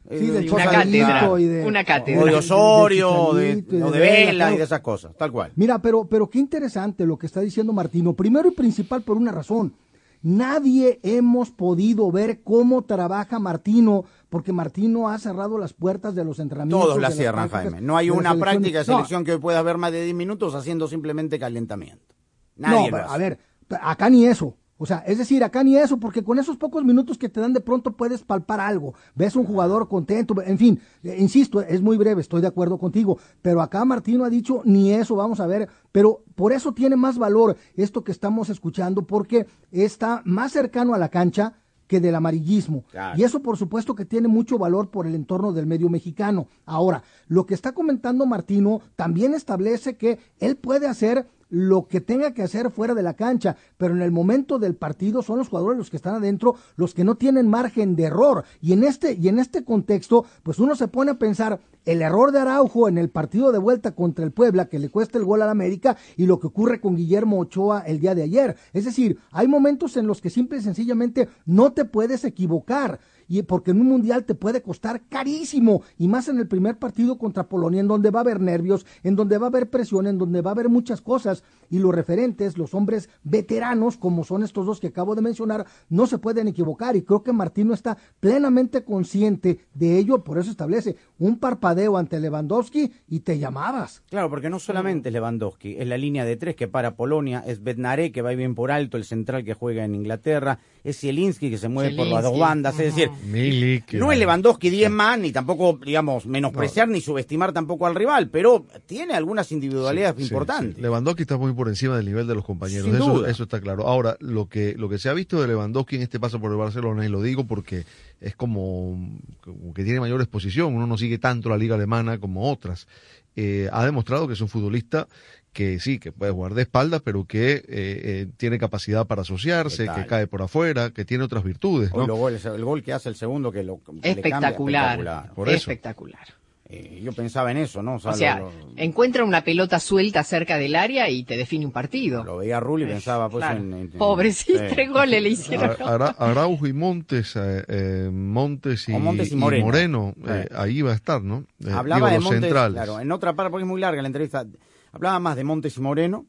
Sí, 0.09 0.15
eh, 0.15 0.17
de 0.31 0.49
una 0.51 0.65
cátedra, 0.65 1.29
y 1.39 1.43
de- 1.45 1.65
una 1.65 1.81
o 1.81 1.85
cátedra. 1.85 2.23
de 2.25 2.35
Osorio, 2.35 3.33
de 3.33 3.61
de, 3.61 3.83
o 3.83 3.91
de 3.91 3.99
de 3.99 4.05
Vela, 4.09 4.31
y 4.31 4.35
claro. 4.37 4.57
de 4.57 4.63
esas 4.63 4.79
cosas, 4.79 5.15
tal 5.15 5.31
cual. 5.31 5.51
Mira, 5.55 5.77
pero, 5.79 6.05
pero 6.05 6.27
qué 6.27 6.39
interesante 6.39 7.05
lo 7.05 7.17
que 7.17 7.27
está 7.27 7.41
diciendo 7.41 7.73
Martino. 7.73 8.13
Primero 8.13 8.47
y 8.49 8.51
principal 8.51 9.03
por 9.03 9.17
una 9.17 9.31
razón. 9.31 9.73
Nadie 10.21 10.99
hemos 11.03 11.49
podido 11.51 12.11
ver 12.11 12.41
cómo 12.43 12.83
trabaja 12.83 13.39
Martino, 13.39 14.03
porque 14.29 14.51
Martino 14.51 15.09
ha 15.09 15.17
cerrado 15.17 15.57
las 15.57 15.73
puertas 15.73 16.13
de 16.13 16.25
los 16.25 16.39
entrenamientos. 16.39 16.87
Todos 16.87 17.01
la 17.01 17.11
cierran, 17.11 17.47
Jaime. 17.49 17.79
No 17.81 17.95
hay 17.95 18.09
una 18.09 18.35
práctica 18.35 18.79
de 18.79 18.85
No, 18.85 18.93
selección 18.95 19.23
que 19.23 19.33
hoy 19.33 19.39
pueda 19.39 19.59
haber 19.59 19.77
más 19.77 19.91
de 19.91 20.03
10 20.03 20.15
minutos 20.15 20.55
haciendo 20.55 20.87
simplemente 20.87 21.39
calentamiento. 21.39 22.15
Nadie 22.57 22.91
no, 22.91 22.97
lo 22.97 23.03
hace. 23.05 23.13
a 23.13 23.17
ver, 23.17 23.39
acá 23.81 24.09
ni 24.09 24.25
eso. 24.25 24.57
O 24.81 24.85
sea, 24.85 24.99
es 25.05 25.17
decir, 25.17 25.43
acá 25.43 25.61
ni 25.61 25.75
eso, 25.75 25.97
porque 25.97 26.23
con 26.23 26.39
esos 26.39 26.55
pocos 26.55 26.85
minutos 26.85 27.17
que 27.17 27.27
te 27.27 27.41
dan 27.41 27.51
de 27.51 27.59
pronto 27.59 27.91
puedes 27.91 28.23
palpar 28.23 28.61
algo. 28.61 28.93
Ves 29.13 29.35
un 29.35 29.43
jugador 29.43 29.89
contento, 29.89 30.41
en 30.41 30.57
fin, 30.57 30.79
eh, 31.03 31.17
insisto, 31.19 31.59
es 31.59 31.81
muy 31.81 31.97
breve, 31.97 32.21
estoy 32.21 32.39
de 32.39 32.47
acuerdo 32.47 32.77
contigo. 32.77 33.19
Pero 33.41 33.61
acá 33.61 33.83
Martino 33.83 34.23
ha 34.23 34.29
dicho 34.29 34.61
ni 34.63 34.93
eso, 34.93 35.17
vamos 35.17 35.41
a 35.41 35.47
ver. 35.47 35.67
Pero 35.91 36.23
por 36.33 36.53
eso 36.53 36.73
tiene 36.73 36.95
más 36.95 37.17
valor 37.17 37.57
esto 37.75 38.05
que 38.05 38.13
estamos 38.13 38.49
escuchando, 38.49 39.05
porque 39.05 39.47
está 39.69 40.21
más 40.23 40.53
cercano 40.53 40.93
a 40.93 40.97
la 40.97 41.09
cancha 41.09 41.55
que 41.85 41.99
del 41.99 42.15
amarillismo. 42.15 42.85
Claro. 42.91 43.19
Y 43.19 43.23
eso 43.23 43.41
por 43.41 43.57
supuesto 43.57 43.95
que 43.95 44.05
tiene 44.05 44.29
mucho 44.29 44.57
valor 44.57 44.91
por 44.91 45.07
el 45.07 45.15
entorno 45.15 45.51
del 45.51 45.65
medio 45.65 45.89
mexicano. 45.89 46.47
Ahora, 46.65 47.03
lo 47.27 47.45
que 47.45 47.55
está 47.55 47.73
comentando 47.73 48.25
Martino 48.25 48.79
también 48.95 49.33
establece 49.33 49.97
que 49.97 50.19
él 50.39 50.55
puede 50.55 50.87
hacer 50.87 51.27
lo 51.49 51.87
que 51.87 51.99
tenga 52.01 52.33
que 52.33 52.43
hacer 52.43 52.71
fuera 52.71 52.93
de 52.93 53.03
la 53.03 53.15
cancha, 53.15 53.57
pero 53.77 53.95
en 53.95 54.01
el 54.01 54.11
momento 54.11 54.59
del 54.59 54.75
partido 54.75 55.21
son 55.21 55.39
los 55.39 55.49
jugadores 55.49 55.77
los 55.77 55.89
que 55.89 55.97
están 55.97 56.15
adentro, 56.15 56.55
los 56.75 56.93
que 56.93 57.03
no 57.03 57.15
tienen 57.15 57.47
margen 57.47 57.95
de 57.95 58.03
error. 58.03 58.45
Y 58.61 58.73
en 58.73 58.83
este 58.83 59.13
y 59.13 59.27
en 59.27 59.39
este 59.39 59.63
contexto, 59.63 60.25
pues 60.43 60.59
uno 60.59 60.75
se 60.75 60.87
pone 60.87 61.11
a 61.11 61.19
pensar 61.19 61.59
el 61.85 62.01
error 62.01 62.31
de 62.31 62.39
Araujo 62.39 62.87
en 62.87 62.97
el 62.97 63.09
partido 63.09 63.51
de 63.51 63.57
vuelta 63.57 63.95
contra 63.95 64.23
el 64.23 64.31
Puebla 64.31 64.67
que 64.67 64.79
le 64.79 64.89
cuesta 64.89 65.17
el 65.17 65.25
gol 65.25 65.41
al 65.41 65.49
América 65.49 65.97
y 66.17 66.25
lo 66.25 66.39
que 66.39 66.47
ocurre 66.47 66.79
con 66.79 66.95
Guillermo 66.95 67.39
Ochoa 67.39 67.81
el 67.81 67.99
día 67.99 68.13
de 68.13 68.23
ayer. 68.23 68.55
Es 68.73 68.85
decir, 68.85 69.17
hay 69.31 69.47
momentos 69.47 69.97
en 69.97 70.05
los 70.05 70.21
que 70.21 70.29
simple 70.29 70.59
y 70.59 70.61
sencillamente 70.61 71.29
no 71.45 71.71
te 71.71 71.85
puedes 71.85 72.25
equivocar 72.25 72.99
y 73.29 73.43
porque 73.43 73.71
en 73.71 73.79
un 73.79 73.87
mundial 73.87 74.25
te 74.25 74.35
puede 74.35 74.61
costar 74.61 75.03
carísimo 75.07 75.83
y 75.97 76.09
más 76.09 76.27
en 76.27 76.39
el 76.39 76.47
primer 76.47 76.77
partido 76.77 77.17
contra 77.17 77.47
Polonia 77.47 77.79
en 77.79 77.87
donde 77.87 78.09
va 78.11 78.19
a 78.19 78.23
haber 78.23 78.41
nervios, 78.41 78.85
en 79.03 79.15
donde 79.15 79.37
va 79.37 79.45
a 79.45 79.49
haber 79.49 79.69
presión, 79.69 80.07
en 80.07 80.17
donde 80.17 80.41
va 80.41 80.51
a 80.51 80.53
haber 80.53 80.67
muchas 80.67 80.99
cosas 80.99 81.43
y 81.69 81.79
los 81.79 81.93
referentes, 81.93 82.57
los 82.57 82.73
hombres 82.73 83.09
veteranos 83.23 83.95
como 83.95 84.23
son 84.23 84.43
estos 84.43 84.65
dos 84.65 84.79
que 84.79 84.87
acabo 84.87 85.15
de 85.15 85.21
mencionar, 85.21 85.65
no 85.89 86.07
se 86.07 86.17
pueden 86.17 86.47
equivocar 86.47 86.95
y 86.95 87.03
creo 87.03 87.23
que 87.23 87.31
Martino 87.31 87.73
está 87.73 87.97
plenamente 88.19 88.83
consciente 88.83 89.59
de 89.75 89.97
ello, 89.97 90.23
por 90.23 90.39
eso 90.39 90.49
establece 90.49 90.95
un 91.19 91.37
parpadeo 91.37 91.97
ante 91.97 92.19
Lewandowski 92.19 92.91
y 93.07 93.19
te 93.19 93.37
llamabas. 93.37 94.01
Claro, 94.09 94.29
porque 94.29 94.49
no 94.49 94.57
solamente 94.59 95.09
es 95.09 95.13
Lewandowski, 95.13 95.75
es 95.77 95.87
la 95.87 95.97
línea 95.97 96.25
de 96.25 96.35
tres 96.35 96.55
que 96.55 96.67
para 96.67 96.95
Polonia, 96.95 97.43
es 97.45 97.63
Bednaré 97.63 98.11
que 98.11 98.23
va 98.23 98.31
bien 98.31 98.55
por 98.55 98.71
alto, 98.71 98.97
el 98.97 99.03
central 99.03 99.43
que 99.43 99.53
juega 99.53 99.85
en 99.85 99.93
Inglaterra, 99.93 100.59
es 100.83 100.99
Zielinski 100.99 101.51
que 101.51 101.57
se 101.57 101.69
mueve 101.69 101.95
por 101.95 102.07
las 102.07 102.23
dos 102.23 102.37
bandas, 102.39 102.79
es 102.79 102.95
decir, 102.95 103.09
Milik. 103.25 103.93
no 103.93 104.11
es 104.11 104.19
Lewandowski 104.19 104.69
10 104.69 104.89
más, 104.91 105.19
ni 105.19 105.31
tampoco, 105.31 105.79
digamos, 105.85 106.25
menospreciar 106.25 106.87
ni 106.87 107.01
subestimar 107.01 107.51
tampoco 107.53 107.85
al 107.85 107.95
rival, 107.95 108.29
pero 108.29 108.65
tiene 108.85 109.13
algunas 109.13 109.51
individualidades 109.51 110.15
Sí, 110.17 110.23
importantes. 110.23 110.75
sí. 110.75 110.81
Lewandowski 110.81 111.23
está 111.23 111.37
muy 111.37 111.53
por 111.53 111.67
encima 111.67 111.97
del 111.97 112.05
nivel 112.05 112.27
de 112.27 112.35
los 112.35 112.45
compañeros. 112.45 112.85
Sin 112.85 112.95
Eso, 112.95 113.13
duda. 113.13 113.29
eso 113.29 113.43
está 113.43 113.59
claro. 113.59 113.87
Ahora, 113.87 114.15
lo 114.19 114.47
que, 114.47 114.75
lo 114.77 114.89
que 114.89 114.97
se 114.99 115.09
ha 115.09 115.13
visto 115.13 115.41
de 115.41 115.47
Lewandowski 115.47 115.97
en 115.97 116.03
este 116.03 116.19
paso 116.19 116.39
por 116.39 116.51
el 116.51 116.57
Barcelona, 116.57 117.05
y 117.05 117.09
lo 117.09 117.21
digo 117.21 117.45
porque 117.45 117.85
es 118.21 118.35
como, 118.35 119.09
como 119.41 119.73
que 119.73 119.83
tiene 119.83 119.99
mayor 119.99 120.21
exposición, 120.21 120.75
uno 120.75 120.87
no 120.87 120.97
sigue 120.97 121.17
tanto 121.17 121.49
la 121.49 121.57
liga 121.57 121.75
alemana 121.75 122.19
como 122.19 122.51
otras. 122.51 122.87
Eh, 123.35 123.69
ha 123.71 123.85
demostrado 123.85 124.27
que 124.27 124.33
es 124.33 124.41
un 124.41 124.49
futbolista 124.49 125.07
que 125.53 125.79
sí, 125.79 125.99
que 125.99 126.11
puede 126.11 126.31
jugar 126.31 126.53
de 126.53 126.61
espaldas, 126.61 127.01
pero 127.03 127.25
que 127.25 127.53
eh, 127.53 127.63
eh, 127.67 128.27
tiene 128.37 128.57
capacidad 128.59 129.07
para 129.07 129.21
asociarse, 129.23 129.87
que 129.95 130.05
cae 130.05 130.27
por 130.27 130.41
afuera, 130.41 130.91
que 130.91 131.05
tiene 131.05 131.23
otras 131.23 131.43
virtudes. 131.43 131.91
¿no? 131.93 132.05
goles- 132.15 132.45
el 132.45 132.63
gol 132.63 132.83
que 132.83 132.93
hace 132.93 133.09
el 133.09 133.15
segundo 133.15 133.51
que 133.51 133.63
lo 133.63 133.77
que 133.77 133.91
le 133.91 134.01
cambia, 134.01 134.11
Espectacular. 134.11 134.83
espectacular. 134.99 135.33
Por 135.33 135.49
eso. 135.49 135.57
espectacular. 135.57 136.27
Eh, 136.71 137.01
yo 137.03 137.11
pensaba 137.13 137.49
en 137.49 137.57
eso, 137.57 137.81
¿no? 137.81 137.95
O 137.95 137.99
sea, 137.99 138.13
sea, 138.13 138.39
lo, 138.41 138.51
encuentra 138.77 139.23
una 139.23 139.43
pelota 139.43 139.79
suelta 139.79 140.23
cerca 140.23 140.57
del 140.59 140.75
área 140.75 141.09
y 141.09 141.23
te 141.23 141.35
define 141.35 141.65
un 141.65 141.71
partido. 141.71 142.23
lo 142.23 142.37
veía 142.37 142.57
a 142.57 142.59
Rulli 142.59 142.83
y 142.83 142.87
pensaba 142.87 143.27
pues 143.27 143.43
Claro. 143.43 143.59
en, 143.59 143.73
en- 143.73 143.89
Pobrecito, 143.89 144.59
sí. 144.59 144.65
tres 144.69 144.87
goles 144.91 145.23
le 145.23 145.29
hicieron. 145.29 145.71
Ara- 145.71 145.85
Ara- 145.95 146.15
Araujo 146.19 146.67
y 146.67 146.73
Montes, 146.73 147.35
eh, 147.37 147.63
eh, 147.67 148.09
Montes 148.13 148.87
y, 148.87 148.93
O 148.93 148.99
Montes 148.99 149.31
y 149.31 149.33
y 149.33 149.37
Moreno. 149.37 150.13
eh, 150.27 150.47
ahí 150.55 150.83
va 150.83 150.91
a 150.91 150.95
estar, 150.95 151.23
¿no? 151.23 151.43
Eh, 151.65 151.71
Hablaba 151.71 152.01
digo, 152.01 152.07
de 152.09 152.15
los 152.17 152.23
Montes, 152.25 152.41
centrales. 152.41 152.73
claro, 152.75 152.99
en 152.99 153.11
otra 153.11 153.33
parte, 153.33 153.49
porque 153.49 153.63
es 153.63 153.67
muy 153.67 153.81
larga 153.81 154.03
la 154.03 154.07
entrevista, 154.07 154.45
hablaba 154.91 155.19
más 155.19 155.35
de 155.35 155.43
Montes 155.43 155.77
y 155.77 155.81
Moreno, 155.81 156.25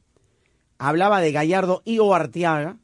hablaba 0.79 1.20
de 1.20 1.33
Gallardo 1.33 1.83
y 1.85 1.99
o 1.99 2.14
Arteaga, 2.14 2.77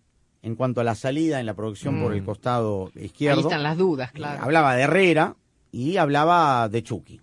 en 0.42 0.54
cuanto 0.54 0.80
a 0.80 0.84
la 0.84 0.94
salida 0.94 1.40
en 1.40 1.46
la 1.46 1.54
producción 1.54 1.98
Mm. 1.98 2.02
por 2.02 2.12
el 2.14 2.24
costado 2.24 2.90
Ahí 2.96 3.06
izquierdo. 3.06 3.40
están 3.40 3.62
las 3.62 3.76
dudas, 3.76 4.10
Eh, 4.10 4.14
claro. 4.14 4.42
hablaba 4.44 4.74
de 4.76 4.82
Herrera 4.82 5.36
y 5.72 5.96
hablaba 5.96 6.68
de 6.68 6.82
Chucky, 6.82 7.20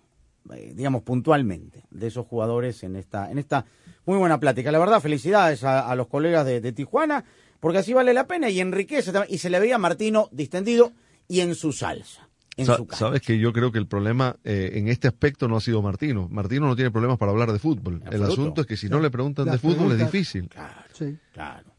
eh, 0.54 0.72
digamos 0.74 1.02
puntualmente, 1.02 1.84
de 1.90 2.06
esos 2.08 2.26
jugadores 2.26 2.82
en 2.82 2.96
esta, 2.96 3.30
en 3.30 3.38
esta 3.38 3.64
muy 4.04 4.18
buena 4.18 4.38
plática. 4.38 4.70
La 4.70 4.78
verdad, 4.78 5.00
felicidades 5.00 5.64
a, 5.64 5.88
a 5.90 5.94
los 5.96 6.08
colegas 6.08 6.44
de, 6.44 6.60
de 6.60 6.72
Tijuana, 6.72 7.24
porque 7.60 7.78
así 7.78 7.94
vale 7.94 8.12
la 8.12 8.26
pena 8.26 8.50
y 8.50 8.60
enriquece 8.60 9.10
también. 9.12 9.34
Y 9.34 9.38
se 9.38 9.48
le 9.48 9.58
veía 9.58 9.76
a 9.76 9.78
Martino 9.78 10.28
distendido 10.30 10.92
y 11.26 11.40
en 11.40 11.54
su 11.54 11.72
salsa, 11.72 12.23
en 12.56 12.66
Sa- 12.66 12.76
su 12.76 12.86
casa. 12.86 13.06
Sabes 13.06 13.20
que 13.22 13.38
yo 13.38 13.52
creo 13.52 13.72
que 13.72 13.78
el 13.78 13.86
problema 13.86 14.36
eh, 14.44 14.72
en 14.74 14.88
este 14.88 15.08
aspecto 15.08 15.48
no 15.48 15.56
ha 15.56 15.60
sido 15.60 15.82
Martino. 15.82 16.28
Martino 16.30 16.66
no 16.66 16.76
tiene 16.76 16.90
problemas 16.90 17.18
para 17.18 17.32
hablar 17.32 17.52
de 17.52 17.58
fútbol. 17.58 18.02
El 18.10 18.22
asunto 18.22 18.60
es 18.62 18.66
que 18.66 18.76
si 18.76 18.88
no 18.88 19.00
le 19.00 19.10
preguntan 19.10 19.46
Las 19.46 19.60
de 19.60 19.68
fútbol 19.68 19.92
es 19.92 19.98
difícil. 19.98 20.48
Sí. 20.92 21.16
Claro. 21.32 21.70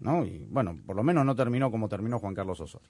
¿No? 0.00 0.24
Y 0.24 0.46
bueno, 0.48 0.78
por 0.86 0.94
lo 0.96 1.02
menos 1.02 1.24
no 1.24 1.34
terminó 1.34 1.70
como 1.70 1.88
terminó 1.88 2.18
Juan 2.18 2.34
Carlos 2.34 2.60
Osorio. 2.60 2.88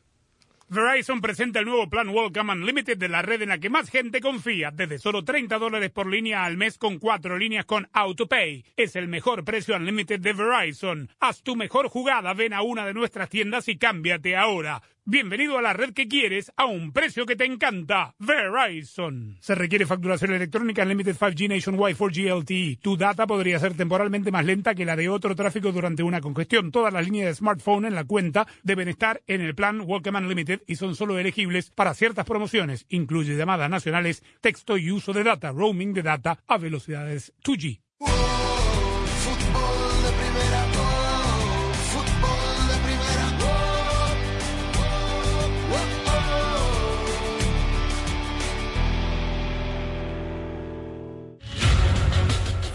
Verizon 0.70 1.22
presenta 1.22 1.60
el 1.60 1.64
nuevo 1.64 1.88
plan 1.88 2.10
Welcome 2.10 2.52
Unlimited 2.52 2.98
de 2.98 3.08
la 3.08 3.22
red 3.22 3.40
en 3.40 3.48
la 3.48 3.58
que 3.58 3.70
más 3.70 3.88
gente 3.88 4.20
confía. 4.20 4.70
Desde 4.70 4.98
solo 4.98 5.24
30 5.24 5.58
dólares 5.58 5.90
por 5.90 6.06
línea 6.06 6.44
al 6.44 6.58
mes 6.58 6.76
con 6.76 6.98
cuatro 6.98 7.38
líneas 7.38 7.64
con 7.64 7.88
AutoPay. 7.94 8.66
Es 8.76 8.94
el 8.94 9.08
mejor 9.08 9.44
precio 9.44 9.74
Unlimited 9.76 10.20
de 10.20 10.34
Verizon. 10.34 11.08
Haz 11.20 11.42
tu 11.42 11.56
mejor 11.56 11.88
jugada, 11.88 12.34
ven 12.34 12.52
a 12.52 12.60
una 12.60 12.84
de 12.84 12.92
nuestras 12.92 13.30
tiendas 13.30 13.66
y 13.68 13.78
cámbiate 13.78 14.36
ahora. 14.36 14.82
Bienvenido 15.04 15.56
a 15.56 15.62
la 15.62 15.72
red 15.72 15.94
que 15.94 16.06
quieres 16.06 16.52
a 16.56 16.66
un 16.66 16.92
precio 16.92 17.24
que 17.24 17.36
te 17.36 17.46
encanta. 17.46 18.14
Verizon. 18.18 19.38
Se 19.40 19.54
requiere 19.54 19.86
facturación 19.86 20.32
electrónica 20.32 20.82
Unlimited 20.82 21.16
5G 21.16 21.48
Nationwide 21.48 21.96
4G 21.96 22.40
LTE. 22.40 22.78
Tu 22.82 22.96
data 22.96 23.26
podría 23.26 23.58
ser 23.58 23.74
temporalmente 23.74 24.30
más 24.30 24.44
lenta 24.44 24.74
que 24.74 24.84
la 24.84 24.96
de 24.96 25.08
otro 25.08 25.34
tráfico 25.34 25.72
durante 25.72 26.02
una 26.02 26.20
congestión. 26.20 26.70
Todas 26.70 26.92
las 26.92 27.04
líneas 27.04 27.28
de 27.28 27.34
smartphone 27.34 27.86
en 27.86 27.94
la 27.94 28.04
cuenta 28.04 28.46
deben 28.62 28.88
estar 28.88 29.22
en 29.26 29.40
el 29.40 29.54
plan 29.54 29.80
Welcome 29.84 30.18
Unlimited 30.18 30.62
y 30.66 30.76
son 30.76 30.94
solo 30.94 31.18
elegibles 31.18 31.70
para 31.70 31.94
ciertas 31.94 32.26
promociones. 32.26 32.84
Incluye 32.88 33.36
llamadas 33.36 33.70
nacionales, 33.70 34.22
texto 34.40 34.76
y 34.76 34.90
uso 34.90 35.12
de 35.12 35.24
data, 35.24 35.52
roaming 35.52 35.94
de 35.94 36.02
data 36.02 36.38
a 36.46 36.58
velocidades 36.58 37.32
2G. 37.42 37.80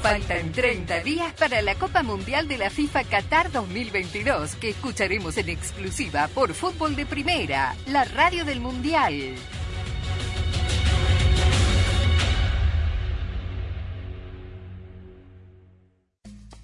Faltan 0.04 0.52
30 0.52 1.00
días 1.00 1.34
para 1.40 1.62
la 1.62 1.76
Copa 1.76 2.04
Mundial 2.04 2.50
de 2.50 2.58
la 2.58 2.70
FIFA 2.70 3.06
Qatar 3.06 3.54
2022, 3.54 4.56
que 4.56 4.72
escucharemos 4.72 5.38
en 5.38 5.48
exclusiva 5.48 6.28
por 6.28 6.54
Fútbol 6.54 6.98
de 6.98 7.06
Primera, 7.06 7.74
la 7.88 8.04
radio 8.04 8.44
del 8.44 8.60
Mundial. 8.60 9.34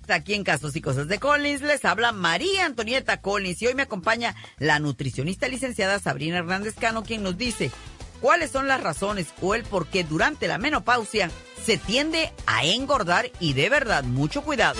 Aquí 0.09 0.33
en 0.33 0.43
Casos 0.43 0.75
y 0.75 0.81
Cosas 0.81 1.07
de 1.07 1.17
Collins 1.17 1.61
les 1.61 1.85
habla 1.85 2.11
María 2.11 2.65
Antonieta 2.65 3.21
Collins 3.21 3.61
y 3.61 3.67
hoy 3.67 3.73
me 3.73 3.83
acompaña 3.83 4.35
la 4.57 4.79
nutricionista 4.79 5.47
licenciada 5.47 5.99
Sabrina 5.99 6.39
Hernández 6.39 6.75
Cano 6.75 7.03
quien 7.03 7.23
nos 7.23 7.37
dice 7.37 7.71
cuáles 8.19 8.51
son 8.51 8.67
las 8.67 8.83
razones 8.83 9.27
o 9.41 9.55
el 9.55 9.63
por 9.63 9.87
qué 9.87 10.03
durante 10.03 10.49
la 10.49 10.57
menopausia 10.57 11.31
se 11.69 11.77
tiende 11.77 12.33
a 12.47 12.65
engordar 12.65 13.29
y 13.39 13.53
de 13.53 13.69
verdad 13.69 14.03
mucho 14.03 14.41
cuidado. 14.41 14.79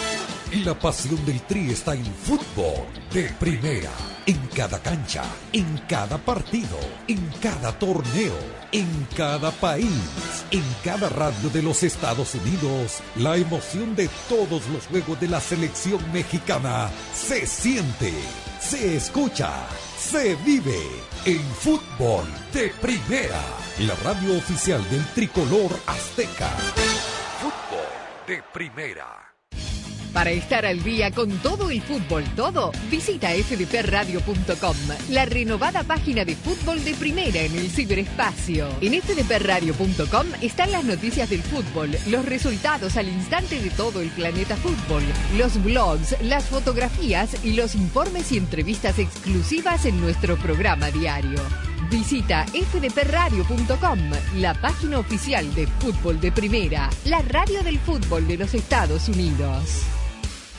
La 0.66 0.74
pasión 0.74 1.24
del 1.24 1.40
Tri 1.42 1.70
está 1.70 1.94
en 1.94 2.04
fútbol 2.04 2.88
de 3.14 3.26
primera, 3.40 3.92
en 4.26 4.40
cada 4.56 4.82
cancha, 4.82 5.22
en 5.54 5.78
cada 5.88 6.18
partido, 6.18 6.80
en 7.08 7.24
cada 7.40 7.78
torneo, 7.78 8.34
en 8.72 9.08
cada 9.16 9.52
país, 9.52 9.86
en 10.50 10.64
cada 10.84 11.10
radio 11.10 11.52
de 11.54 11.62
los 11.62 11.84
Estados 11.84 12.34
Unidos. 12.34 13.04
La 13.18 13.38
emoción 13.38 13.96
de 13.96 14.10
todos 14.28 14.68
los 14.70 14.88
juegos 14.88 15.20
de 15.20 15.28
la 15.28 15.42
selección 15.42 16.02
mexicana 16.12 16.90
se 17.14 17.46
siente, 17.46 18.12
se 18.60 18.96
escucha, 18.96 19.52
se 20.00 20.36
vive 20.38 20.80
en 21.26 21.42
fútbol 21.56 22.26
de 22.54 22.70
primera, 22.82 23.42
la 23.80 23.96
radio 23.96 24.38
oficial 24.38 24.82
del 24.90 25.06
tricolor 25.14 25.72
azteca. 25.88 26.48
Fútbol 27.42 28.26
de 28.26 28.42
primera. 28.54 29.29
Para 30.14 30.32
estar 30.32 30.66
al 30.66 30.84
día 30.84 31.12
con 31.12 31.30
todo 31.38 31.70
el 31.70 31.82
fútbol, 31.82 32.24
todo, 32.36 32.72
visita 32.90 33.30
fdpradio.com, 33.30 34.76
la 35.10 35.26
renovada 35.26 35.84
página 35.84 36.26
de 36.26 36.36
fútbol 36.36 36.84
de 36.84 36.96
primera 36.96 37.42
en 37.42 37.56
el 37.56 37.70
ciberespacio. 37.70 38.68
En 38.82 39.00
fdpradio.com 39.00 40.28
están 40.42 40.72
las 40.72 40.84
noticias 40.84 41.30
del 41.30 41.44
fútbol, 41.44 41.96
los 42.08 42.26
resultados 42.26 42.98
al 42.98 43.08
instante 43.08 43.60
de 43.60 43.70
todo 43.70 44.02
el 44.02 44.10
planeta 44.10 44.56
fútbol, 44.58 45.04
los 45.38 45.64
blogs, 45.64 46.16
las 46.24 46.46
fotografías 46.46 47.46
y 47.46 47.54
los 47.54 47.76
informes 47.76 48.32
y 48.32 48.38
entrevistas 48.38 48.98
exclusivas 48.98 49.86
en 49.86 50.02
nuestro 50.02 50.38
programa 50.38 50.90
diario. 50.90 51.40
Visita 51.92 52.46
fdpradio.com, 52.46 54.00
la 54.38 54.54
página 54.56 55.00
oficial 55.00 55.54
de 55.56 55.68
fútbol 55.68 56.20
de 56.20 56.32
primera, 56.32 56.90
la 57.06 57.22
radio 57.22 57.64
del 57.64 57.80
fútbol 57.80 58.28
de 58.28 58.38
los 58.38 58.54
Estados 58.54 59.08
Unidos. 59.08 59.99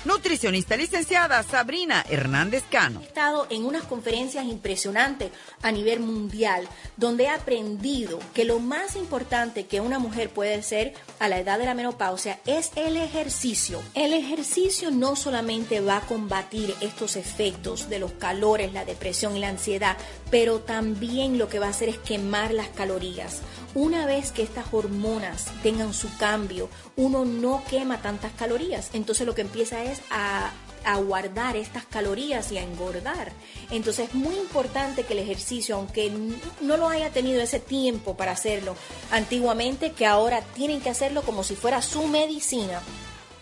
Nutricionista 0.06 0.78
licenciada 0.78 1.42
Sabrina 1.42 2.02
Hernández 2.08 2.64
Cano. 2.70 3.00
He 3.00 3.04
estado 3.04 3.46
en 3.50 3.66
unas 3.66 3.82
conferencias 3.82 4.46
impresionantes 4.46 5.30
a 5.60 5.70
nivel 5.72 6.00
mundial 6.00 6.66
donde 6.96 7.24
he 7.24 7.28
aprendido 7.28 8.18
que 8.32 8.46
lo 8.46 8.60
más 8.60 8.96
importante 8.96 9.66
que 9.66 9.82
una 9.82 9.98
mujer 9.98 10.30
puede 10.30 10.54
hacer 10.54 10.94
a 11.18 11.28
la 11.28 11.38
edad 11.38 11.58
de 11.58 11.66
la 11.66 11.74
menopausia 11.74 12.40
es 12.46 12.70
el 12.76 12.96
ejercicio. 12.96 13.82
El 13.92 14.14
ejercicio 14.14 14.90
no 14.90 15.16
solamente 15.16 15.82
va 15.82 15.98
a 15.98 16.06
combatir 16.06 16.74
estos 16.80 17.16
efectos 17.16 17.90
de 17.90 17.98
los 17.98 18.12
calores, 18.12 18.72
la 18.72 18.86
depresión 18.86 19.36
y 19.36 19.40
la 19.40 19.48
ansiedad, 19.48 19.98
pero 20.30 20.60
también 20.60 21.38
lo 21.38 21.48
que 21.48 21.58
va 21.58 21.66
a 21.66 21.70
hacer 21.70 21.88
es 21.88 21.98
quemar 21.98 22.52
las 22.52 22.68
calorías. 22.68 23.40
Una 23.74 24.06
vez 24.06 24.32
que 24.32 24.42
estas 24.42 24.66
hormonas 24.72 25.46
tengan 25.62 25.94
su 25.94 26.08
cambio, 26.18 26.68
uno 26.96 27.24
no 27.24 27.62
quema 27.68 28.02
tantas 28.02 28.32
calorías. 28.32 28.90
Entonces 28.92 29.26
lo 29.26 29.34
que 29.34 29.42
empieza 29.42 29.84
es 29.84 30.00
a, 30.10 30.50
a 30.84 30.96
guardar 30.96 31.56
estas 31.56 31.84
calorías 31.84 32.50
y 32.52 32.58
a 32.58 32.62
engordar. 32.62 33.32
Entonces 33.70 34.08
es 34.08 34.14
muy 34.14 34.36
importante 34.36 35.04
que 35.04 35.12
el 35.12 35.20
ejercicio, 35.20 35.76
aunque 35.76 36.12
no 36.60 36.76
lo 36.76 36.88
haya 36.88 37.10
tenido 37.10 37.40
ese 37.40 37.60
tiempo 37.60 38.16
para 38.16 38.32
hacerlo 38.32 38.76
antiguamente, 39.10 39.92
que 39.92 40.06
ahora 40.06 40.42
tienen 40.54 40.80
que 40.80 40.90
hacerlo 40.90 41.22
como 41.22 41.44
si 41.44 41.54
fuera 41.54 41.82
su 41.82 42.06
medicina. 42.06 42.80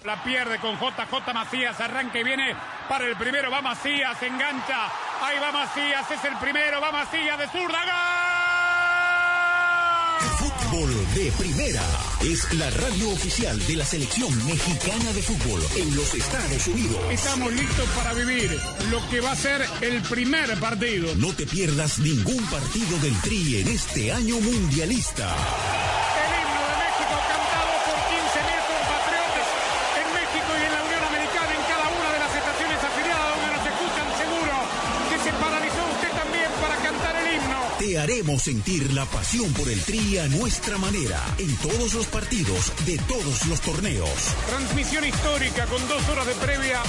La 0.04 0.22
pierde 0.22 0.58
con 0.58 0.76
JJ 0.78 1.34
Macías, 1.34 1.80
arranque 1.80 2.20
y 2.20 2.24
viene 2.24 2.54
para 2.88 3.04
el 3.04 3.16
primero, 3.16 3.50
va 3.50 3.60
Macías, 3.60 4.22
engancha, 4.22 4.86
ahí 5.22 5.38
va 5.38 5.52
Macías, 5.52 6.10
es 6.10 6.24
el 6.24 6.36
primero, 6.36 6.80
va 6.80 6.92
Macías 6.92 7.38
de 7.38 7.48
zurda, 7.48 7.78
Fútbol 10.38 10.90
de 11.14 11.32
primera 11.32 11.82
es 12.22 12.52
la 12.54 12.68
radio 12.70 13.10
oficial 13.10 13.58
de 13.66 13.76
la 13.76 13.84
selección 13.84 14.34
mexicana 14.46 15.12
de 15.12 15.22
fútbol 15.22 15.62
en 15.76 15.96
los 15.96 16.14
Estados 16.14 16.66
Unidos. 16.66 16.98
Estamos 17.10 17.52
listos 17.52 17.88
para 17.96 18.12
vivir 18.12 18.58
lo 18.90 19.08
que 19.08 19.20
va 19.20 19.32
a 19.32 19.36
ser 19.36 19.64
el 19.80 20.02
primer 20.02 20.58
partido. 20.58 21.14
No 21.16 21.32
te 21.32 21.46
pierdas 21.46 21.98
ningún 21.98 22.44
partido 22.46 22.98
del 22.98 23.20
Tri 23.20 23.60
en 23.60 23.68
este 23.68 24.12
año 24.12 24.40
mundialista. 24.40 25.34
Te 37.98 38.02
haremos 38.02 38.42
sentir 38.42 38.92
la 38.92 39.04
pasión 39.06 39.52
por 39.54 39.68
el 39.68 39.80
Tri 39.80 40.18
a 40.18 40.28
nuestra 40.28 40.78
manera 40.78 41.20
en 41.36 41.52
todos 41.56 41.94
los 41.94 42.06
partidos 42.06 42.72
de 42.86 42.96
todos 42.96 43.44
los 43.46 43.60
torneos. 43.60 44.08
Transmisión 44.46 45.04
histórica 45.04 45.66
con 45.66 45.80
dos 45.88 46.08
horas 46.08 46.24
de 46.28 46.34
previa, 46.34 46.80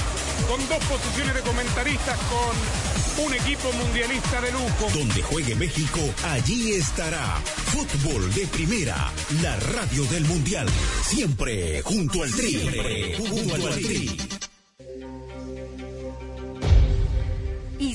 con 0.48 0.60
dos 0.70 0.78
posiciones 0.86 1.34
de 1.34 1.42
comentaristas, 1.42 2.16
con 2.30 3.26
un 3.26 3.34
equipo 3.34 3.72
mundialista 3.74 4.40
de 4.40 4.52
lujo. 4.52 4.88
Donde 4.94 5.24
juegue 5.24 5.56
México, 5.56 6.00
allí 6.26 6.74
estará. 6.74 7.42
Fútbol 7.74 8.32
de 8.36 8.46
primera, 8.46 9.12
la 9.42 9.56
radio 9.56 10.04
del 10.12 10.26
mundial. 10.26 10.68
Siempre 11.04 11.82
junto 11.82 12.22
al 12.22 12.32
Tri. 12.32 12.50
Siempre 12.52 13.18
junto 13.18 13.56
al 13.68 13.80
Tri. 13.80 14.29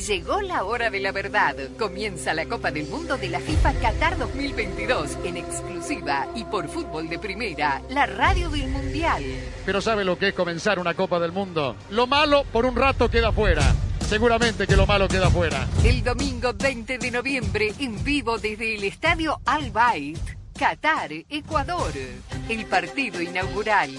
Llegó 0.06 0.42
la 0.42 0.64
hora 0.64 0.90
de 0.90 1.00
la 1.00 1.12
verdad. 1.12 1.56
Comienza 1.78 2.34
la 2.34 2.44
Copa 2.46 2.70
del 2.70 2.86
Mundo 2.88 3.16
de 3.16 3.28
la 3.28 3.40
FIFA 3.40 3.72
Qatar 3.74 4.18
2022 4.18 5.18
en 5.24 5.38
exclusiva 5.38 6.28
y 6.34 6.44
por 6.44 6.68
fútbol 6.68 7.08
de 7.08 7.18
primera, 7.18 7.80
la 7.88 8.04
radio 8.04 8.50
del 8.50 8.68
Mundial. 8.68 9.22
Pero 9.64 9.80
¿sabe 9.80 10.04
lo 10.04 10.18
que 10.18 10.28
es 10.28 10.34
comenzar 10.34 10.78
una 10.78 10.94
Copa 10.94 11.18
del 11.18 11.32
Mundo? 11.32 11.76
Lo 11.90 12.06
malo 12.06 12.44
por 12.52 12.66
un 12.66 12.76
rato 12.76 13.10
queda 13.10 13.32
fuera. 13.32 13.62
Seguramente 14.06 14.66
que 14.66 14.76
lo 14.76 14.86
malo 14.86 15.08
queda 15.08 15.30
fuera. 15.30 15.66
El 15.82 16.04
domingo 16.04 16.52
20 16.52 16.98
de 16.98 17.10
noviembre 17.10 17.72
en 17.78 18.02
vivo 18.04 18.38
desde 18.38 18.74
el 18.74 18.84
estadio 18.84 19.40
Al 19.46 19.70
Bayt, 19.70 20.18
Qatar, 20.58 21.10
Ecuador. 21.30 21.92
El 22.48 22.66
partido 22.66 23.22
inaugural. 23.22 23.90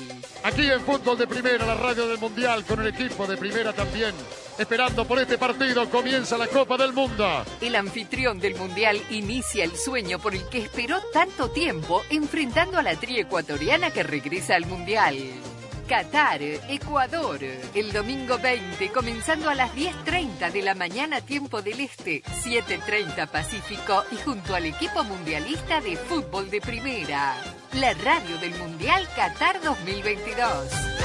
Aquí 0.44 0.70
en 0.70 0.82
Fútbol 0.82 1.18
de 1.18 1.26
Primera, 1.26 1.66
la 1.66 1.74
radio 1.74 2.08
del 2.08 2.20
Mundial, 2.20 2.64
con 2.66 2.82
el 2.82 2.88
equipo 2.88 3.26
de 3.26 3.38
Primera 3.38 3.74
también. 3.74 4.14
Esperando 4.58 5.06
por 5.06 5.20
este 5.20 5.38
partido, 5.38 5.90
comienza 5.90 6.38
la 6.38 6.48
Copa 6.48 6.78
del 6.78 6.94
Mundo. 6.94 7.28
El 7.60 7.76
anfitrión 7.76 8.40
del 8.40 8.56
Mundial 8.56 9.02
inicia 9.10 9.66
el 9.66 9.76
sueño 9.76 10.18
por 10.18 10.34
el 10.34 10.48
que 10.48 10.60
esperó 10.60 11.02
tanto 11.12 11.50
tiempo, 11.50 12.04
enfrentando 12.10 12.78
a 12.78 12.84
la 12.84 12.96
tri 12.96 13.20
ecuatoriana 13.20 13.92
que 13.92 14.04
regresa 14.04 14.56
al 14.56 14.66
Mundial. 14.66 15.18
Qatar, 15.90 16.42
Ecuador, 16.42 17.40
el 17.74 17.92
domingo 17.92 18.40
20, 18.40 18.90
comenzando 18.90 19.50
a 19.50 19.56
las 19.56 19.76
10.30 19.76 20.52
de 20.52 20.62
la 20.64 20.74
mañana 20.74 21.22
tiempo 21.22 21.62
del 21.62 21.82
Este, 21.82 22.24
7.30 22.24 23.28
Pacífico 23.28 24.04
y 24.12 24.16
junto 24.16 24.56
al 24.56 24.66
equipo 24.66 25.04
mundialista 25.04 25.82
de 25.82 25.96
fútbol 25.96 26.50
de 26.50 26.62
primera, 26.62 27.36
la 27.74 27.94
radio 27.94 28.38
del 28.40 28.56
Mundial 28.58 29.08
Qatar 29.16 29.62
2022. 29.62 30.96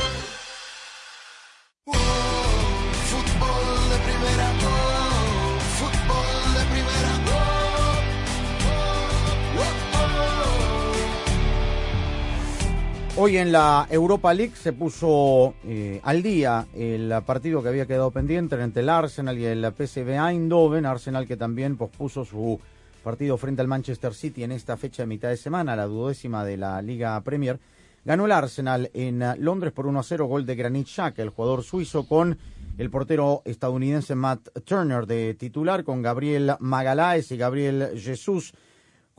Hoy 13.22 13.36
en 13.36 13.52
la 13.52 13.86
Europa 13.90 14.32
League 14.32 14.56
se 14.56 14.72
puso 14.72 15.52
eh, 15.66 16.00
al 16.04 16.22
día 16.22 16.66
el 16.72 17.12
partido 17.26 17.62
que 17.62 17.68
había 17.68 17.84
quedado 17.84 18.10
pendiente 18.10 18.58
entre 18.58 18.80
el 18.80 18.88
Arsenal 18.88 19.38
y 19.38 19.44
el 19.44 19.62
PSV 19.62 20.08
Eindhoven. 20.08 20.86
Arsenal 20.86 21.26
que 21.26 21.36
también 21.36 21.76
pospuso 21.76 22.24
su 22.24 22.58
partido 23.04 23.36
frente 23.36 23.60
al 23.60 23.68
Manchester 23.68 24.14
City 24.14 24.42
en 24.42 24.52
esta 24.52 24.78
fecha 24.78 25.02
de 25.02 25.08
mitad 25.08 25.28
de 25.28 25.36
semana, 25.36 25.76
la 25.76 25.84
duodécima 25.84 26.46
de 26.46 26.56
la 26.56 26.80
Liga 26.80 27.20
Premier. 27.20 27.60
Ganó 28.06 28.24
el 28.24 28.32
Arsenal 28.32 28.90
en 28.94 29.22
Londres 29.36 29.74
por 29.74 29.86
1 29.86 30.00
a 30.00 30.02
0, 30.02 30.24
gol 30.24 30.46
de 30.46 30.56
Granit 30.56 30.86
Xhaka, 30.86 31.20
el 31.22 31.28
jugador 31.28 31.62
suizo, 31.62 32.08
con 32.08 32.38
el 32.78 32.88
portero 32.88 33.42
estadounidense 33.44 34.14
Matt 34.14 34.48
Turner 34.64 35.04
de 35.04 35.34
titular, 35.34 35.84
con 35.84 36.00
Gabriel 36.00 36.54
Magaláes 36.58 37.30
y 37.32 37.36
Gabriel 37.36 38.00
Jesús 38.00 38.54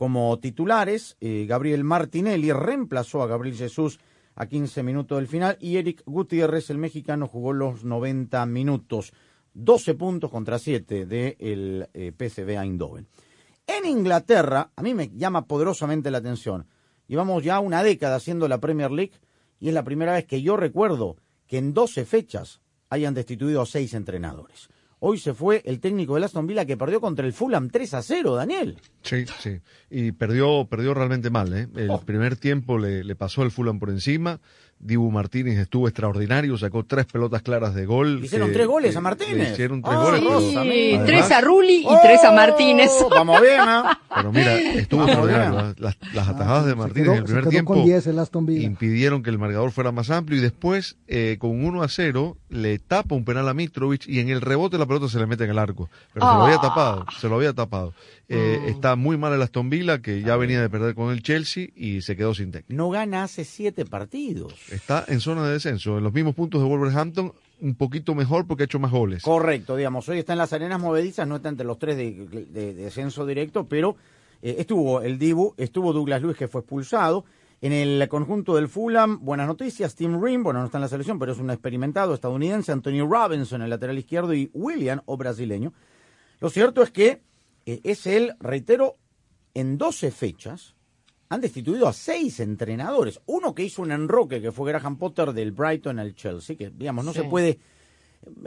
como 0.02 0.36
titulares. 0.40 1.16
Eh, 1.20 1.46
Gabriel 1.48 1.84
Martinelli 1.84 2.50
reemplazó 2.50 3.22
a 3.22 3.28
Gabriel 3.28 3.54
Jesús 3.54 4.00
a 4.34 4.46
15 4.46 4.82
minutos 4.82 5.16
del 5.16 5.28
final 5.28 5.56
y 5.60 5.76
Eric 5.76 6.02
Gutiérrez, 6.06 6.70
el 6.70 6.78
mexicano, 6.78 7.28
jugó 7.28 7.52
los 7.52 7.84
90 7.84 8.44
minutos. 8.46 9.12
12 9.54 9.94
puntos 9.94 10.28
contra 10.28 10.58
7 10.58 11.06
del 11.06 11.88
eh, 11.94 12.10
PSV 12.18 12.48
Eindhoven. 12.48 13.06
En 13.64 13.84
Inglaterra, 13.84 14.72
a 14.74 14.82
mí 14.82 14.92
me 14.92 15.08
llama 15.10 15.46
poderosamente 15.46 16.10
la 16.10 16.18
atención. 16.18 16.66
Llevamos 17.06 17.44
ya 17.44 17.60
una 17.60 17.84
década 17.84 18.16
haciendo 18.16 18.48
la 18.48 18.58
Premier 18.58 18.90
League 18.90 19.20
y 19.60 19.68
es 19.68 19.74
la 19.74 19.84
primera 19.84 20.14
vez 20.14 20.24
que 20.24 20.42
yo 20.42 20.56
recuerdo 20.56 21.16
que 21.46 21.58
en 21.58 21.74
12 21.74 22.06
fechas 22.06 22.60
hayan 22.90 23.14
destituido 23.14 23.62
a 23.62 23.66
seis 23.66 23.94
entrenadores. 23.94 24.68
Hoy 25.04 25.18
se 25.18 25.34
fue 25.34 25.62
el 25.64 25.80
técnico 25.80 26.14
de 26.16 26.24
Aston 26.24 26.46
Villa 26.46 26.64
que 26.64 26.76
perdió 26.76 27.00
contra 27.00 27.26
el 27.26 27.32
Fulham 27.32 27.68
3 27.70 27.94
a 27.94 28.02
0, 28.02 28.36
Daniel. 28.36 28.78
Sí, 29.02 29.24
sí. 29.40 29.58
Y 29.90 30.12
perdió, 30.12 30.64
perdió 30.70 30.94
realmente 30.94 31.28
mal, 31.28 31.52
¿eh? 31.52 31.66
El 31.74 31.90
Oh. 31.90 32.00
primer 32.02 32.36
tiempo 32.36 32.78
le, 32.78 33.02
le 33.02 33.16
pasó 33.16 33.42
el 33.42 33.50
Fulham 33.50 33.80
por 33.80 33.90
encima. 33.90 34.40
Dibu 34.82 35.10
Martínez 35.12 35.58
estuvo 35.58 35.86
extraordinario, 35.86 36.58
sacó 36.58 36.84
tres 36.84 37.06
pelotas 37.06 37.40
claras 37.42 37.72
de 37.74 37.86
gol. 37.86 38.18
Le 38.20 38.26
hicieron 38.26 38.48
que- 38.48 38.54
tres 38.54 38.66
goles 38.66 38.96
a 38.96 39.00
Martínez. 39.00 39.36
le 39.48 39.52
hicieron 39.52 39.80
tres 39.80 39.94
Ah, 39.96 40.02
goles. 40.02 40.20
Sí, 40.50 40.56
además- 40.56 41.06
tres 41.06 41.30
a 41.30 41.40
Rulli 41.40 41.86
y 41.88 41.94
tres 42.02 42.24
a 42.24 42.32
Martínez. 42.32 42.90
Oh, 43.00 43.08
Vamos 43.22 43.40
bien, 43.40 43.60
¿ah? 43.60 44.00
Pero 44.14 44.32
mira, 44.32 44.58
estuvo 44.58 45.06
Vamos 45.06 45.16
extraordinario. 45.16 45.70
¿eh? 45.70 45.74
Las, 45.78 45.96
las 46.12 46.28
atajadas 46.28 46.66
de 46.66 46.74
Martínez 46.74 47.04
quedó, 47.04 47.12
en 47.12 47.18
el 47.18 47.24
primer 47.24 47.48
tiempo 47.48 47.74
con 47.74 47.84
10 47.84 48.06
el 48.08 48.18
Aston 48.18 48.44
Villa. 48.44 48.62
impidieron 48.66 49.22
que 49.22 49.30
el 49.30 49.38
marcador 49.38 49.70
fuera 49.70 49.92
más 49.92 50.10
amplio 50.10 50.38
y 50.38 50.42
después, 50.42 50.96
eh, 51.06 51.36
con 51.38 51.64
1 51.64 51.82
a 51.82 51.88
0, 51.88 52.36
le 52.48 52.78
tapa 52.80 53.14
un 53.14 53.24
penal 53.24 53.48
a 53.48 53.54
Mitrovic 53.54 54.08
y 54.08 54.18
en 54.18 54.28
el 54.30 54.40
rebote 54.40 54.78
la 54.78 54.86
pelota 54.86 55.08
se 55.08 55.18
le 55.20 55.26
mete 55.26 55.44
en 55.44 55.50
el 55.50 55.58
arco. 55.58 55.88
Pero 56.12 56.26
se 56.28 56.34
lo 56.34 56.42
había 56.44 56.56
Ah. 56.56 56.60
tapado, 56.60 57.06
se 57.20 57.28
lo 57.28 57.36
había 57.36 57.52
tapado. 57.52 57.94
Eh, 58.28 58.60
Mm. 58.62 58.68
Está 58.68 58.96
muy 58.96 59.16
mal 59.18 59.32
el 59.32 59.42
Aston 59.42 59.68
Villa, 59.68 60.00
que 60.00 60.22
ya 60.22 60.36
venía 60.36 60.60
de 60.60 60.70
perder 60.70 60.94
con 60.94 61.12
el 61.12 61.22
Chelsea 61.22 61.68
y 61.74 62.00
se 62.02 62.16
quedó 62.16 62.34
sin 62.34 62.50
técnico. 62.52 62.74
No 62.74 62.88
gana 62.90 63.24
hace 63.24 63.44
siete 63.44 63.84
partidos. 63.84 64.54
Está 64.70 65.04
en 65.08 65.20
zona 65.20 65.46
de 65.46 65.52
descenso, 65.54 65.98
en 65.98 66.04
los 66.04 66.12
mismos 66.12 66.34
puntos 66.34 66.62
de 66.62 66.68
Wolverhampton, 66.68 67.32
un 67.60 67.74
poquito 67.74 68.14
mejor 68.14 68.46
porque 68.46 68.62
ha 68.62 68.66
hecho 68.66 68.78
más 68.78 68.90
goles. 68.90 69.22
Correcto, 69.22 69.76
digamos, 69.76 70.08
hoy 70.08 70.18
está 70.18 70.32
en 70.32 70.38
las 70.38 70.52
arenas 70.52 70.80
movedizas, 70.80 71.26
no 71.28 71.36
está 71.36 71.48
entre 71.48 71.66
los 71.66 71.78
tres 71.78 71.96
de, 71.96 72.26
de- 72.26 72.46
de 72.46 72.74
descenso 72.74 73.26
directo, 73.26 73.66
pero 73.68 73.96
eh, 74.40 74.56
estuvo 74.58 75.00
el 75.02 75.18
Dibu, 75.18 75.54
estuvo 75.58 75.92
Douglas 75.92 76.22
Luis 76.22 76.36
que 76.36 76.48
fue 76.48 76.60
expulsado. 76.62 77.24
En 77.60 77.72
el 77.72 78.08
conjunto 78.08 78.56
del 78.56 78.66
Fulham, 78.68 79.20
buenas 79.20 79.46
noticias, 79.46 79.94
Tim 79.94 80.20
Rim, 80.20 80.42
bueno, 80.42 80.58
no 80.60 80.66
está 80.66 80.78
en 80.78 80.82
la 80.82 80.88
selección, 80.88 81.20
pero 81.20 81.30
es 81.30 81.38
un 81.38 81.50
experimentado 81.50 82.12
estadounidense, 82.14 82.72
Anthony 82.72 83.06
Robinson, 83.08 83.62
el 83.62 83.70
lateral 83.70 83.96
izquierdo, 83.98 84.34
y 84.34 84.50
William, 84.52 85.00
o 85.04 85.16
brasileño. 85.16 85.72
Lo 86.40 86.50
cierto 86.50 86.82
es 86.82 86.90
que 86.90 87.22
eh, 87.66 87.80
es 87.84 88.06
él, 88.06 88.34
reitero, 88.40 88.96
en 89.54 89.78
12 89.78 90.10
fechas 90.10 90.74
han 91.28 91.40
destituido 91.40 91.88
a 91.88 91.92
seis 91.94 92.40
entrenadores. 92.40 93.20
Uno 93.26 93.54
que 93.54 93.64
hizo 93.64 93.80
un 93.82 93.90
enroque, 93.92 94.40
que 94.42 94.52
fue 94.52 94.70
Graham 94.70 94.98
Potter 94.98 95.32
del 95.32 95.52
Brighton 95.52 95.98
al 95.98 96.14
Chelsea, 96.14 96.56
que 96.56 96.70
digamos, 96.70 97.04
no 97.04 97.12
Sí. 97.12 97.20
se 97.20 97.24
puede 97.24 97.58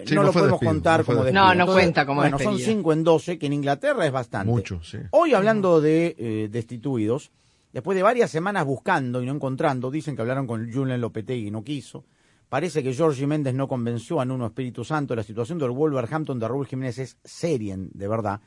Sí, 0.06 0.16
no, 0.16 0.22
no 0.22 0.28
lo 0.28 0.32
podemos 0.34 0.52
despido, 0.54 0.72
contar 0.72 1.00
no 1.02 1.06
como 1.06 1.24
despido. 1.26 1.42
despido. 1.44 1.56
No, 1.56 1.66
no 1.66 1.74
cuenta 1.74 2.06
como 2.06 2.22
Bueno, 2.22 2.38
son 2.40 2.54
despedida. 2.54 2.78
5 2.78 2.94
en 2.94 3.04
12, 3.04 3.38
que 3.40 3.46
en 3.48 3.54
Inglaterra 3.54 4.06
es 4.06 4.12
bastante. 4.12 4.50
Mucho, 4.50 4.82
sí. 4.82 5.00
Hoy 5.12 5.34
hablando 5.34 5.82
de 5.82 6.16
eh, 6.18 6.48
destituidos, 6.50 7.32
después 7.74 7.96
de 7.98 8.04
varias 8.04 8.32
semanas 8.32 8.64
buscando 8.66 9.22
y 9.22 9.26
no 9.26 9.34
encontrando, 9.34 9.92
dicen 9.92 10.16
que 10.16 10.22
hablaron 10.22 10.48
con 10.48 10.72
Julian 10.72 11.02
Lopetegui 11.02 11.48
y 11.48 11.52
no 11.52 11.62
quiso. 11.64 12.06
Parece 12.48 12.84
que 12.84 12.96
Jorge 12.96 13.28
Méndez 13.28 13.54
no 13.54 13.68
convenció 13.68 14.22
a 14.22 14.26
Nuno 14.26 14.46
Espíritu 14.46 14.86
Santo. 14.86 15.14
La 15.14 15.24
situación 15.24 15.58
del 15.58 15.72
Wolverhampton 15.72 16.40
de 16.40 16.48
Raúl 16.48 16.68
Jiménez 16.68 16.98
es 17.00 17.18
seria, 17.24 17.76
de 17.78 18.08
verdad. 18.08 18.40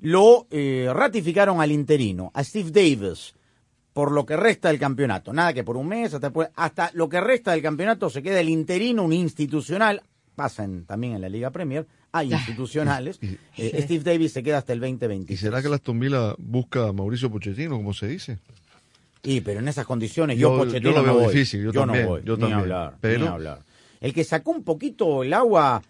Lo 0.00 0.46
eh, 0.50 0.88
ratificaron 0.92 1.60
al 1.60 1.72
interino, 1.72 2.30
a 2.34 2.44
Steve 2.44 2.70
Davis, 2.70 3.34
por 3.92 4.12
lo 4.12 4.26
que 4.26 4.36
resta 4.36 4.68
del 4.68 4.78
campeonato. 4.78 5.32
Nada 5.32 5.52
que 5.54 5.64
por 5.64 5.76
un 5.76 5.88
mes, 5.88 6.12
hasta, 6.12 6.30
hasta 6.54 6.90
lo 6.94 7.08
que 7.08 7.20
resta 7.20 7.52
del 7.52 7.62
campeonato 7.62 8.10
se 8.10 8.22
queda 8.22 8.40
el 8.40 8.48
interino, 8.50 9.04
un 9.04 9.12
institucional. 9.12 10.02
Pasa 10.34 10.64
en- 10.64 10.84
también 10.84 11.14
en 11.14 11.22
la 11.22 11.30
Liga 11.30 11.50
Premier, 11.50 11.86
hay 12.12 12.30
institucionales. 12.34 13.18
Y- 13.22 13.38
Eh, 13.56 13.82
Steve 13.82 14.04
Davis 14.04 14.32
se 14.32 14.42
queda 14.42 14.58
hasta 14.58 14.74
el 14.74 14.80
2020. 14.80 15.32
¿Y 15.32 15.36
será 15.38 15.62
que 15.62 15.68
el 15.68 15.74
Aston 15.74 15.98
Villa 15.98 16.34
busca 16.36 16.88
a 16.88 16.92
Mauricio 16.92 17.30
Pochettino, 17.30 17.76
como 17.76 17.94
se 17.94 18.06
dice? 18.08 18.38
Y 19.22 19.40
pero 19.40 19.60
en 19.60 19.68
esas 19.68 19.86
condiciones 19.86 20.38
yo, 20.38 20.52
Yo- 20.52 20.58
Pochettino 20.64 20.90
yo 20.90 20.96
lo 20.96 21.02
no 21.06 21.14
veo 21.14 21.24
voy. 21.24 21.32
difícil, 21.34 21.62
yo 21.64 21.72
también, 21.72 22.04
no 22.04 22.10
voy, 22.10 22.22
yo 22.22 22.34
ni 22.34 22.40
también, 22.40 22.60
hablar, 22.60 22.96
pero- 23.00 23.20
ni 23.22 23.26
hablar. 23.28 23.60
El 24.02 24.12
que 24.12 24.24
sacó 24.24 24.50
un 24.50 24.62
poquito 24.62 25.22
el 25.22 25.32
agua 25.32 25.82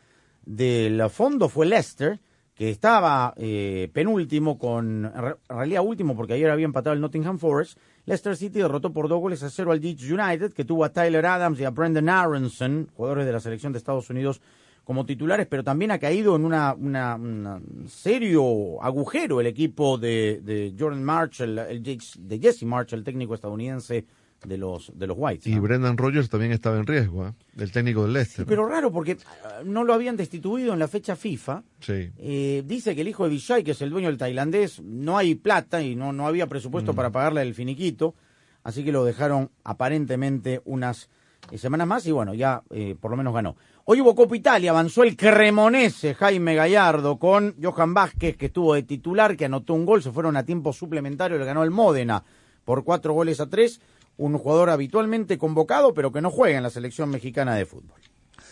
del 0.45 1.11
fondo 1.11 1.49
fue 1.49 1.67
Leicester, 1.67 2.21
que 2.57 2.71
estaba 2.71 3.35
eh, 3.37 3.91
penúltimo 3.93 4.59
con, 4.59 5.05
en 5.05 5.13
re- 5.23 5.37
en 5.49 5.57
realidad 5.57 5.83
último 5.85 6.17
porque 6.17 6.33
ayer 6.33 6.51
había 6.51 6.65
empatado 6.65 6.95
el 6.95 7.01
Nottingham 7.03 7.39
Forest. 7.39 7.79
Leicester 8.07 8.35
City 8.37 8.61
derrotó 8.61 8.93
por 8.93 9.09
dos 9.09 9.21
goles 9.21 9.43
a 9.43 9.51
cero 9.51 9.73
al 9.73 9.81
Leeds 9.81 10.11
United, 10.11 10.53
que 10.55 10.65
tuvo 10.65 10.85
a 10.85 10.93
Tyler 10.93 11.27
Adams 11.27 11.61
y 11.61 11.65
a 11.65 11.71
Brendan 11.71 12.09
Aronson, 12.09 12.89
jugadores 12.97 13.27
de 13.27 13.33
la 13.33 13.41
selección 13.41 13.73
de 13.73 13.79
Estados 13.79 14.09
Unidos, 14.11 14.41
como 14.85 15.05
titulares, 15.05 15.47
pero 15.49 15.65
también 15.65 15.91
ha 15.91 15.99
caído 15.99 16.35
en 16.37 16.45
una, 16.45 16.73
una- 16.75 17.61
serio 17.89 18.83
agujero 18.83 19.41
el 19.41 19.49
equipo 19.49 19.99
de, 19.99 20.41
de 20.43 20.75
Jordan 20.79 21.03
March, 21.05 21.41
el, 21.41 21.57
de 21.83 22.39
Jesse 22.39 22.63
March, 22.63 22.93
el 22.93 23.05
técnico 23.05 23.35
estadounidense 23.35 24.07
de 24.45 24.59
los, 24.59 24.93
de 24.97 25.07
los 25.07 25.17
Whites. 25.19 25.47
Y. 25.47 25.59
Brendan 25.59 25.97
Rodgers 25.97 26.29
también 26.29 26.53
estaba 26.53 26.79
en 26.79 26.87
riesgo, 26.87 27.29
¿eh? 27.29 27.33
del 27.55 27.73
técnico 27.73 28.03
del 28.03 28.13
Leicester. 28.13 28.47
Pero 28.47 28.67
raro 28.67 28.93
porque 28.93 29.17
ah, 29.45 29.63
no 29.65 29.85
lo 29.85 29.95
habían 29.95 30.17
destituido 30.17 30.73
en 30.73 30.79
la 30.79 30.89
fecha 30.89 31.17
FIFA. 31.17 31.63
Sí. 31.81 32.11
Eh, 32.19 32.63
dice 32.67 32.95
que 32.95 33.01
el 33.01 33.09
hijo 33.09 33.25
de 33.25 33.31
Vijay, 33.31 33.65
que 33.65 33.73
es 33.73 33.83
el 33.83 33.91
dueño 33.91 34.09
del 34.09 34.19
tailandés, 34.19 34.81
no 34.81 35.17
hay 35.19 35.35
plata 35.35 35.83
y 35.83 35.97
no, 35.97 36.13
no 36.13 36.27
había 36.27 36.47
presupuesto 36.47 36.95
para 36.95 37.11
pagarle 37.11 37.43
el 37.43 37.55
finiquito, 37.55 38.15
así 38.63 38.85
que 38.85 38.93
lo 38.93 39.05
dejaron 39.05 39.51
aparentemente 39.65 40.61
unas 40.65 41.09
eh, 41.51 41.59
semanas 41.59 41.87
más 41.87 42.07
y 42.07 42.13
bueno, 42.13 42.35
ya 42.35 42.63
eh, 42.71 42.97
por 43.01 43.11
lo 43.11 43.17
menos 43.17 43.35
ganó. 43.35 43.57
Hoy 43.85 44.01
hubo 44.01 44.17
Copa 44.17 44.37
Italia, 44.37 44.71
avanzó 44.71 45.05
el 45.05 45.17
Cremonese 45.17 46.15
Jaime 46.15 46.57
Gallardo 46.57 47.19
con 47.19 47.55
Johan 47.63 47.95
Vázquez, 47.95 48.37
que 48.37 48.47
estuvo 48.47 48.75
de 48.75 48.83
titular, 48.83 49.37
que 49.37 49.45
anotó 49.45 49.75
un 49.75 49.87
gol, 49.87 50.03
se 50.03 50.11
fueron 50.11 50.37
a 50.37 50.45
tiempo 50.45 50.73
suplementario, 50.73 51.39
le 51.39 51.45
ganó 51.45 51.63
el 51.63 51.71
Módena 51.71 52.25
por 52.65 52.83
cuatro 52.83 53.13
goles 53.13 53.39
a 53.41 53.49
tres, 53.49 53.81
un 54.17 54.39
jugador 54.39 54.71
habitualmente 54.71 55.39
convocado, 55.39 55.95
pero 55.95 56.13
que 56.13 56.23
no 56.23 56.31
juega 56.31 56.57
en 56.57 56.63
la 56.63 56.71
selección 56.71 57.11
mexicana 57.11 57.55
de 57.55 57.67
fútbol. 57.67 58.01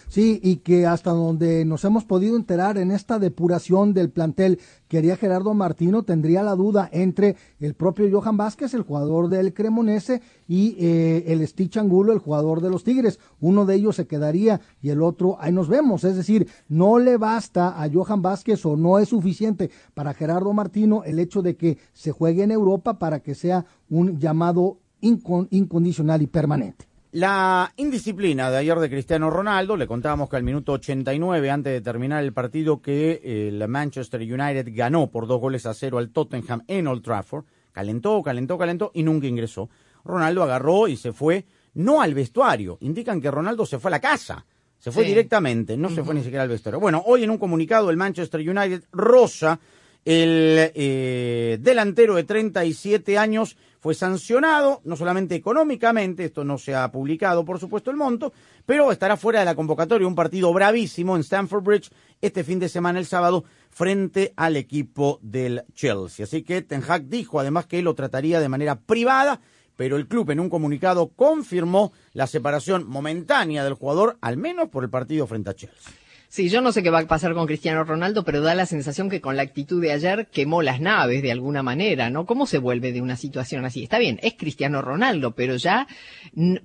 Sí, 0.09 0.39
y 0.43 0.57
que 0.57 0.87
hasta 0.87 1.11
donde 1.11 1.65
nos 1.65 1.85
hemos 1.85 2.05
podido 2.05 2.37
enterar 2.37 2.79
en 2.79 2.91
esta 2.91 3.19
depuración 3.19 3.95
del 3.95 4.11
plantel 4.11 4.61
que 4.89 4.99
haría 4.99 5.17
Gerardo 5.17 5.55
Martino, 5.55 6.03
tendría 6.03 6.43
la 6.43 6.55
duda 6.55 6.89
entre 6.93 7.37
el 7.59 7.75
propio 7.75 8.09
Johan 8.13 8.37
Vázquez, 8.37 8.75
el 8.75 8.83
jugador 8.83 9.29
del 9.29 9.55
Cremonese, 9.55 10.23
y 10.47 10.77
eh, 10.79 11.25
el 11.29 11.47
Stitch 11.47 11.79
Angulo, 11.79 12.13
el 12.13 12.19
jugador 12.19 12.61
de 12.61 12.71
los 12.71 12.85
Tigres. 12.85 13.19
Uno 13.41 13.65
de 13.65 13.77
ellos 13.77 13.97
se 13.97 14.07
quedaría 14.07 14.61
y 14.83 14.91
el 14.91 15.03
otro, 15.03 15.37
ahí 15.41 15.53
nos 15.53 15.69
vemos. 15.69 16.05
Es 16.05 16.17
decir, 16.17 16.47
no 16.69 16.99
le 16.99 17.17
basta 17.17 17.83
a 17.83 17.91
Johan 17.91 18.23
Vázquez 18.23 18.65
o 18.67 18.77
no 18.77 18.99
es 18.99 19.09
suficiente 19.09 19.71
para 19.95 20.15
Gerardo 20.15 20.53
Martino 20.53 21.03
el 21.05 21.19
hecho 21.19 21.43
de 21.43 21.57
que 21.57 21.79
se 21.93 22.13
juegue 22.13 22.43
en 22.43 22.51
Europa 22.51 22.99
para 22.99 23.21
que 23.21 23.35
sea 23.35 23.65
un 23.89 24.19
llamado 24.19 24.79
incondicional 25.09 26.23
y 26.23 26.27
permanente. 26.27 26.87
La 27.13 27.73
indisciplina 27.77 28.51
de 28.51 28.57
ayer 28.59 28.77
de 28.81 28.91
Cristiano 28.91 29.31
Ronaldo, 29.31 29.77
le 29.77 29.87
contábamos 29.87 30.29
que 30.29 30.35
al 30.37 30.43
minuto 30.43 30.73
89, 30.73 31.49
antes 31.49 31.73
de 31.73 31.81
terminar 31.81 32.25
el 32.25 32.33
partido, 32.33 32.83
que 32.83 33.21
el 33.49 33.69
Manchester 33.69 34.21
United 34.21 34.67
ganó 34.75 35.07
por 35.09 35.29
dos 35.29 35.41
goles 35.41 35.65
a 35.67 35.75
cero 35.75 35.99
al 35.99 36.11
Tottenham 36.11 36.63
en 36.67 36.89
Old 36.89 37.05
Trafford, 37.05 37.45
calentó, 37.71 38.21
calentó, 38.23 38.59
calentó 38.59 38.91
y 38.95 39.05
nunca 39.05 39.29
ingresó. 39.29 39.71
Ronaldo 40.05 40.43
agarró 40.43 40.89
y 40.89 40.97
se 40.97 41.13
fue, 41.13 41.45
no 41.75 42.03
al 42.03 42.15
vestuario, 42.15 42.79
indican 42.81 43.21
que 43.21 43.31
Ronaldo 43.31 43.65
se 43.65 43.79
fue 43.79 43.91
a 43.91 43.93
la 43.93 44.01
casa, 44.01 44.45
se 44.79 44.91
fue 44.91 45.05
Sí. 45.05 45.11
directamente, 45.11 45.77
no 45.77 45.91
se 45.91 46.03
fue 46.03 46.15
ni 46.15 46.23
siquiera 46.23 46.43
al 46.43 46.49
vestuario. 46.49 46.81
Bueno, 46.81 47.01
hoy 47.07 47.23
en 47.23 47.31
un 47.31 47.39
comunicado 47.39 47.91
el 47.91 47.97
Manchester 47.97 48.41
United 48.41 48.83
rosa 48.93 49.61
el 50.05 50.71
eh, 50.75 51.59
delantero 51.61 52.17
de 52.17 52.25
37 52.25 53.17
años 53.17 53.57
fue 53.85 53.95
sancionado, 53.95 54.81
no 54.85 54.97
solamente 54.97 55.35
económicamente, 55.35 56.25
esto 56.25 56.43
no 56.43 56.57
se 56.57 56.75
ha 56.75 56.91
publicado, 56.91 57.45
por 57.45 57.61
supuesto, 57.61 57.91
el 57.91 57.99
monto, 57.99 58.33
pero 58.65 58.91
estará 58.91 59.19
fuera 59.19 59.41
de 59.41 59.45
la 59.45 59.55
convocatoria 59.55 60.09
un 60.09 60.15
partido 60.15 60.51
bravísimo 60.55 61.17
en 61.17 61.21
Stamford 61.21 61.63
Bridge 61.63 61.91
este 62.23 62.45
fin 62.45 62.59
de 62.59 62.71
semana, 62.71 62.99
el 62.99 63.05
sábado, 63.05 63.45
frente 63.69 64.33
al 64.37 64.57
equipo 64.57 65.19
del 65.21 65.65
Chelsea. 65.75 66.25
Así 66.25 66.41
que 66.41 66.63
Ten 66.63 66.83
Hag 66.89 67.11
dijo 67.11 67.39
además 67.39 67.67
que 67.67 67.83
lo 67.83 67.95
trataría 67.95 68.41
de 68.41 68.49
manera 68.49 68.81
privada, 68.81 69.43
pero 69.77 69.99
el 69.99 70.09
club 70.09 70.31
en 70.31 70.41
un 70.41 70.49
comunicado 70.49 71.09
confirmó 71.09 71.93
la 72.15 72.27
separación 72.27 72.89
momentánea 72.89 73.65
del 73.65 73.75
jugador, 73.75 74.17
al 74.23 74.39
menos 74.39 74.71
por 74.71 74.85
el 74.85 74.89
partido 74.89 75.27
frente 75.27 75.51
a 75.51 75.55
Chelsea. 75.57 75.93
Sí, 76.35 76.49
yo 76.49 76.61
no 76.61 76.73
sé 76.73 76.83
qué 76.83 76.91
va 76.91 76.99
a 76.99 77.07
pasar 77.07 77.33
con 77.33 77.47
Cristiano 77.47 77.85
Ronaldo, 77.85 78.25
pero 78.25 78.41
da 78.41 78.57
la 78.57 78.67
sensación 78.67 79.09
que 79.09 79.21
con 79.21 79.37
la 79.37 79.43
actitud 79.43 79.81
de 79.81 79.93
ayer 79.93 80.27
quemó 80.33 80.63
las 80.63 80.81
naves 80.81 81.23
de 81.23 81.31
alguna 81.31 81.63
manera, 81.63 82.11
¿no? 82.11 82.27
¿Cómo 82.27 82.47
se 82.47 82.59
vuelve 82.59 82.91
de 82.91 83.01
una 83.01 83.15
situación 83.15 83.65
así? 83.65 83.85
Está 83.85 84.01
bien, 84.01 84.19
es 84.21 84.35
Cristiano 84.35 84.83
Ronaldo, 84.83 85.37
pero 85.37 85.55
ya 85.55 85.87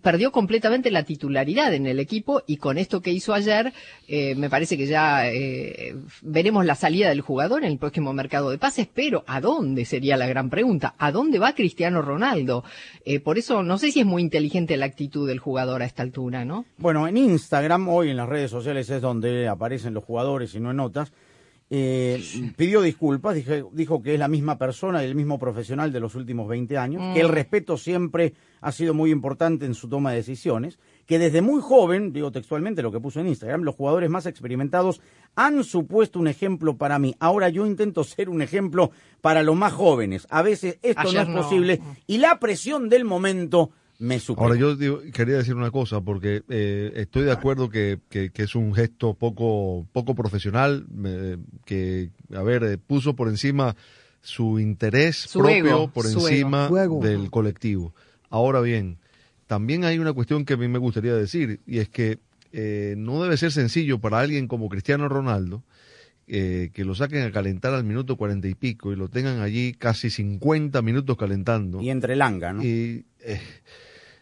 perdió 0.01 0.31
completamente 0.31 0.89
la 0.89 1.03
titularidad 1.03 1.71
en 1.75 1.85
el 1.85 1.99
equipo 1.99 2.41
y 2.47 2.57
con 2.57 2.79
esto 2.79 3.01
que 3.01 3.11
hizo 3.11 3.31
ayer, 3.31 3.71
eh, 4.07 4.33
me 4.33 4.49
parece 4.49 4.75
que 4.75 4.87
ya 4.87 5.31
eh, 5.31 5.95
veremos 6.23 6.65
la 6.65 6.73
salida 6.73 7.09
del 7.09 7.21
jugador 7.21 7.63
en 7.63 7.71
el 7.71 7.77
próximo 7.77 8.11
mercado 8.11 8.49
de 8.49 8.57
pases, 8.57 8.87
pero 8.91 9.23
¿a 9.27 9.39
dónde 9.39 9.85
sería 9.85 10.17
la 10.17 10.25
gran 10.25 10.49
pregunta? 10.49 10.95
¿A 10.97 11.11
dónde 11.11 11.37
va 11.37 11.53
Cristiano 11.53 12.01
Ronaldo? 12.01 12.63
Eh, 13.05 13.19
por 13.19 13.37
eso 13.37 13.61
no 13.61 13.77
sé 13.77 13.91
si 13.91 13.99
es 13.99 14.05
muy 14.07 14.23
inteligente 14.23 14.77
la 14.77 14.87
actitud 14.87 15.27
del 15.27 15.37
jugador 15.37 15.83
a 15.83 15.85
esta 15.85 16.01
altura, 16.01 16.43
¿no? 16.43 16.65
Bueno, 16.79 17.07
en 17.07 17.17
Instagram, 17.17 17.87
hoy 17.87 18.09
en 18.09 18.17
las 18.17 18.27
redes 18.27 18.49
sociales 18.49 18.89
es 18.89 18.99
donde 18.99 19.47
aparecen 19.59 19.93
los 19.93 20.03
jugadores 20.05 20.55
y 20.55 20.59
no 20.59 20.71
en 20.71 20.77
notas. 20.77 21.11
Eh, 21.71 22.19
pidió 22.57 22.81
disculpas, 22.81 23.35
dije- 23.35 23.63
dijo 23.73 24.01
que 24.01 24.13
es 24.15 24.19
la 24.19 24.27
misma 24.27 24.57
persona 24.57 25.03
y 25.03 25.07
el 25.07 25.13
mismo 25.13 25.37
profesional 25.37 25.91
de 25.91 25.99
los 25.99 26.15
últimos 26.15 26.47
20 26.47 26.79
años, 26.79 26.99
Mm. 27.03 27.13
que 27.13 27.21
el 27.21 27.29
respeto 27.29 27.77
siempre 27.77 28.33
ha 28.61 28.71
sido 28.71 28.95
muy 28.95 29.11
importante 29.11 29.67
en 29.67 29.75
su 29.75 29.87
toma 29.87 30.09
de 30.09 30.17
decisiones, 30.17 30.79
que 31.05 31.19
desde 31.19 31.43
muy 31.43 31.61
joven, 31.61 32.11
digo 32.11 32.31
textualmente 32.31 32.81
lo 32.81 32.91
que 32.91 32.99
puso 32.99 33.19
en 33.19 33.27
Instagram, 33.27 33.61
los 33.61 33.75
jugadores 33.75 34.09
más 34.09 34.25
experimentados 34.25 34.99
han 35.35 35.63
supuesto 35.63 36.17
un 36.17 36.27
ejemplo 36.27 36.75
para 36.75 36.97
mí. 36.97 37.13
Ahora 37.19 37.49
yo 37.49 37.67
intento 37.67 38.03
ser 38.03 38.29
un 38.29 38.41
ejemplo 38.41 38.89
para 39.21 39.43
los 39.43 39.55
más 39.55 39.71
jóvenes. 39.73 40.25
A 40.31 40.41
veces 40.41 40.79
esto 40.81 41.01
Ayer 41.01 41.13
no 41.17 41.21
es 41.21 41.27
no. 41.29 41.41
posible 41.43 41.81
y 42.07 42.17
la 42.17 42.39
presión 42.39 42.89
del 42.89 43.05
momento 43.05 43.69
me 43.99 44.19
supera. 44.19 44.47
Ahora 44.47 44.59
yo 44.59 44.75
digo- 44.75 45.01
quería 45.13 45.35
decir 45.37 45.55
una 45.55 45.71
cosa, 45.71 46.01
porque 46.01 46.41
eh, 46.49 46.91
estoy 46.95 47.23
de 47.23 47.31
acuerdo 47.31 47.69
que, 47.69 47.99
que- 48.09 48.31
que 48.31 48.43
es 48.43 48.55
un 48.55 48.73
gesto 48.73 49.13
poco, 49.13 49.85
poco 49.91 50.15
profesional, 50.15 50.87
eh, 51.05 51.37
que, 51.65 52.09
a 52.33 52.41
ver, 52.41 52.63
eh, 52.63 52.77
puso 52.77 53.15
por 53.15 53.27
encima 53.27 53.75
su 54.21 54.59
interés 54.59 55.15
Su 55.17 55.39
propio 55.39 55.55
ego, 55.67 55.91
por 55.91 56.05
encima 56.05 56.67
ego. 56.81 56.99
Del 57.01 57.29
colectivo. 57.29 57.93
Ahora 58.29 58.61
bien, 58.61 58.97
también 59.47 59.83
hay 59.85 59.99
una 59.99 60.13
cuestión 60.13 60.45
que 60.45 60.53
a 60.53 60.57
mí 60.57 60.67
me 60.67 60.79
gustaría 60.79 61.13
decir, 61.15 61.59
y 61.67 61.79
es 61.79 61.89
que 61.89 62.19
eh, 62.51 62.95
no 62.97 63.21
debe 63.23 63.37
ser 63.37 63.51
sencillo 63.51 63.99
para 63.99 64.19
alguien 64.19 64.47
como 64.47 64.69
Cristiano 64.69 65.07
Ronaldo, 65.07 65.63
eh, 66.27 66.69
que 66.73 66.85
lo 66.85 66.93
saquen 66.95 67.23
a 67.23 67.31
calentar 67.31 67.73
al 67.73 67.83
minuto 67.83 68.15
cuarenta 68.15 68.47
y 68.47 68.53
pico 68.55 68.91
y 68.91 68.95
lo 68.95 69.07
tengan 69.07 69.39
allí 69.41 69.73
casi 69.73 70.09
50 70.09 70.81
minutos 70.83 71.17
calentando. 71.17 71.81
Y 71.81 71.89
entre 71.89 72.15
langa, 72.15 72.53
¿no? 72.53 72.63
Y, 72.63 73.05
eh, 73.21 73.39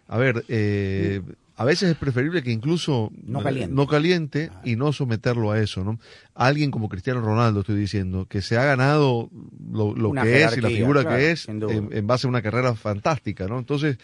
a 0.07 0.17
ver, 0.17 0.45
eh, 0.47 1.21
a 1.55 1.65
veces 1.65 1.89
es 1.91 1.97
preferible 1.97 2.43
que 2.43 2.51
incluso 2.51 3.11
No 3.23 3.39
eh, 3.39 3.43
caliente. 3.43 3.75
no 3.75 3.87
caliente 3.87 4.51
y 4.63 4.75
no 4.75 4.93
someterlo 4.93 5.51
a 5.51 5.59
eso, 5.59 5.83
¿no? 5.83 5.99
Alguien 6.35 6.69
como 6.71 6.87
Cristiano 6.87 7.19
Ronaldo, 7.21 7.61
estoy 7.61 7.77
diciendo, 7.79 8.25
que 8.29 8.41
se 8.41 8.57
ha 8.57 8.63
ganado 8.63 9.29
lo, 9.71 9.95
lo 9.95 10.11
que 10.13 10.43
es 10.43 10.57
y 10.57 10.61
la 10.61 10.69
figura 10.69 11.01
claro, 11.01 11.17
que 11.17 11.31
es 11.31 11.47
en, 11.49 11.89
en 11.91 12.07
base 12.07 12.27
a 12.27 12.29
una 12.29 12.41
carrera 12.41 12.75
fantástica, 12.75 13.47
¿no? 13.47 13.57
Entonces, 13.57 13.97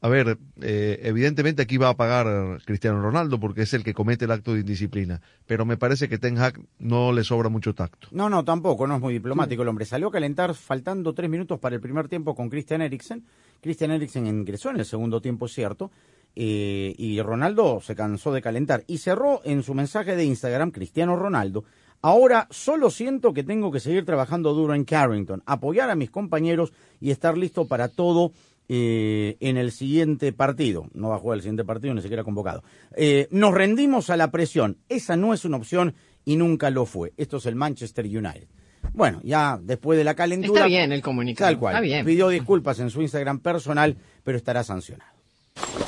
a 0.00 0.08
ver, 0.08 0.38
eh, 0.60 1.00
evidentemente 1.02 1.62
aquí 1.62 1.78
va 1.78 1.88
a 1.88 1.96
pagar 1.96 2.60
Cristiano 2.64 3.00
Ronaldo 3.00 3.40
porque 3.40 3.62
es 3.62 3.74
el 3.74 3.82
que 3.82 3.94
comete 3.94 4.26
el 4.26 4.30
acto 4.30 4.52
de 4.54 4.60
indisciplina, 4.60 5.20
pero 5.46 5.64
me 5.64 5.76
parece 5.76 6.08
que 6.08 6.18
Ten 6.18 6.38
Hag 6.38 6.60
no 6.78 7.12
le 7.12 7.24
sobra 7.24 7.48
mucho 7.48 7.74
tacto. 7.74 8.08
No, 8.10 8.28
no, 8.28 8.44
tampoco, 8.44 8.86
no 8.86 8.96
es 8.96 9.00
muy 9.00 9.14
diplomático 9.14 9.62
el 9.62 9.68
hombre. 9.68 9.84
Salió 9.86 10.08
a 10.08 10.12
calentar 10.12 10.54
faltando 10.54 11.14
tres 11.14 11.30
minutos 11.30 11.58
para 11.58 11.74
el 11.74 11.80
primer 11.80 12.08
tiempo 12.08 12.34
con 12.34 12.50
Christian 12.50 12.82
Eriksen. 12.82 13.24
Christian 13.62 13.90
Eriksen 13.90 14.26
ingresó 14.26 14.70
en 14.70 14.76
el 14.78 14.84
segundo 14.84 15.20
tiempo, 15.20 15.46
es 15.46 15.52
cierto. 15.52 15.90
eh, 16.36 16.94
y 16.98 17.20
Ronaldo 17.22 17.80
se 17.80 17.96
cansó 17.96 18.32
de 18.32 18.42
calentar. 18.42 18.84
Y 18.86 18.98
cerró 18.98 19.40
en 19.44 19.62
su 19.62 19.72
mensaje 19.74 20.14
de 20.14 20.24
Instagram, 20.24 20.70
Cristiano 20.70 21.16
Ronaldo. 21.16 21.64
Ahora 22.02 22.46
solo 22.50 22.90
siento 22.90 23.32
que 23.32 23.42
tengo 23.42 23.72
que 23.72 23.80
seguir 23.80 24.04
trabajando 24.04 24.52
duro 24.52 24.74
en 24.74 24.84
Carrington, 24.84 25.42
apoyar 25.46 25.88
a 25.88 25.96
mis 25.96 26.10
compañeros 26.10 26.72
y 27.00 27.10
estar 27.10 27.38
listo 27.38 27.66
para 27.66 27.88
todo 27.88 28.32
eh, 28.68 29.36
en 29.40 29.56
el 29.56 29.72
siguiente 29.72 30.32
partido. 30.32 30.88
No 30.92 31.10
va 31.10 31.16
a 31.16 31.18
jugar 31.18 31.36
el 31.36 31.42
siguiente 31.42 31.64
partido, 31.64 31.94
ni 31.94 32.02
siquiera 32.02 32.24
convocado. 32.24 32.62
Eh, 32.96 33.28
nos 33.30 33.54
rendimos 33.54 34.10
a 34.10 34.16
la 34.16 34.30
presión. 34.30 34.78
Esa 34.88 35.16
no 35.16 35.34
es 35.34 35.44
una 35.44 35.56
opción 35.56 35.94
y 36.24 36.36
nunca 36.36 36.70
lo 36.70 36.86
fue. 36.86 37.12
Esto 37.16 37.36
es 37.36 37.46
el 37.46 37.54
Manchester 37.54 38.04
United. 38.04 38.48
Bueno, 38.92 39.20
ya 39.22 39.58
después 39.62 39.98
de 39.98 40.04
la 40.04 40.14
calentura. 40.14 40.60
Está 40.60 40.66
bien 40.66 40.92
el 40.92 41.02
comunicado. 41.02 41.50
Tal 41.50 41.58
cual. 41.58 41.74
Está 41.74 41.80
bien. 41.82 42.04
Pidió 42.04 42.28
disculpas 42.28 42.78
en 42.80 42.90
su 42.90 43.02
Instagram 43.02 43.40
personal, 43.40 43.96
pero 44.24 44.36
estará 44.38 44.64
sancionado. 44.64 45.16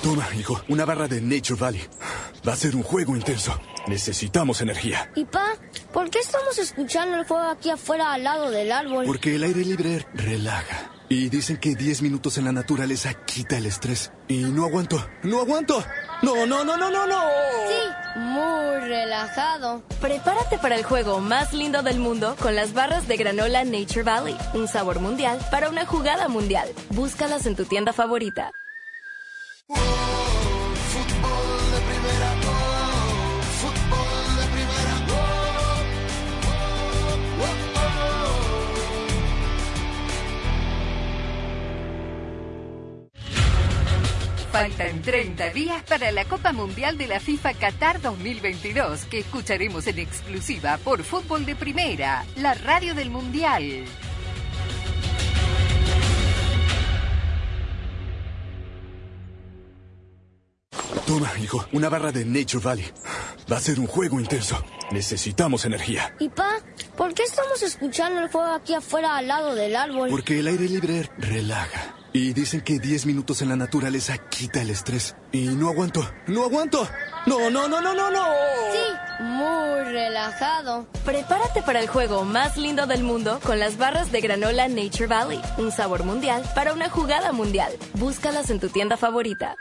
Toma, 0.02 0.26
hijo, 0.38 0.60
una 0.68 0.84
barra 0.84 1.08
de 1.08 1.20
Nature 1.20 1.60
Valley. 1.60 1.82
Va 2.46 2.52
a 2.52 2.56
ser 2.56 2.74
un 2.76 2.82
juego 2.82 3.16
intenso. 3.16 3.58
Necesitamos 3.88 4.60
energía. 4.60 5.10
Y 5.16 5.24
pa, 5.24 5.54
¿por 5.92 6.08
qué 6.10 6.20
estamos 6.20 6.58
escuchando 6.58 7.18
el 7.18 7.24
fuego 7.24 7.44
aquí 7.44 7.70
afuera 7.70 8.12
al 8.12 8.24
lado 8.24 8.50
del 8.50 8.70
árbol? 8.72 9.04
Porque 9.06 9.34
el 9.34 9.42
aire 9.42 9.64
libre 9.64 10.06
relaja. 10.14 10.97
Y 11.10 11.30
dicen 11.30 11.56
que 11.56 11.74
10 11.74 12.02
minutos 12.02 12.36
en 12.36 12.44
la 12.44 12.52
naturaleza 12.52 13.14
quita 13.24 13.56
el 13.56 13.64
estrés. 13.64 14.12
Y 14.28 14.42
no 14.42 14.66
aguanto, 14.66 15.02
no 15.22 15.40
aguanto. 15.40 15.82
No, 16.20 16.46
no, 16.46 16.64
no, 16.64 16.76
no, 16.76 16.90
no, 16.90 17.06
no. 17.06 17.20
Sí, 17.66 18.18
muy 18.18 18.80
relajado. 18.88 19.82
Prepárate 20.00 20.58
para 20.58 20.76
el 20.76 20.84
juego 20.84 21.20
más 21.20 21.54
lindo 21.54 21.82
del 21.82 21.98
mundo 21.98 22.36
con 22.40 22.54
las 22.54 22.74
barras 22.74 23.08
de 23.08 23.16
granola 23.16 23.64
Nature 23.64 24.02
Valley. 24.02 24.36
Un 24.52 24.68
sabor 24.68 25.00
mundial 25.00 25.38
para 25.50 25.70
una 25.70 25.86
jugada 25.86 26.28
mundial. 26.28 26.68
Búscalas 26.90 27.46
en 27.46 27.56
tu 27.56 27.64
tienda 27.64 27.94
favorita. 27.94 28.50
Faltan 44.52 45.02
30 45.02 45.50
días 45.50 45.82
para 45.82 46.10
la 46.10 46.24
Copa 46.24 46.52
Mundial 46.52 46.96
de 46.96 47.06
la 47.06 47.20
FIFA 47.20 47.52
Qatar 47.52 48.00
2022, 48.00 49.04
que 49.04 49.18
escucharemos 49.18 49.86
en 49.86 49.98
exclusiva 49.98 50.78
por 50.78 51.02
Fútbol 51.02 51.44
de 51.44 51.54
Primera, 51.54 52.24
la 52.36 52.54
radio 52.54 52.94
del 52.94 53.10
Mundial. 53.10 53.84
Toma, 61.06 61.30
hijo, 61.42 61.66
una 61.72 61.90
barra 61.90 62.10
de 62.10 62.24
Nature 62.24 62.64
Valley. 62.64 62.86
Va 63.50 63.56
a 63.58 63.60
ser 63.60 63.78
un 63.78 63.86
juego 63.86 64.18
intenso. 64.18 64.62
Necesitamos 64.90 65.66
energía. 65.66 66.14
Y 66.18 66.30
pa, 66.30 66.58
¿por 66.96 67.12
qué 67.12 67.22
estamos 67.22 67.62
escuchando 67.62 68.20
el 68.20 68.30
fuego 68.30 68.52
aquí 68.52 68.74
afuera 68.74 69.16
al 69.16 69.28
lado 69.28 69.54
del 69.54 69.76
árbol? 69.76 70.08
Porque 70.08 70.38
el 70.40 70.46
aire 70.46 70.68
libre 70.68 71.08
relaja. 71.18 71.97
Y 72.18 72.32
dicen 72.32 72.62
que 72.62 72.80
10 72.80 73.06
minutos 73.06 73.42
en 73.42 73.48
la 73.48 73.54
naturaleza 73.54 74.18
quita 74.18 74.60
el 74.60 74.70
estrés. 74.70 75.14
Y 75.30 75.46
no 75.46 75.68
aguanto, 75.68 76.00
no 76.26 76.42
aguanto. 76.42 76.84
No, 77.26 77.48
no, 77.48 77.68
no, 77.68 77.80
no, 77.80 77.94
no, 77.94 78.10
no. 78.10 78.24
Sí, 78.72 79.22
muy 79.22 79.84
relajado. 79.84 80.88
Prepárate 81.04 81.62
para 81.62 81.78
el 81.78 81.86
juego 81.86 82.24
más 82.24 82.56
lindo 82.56 82.88
del 82.88 83.04
mundo 83.04 83.38
con 83.44 83.60
las 83.60 83.78
barras 83.78 84.10
de 84.10 84.20
granola 84.20 84.66
Nature 84.66 85.06
Valley. 85.06 85.40
Un 85.58 85.70
sabor 85.70 86.02
mundial 86.02 86.42
para 86.56 86.72
una 86.72 86.90
jugada 86.90 87.30
mundial. 87.30 87.72
Búscalas 87.94 88.50
en 88.50 88.58
tu 88.58 88.68
tienda 88.68 88.96
favorita. 88.96 89.54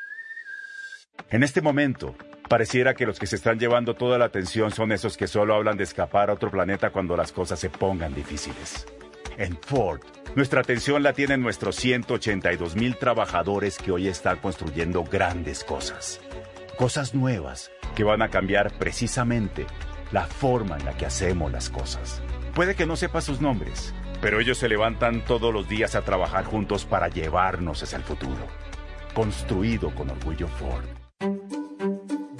En 1.30 1.44
este 1.44 1.62
momento, 1.62 2.16
pareciera 2.50 2.96
que 2.96 3.06
los 3.06 3.20
que 3.20 3.28
se 3.28 3.36
están 3.36 3.60
llevando 3.60 3.94
toda 3.94 4.18
la 4.18 4.26
atención 4.26 4.72
son 4.72 4.92
esos 4.92 5.16
que 5.16 5.28
solo 5.28 5.54
hablan 5.54 5.78
de 5.78 5.84
escapar 5.84 6.32
a 6.32 6.34
otro 6.34 6.50
planeta 6.50 6.90
cuando 6.90 7.16
las 7.16 7.32
cosas 7.32 7.60
se 7.60 7.70
pongan 7.70 8.16
difíciles. 8.16 8.88
En 9.38 9.56
Ford, 9.56 10.02
nuestra 10.36 10.62
atención 10.62 11.04
la 11.04 11.14
tienen 11.14 11.42
nuestros 11.42 11.76
182 11.76 12.76
mil 12.76 12.98
trabajadores 12.98 13.78
que 13.78 13.92
hoy 13.92 14.08
están 14.08 14.38
construyendo 14.38 15.04
grandes 15.04 15.64
cosas. 15.64 16.20
Cosas 16.76 17.14
nuevas 17.14 17.72
que 17.96 18.04
van 18.04 18.24
a 18.24 18.30
cambiar 18.30 18.76
precisamente 18.80 19.68
la 20.12 20.26
forma 20.26 20.78
en 20.78 20.86
la 20.86 20.98
que 20.98 21.06
hacemos 21.06 21.52
las 21.52 21.70
cosas. 21.70 22.22
Puede 22.56 22.76
que 22.76 22.88
no 22.88 22.96
sepa 22.96 23.22
sus 23.22 23.40
nombres, 23.40 23.94
pero 24.22 24.40
ellos 24.40 24.58
se 24.58 24.70
levantan 24.70 25.24
todos 25.24 25.54
los 25.54 25.70
días 25.70 25.94
a 25.94 26.02
trabajar 26.02 26.46
juntos 26.46 26.86
para 26.86 27.08
llevarnos 27.08 27.84
hacia 27.84 27.98
el 27.98 28.04
futuro. 28.04 28.48
Construido 29.14 29.94
con 29.94 30.10
orgullo 30.10 30.48
Ford. 30.48 30.86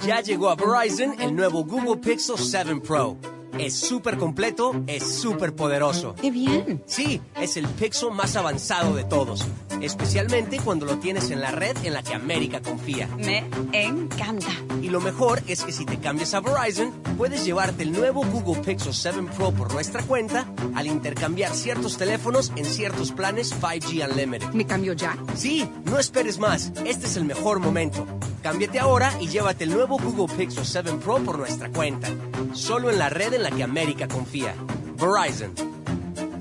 Ya 0.04 0.20
llegó 0.20 0.50
a 0.50 0.56
Verizon 0.56 1.20
el 1.20 1.36
nuevo 1.36 1.64
Google 1.64 1.98
Pixel 1.98 2.38
7 2.38 2.80
Pro. 2.84 3.16
Es 3.58 3.74
súper 3.74 4.16
completo, 4.16 4.72
es 4.86 5.02
súper 5.02 5.54
poderoso. 5.54 6.14
¡Qué 6.20 6.30
bien! 6.30 6.82
Sí, 6.86 7.20
es 7.40 7.56
el 7.56 7.66
Pixel 7.66 8.12
más 8.12 8.36
avanzado 8.36 8.94
de 8.94 9.04
todos. 9.04 9.44
Especialmente 9.80 10.58
cuando 10.60 10.86
lo 10.86 10.98
tienes 10.98 11.30
en 11.30 11.40
la 11.40 11.50
red 11.50 11.76
en 11.84 11.92
la 11.92 12.02
que 12.02 12.14
América 12.14 12.60
confía. 12.60 13.08
Me 13.16 13.44
encanta. 13.72 14.50
Y 14.88 14.90
lo 14.90 15.02
mejor 15.02 15.42
es 15.46 15.64
que 15.64 15.72
si 15.72 15.84
te 15.84 15.98
cambias 15.98 16.32
a 16.32 16.40
Verizon, 16.40 16.92
puedes 17.18 17.44
llevarte 17.44 17.82
el 17.82 17.92
nuevo 17.92 18.24
Google 18.24 18.62
Pixel 18.62 18.94
7 18.94 19.22
Pro 19.36 19.52
por 19.52 19.70
nuestra 19.74 20.02
cuenta 20.02 20.46
al 20.74 20.86
intercambiar 20.86 21.54
ciertos 21.54 21.98
teléfonos 21.98 22.54
en 22.56 22.64
ciertos 22.64 23.12
planes 23.12 23.54
5G 23.54 24.08
Unlimited. 24.10 24.48
¿Me 24.54 24.66
cambio 24.66 24.94
ya? 24.94 25.14
Sí, 25.34 25.70
no 25.84 25.98
esperes 25.98 26.38
más. 26.38 26.72
Este 26.86 27.04
es 27.04 27.18
el 27.18 27.26
mejor 27.26 27.60
momento. 27.60 28.06
Cámbiate 28.42 28.78
ahora 28.78 29.12
y 29.20 29.28
llévate 29.28 29.64
el 29.64 29.74
nuevo 29.74 29.98
Google 29.98 30.34
Pixel 30.34 30.64
7 30.64 30.92
Pro 31.04 31.18
por 31.18 31.38
nuestra 31.38 31.68
cuenta. 31.68 32.08
Solo 32.54 32.88
en 32.88 32.98
la 32.98 33.10
red 33.10 33.34
en 33.34 33.42
la 33.42 33.50
que 33.50 33.64
América 33.64 34.08
confía. 34.08 34.54
Verizon. 34.96 35.77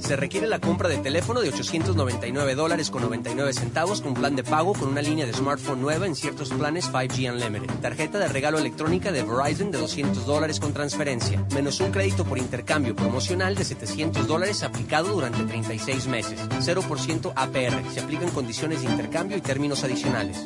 Se 0.08 0.16
requiere 0.16 0.48
la 0.48 0.60
compra 0.60 0.88
de 0.88 1.00
teléfono 1.00 1.42
de 1.42 1.50
899 1.50 2.56
dólares 2.56 2.90
con 2.90 3.02
99 3.02 3.52
centavos 3.52 4.00
con 4.00 4.14
plan 4.14 4.38
de 4.38 4.44
pago 4.46 4.72
con 4.72 4.88
una 4.88 5.02
línea 5.02 5.26
de 5.26 5.34
smartphone 5.34 5.82
nueva 5.82 6.06
en 6.06 6.16
ciertos 6.16 6.48
planes 6.48 6.90
5G 6.90 7.30
Unlimited. 7.30 7.76
Tarjeta 7.82 8.18
de 8.18 8.30
regalo 8.30 8.58
electrónica 8.58 9.12
de 9.12 9.24
Verizon 9.24 9.70
de 9.70 9.80
200 9.80 10.26
dólares 10.26 10.62
con 10.62 10.72
transferencia. 10.72 11.46
Menos 11.54 11.82
un 11.82 11.92
crédito 11.92 12.24
por 12.24 12.38
intercambio 12.38 12.96
promocional 12.96 13.56
de 13.56 13.66
700 13.66 14.26
dólares 14.28 14.64
aplicado 14.64 15.10
durante 15.10 15.44
36 15.44 16.08
meses. 16.08 16.40
0% 16.52 17.34
APR. 17.36 17.94
Se 17.94 18.00
aplican 18.00 18.30
condiciones 18.30 18.84
de 18.84 18.90
intercambio 18.90 19.36
y 19.36 19.42
términos 19.42 19.84
adicionales. 19.84 20.38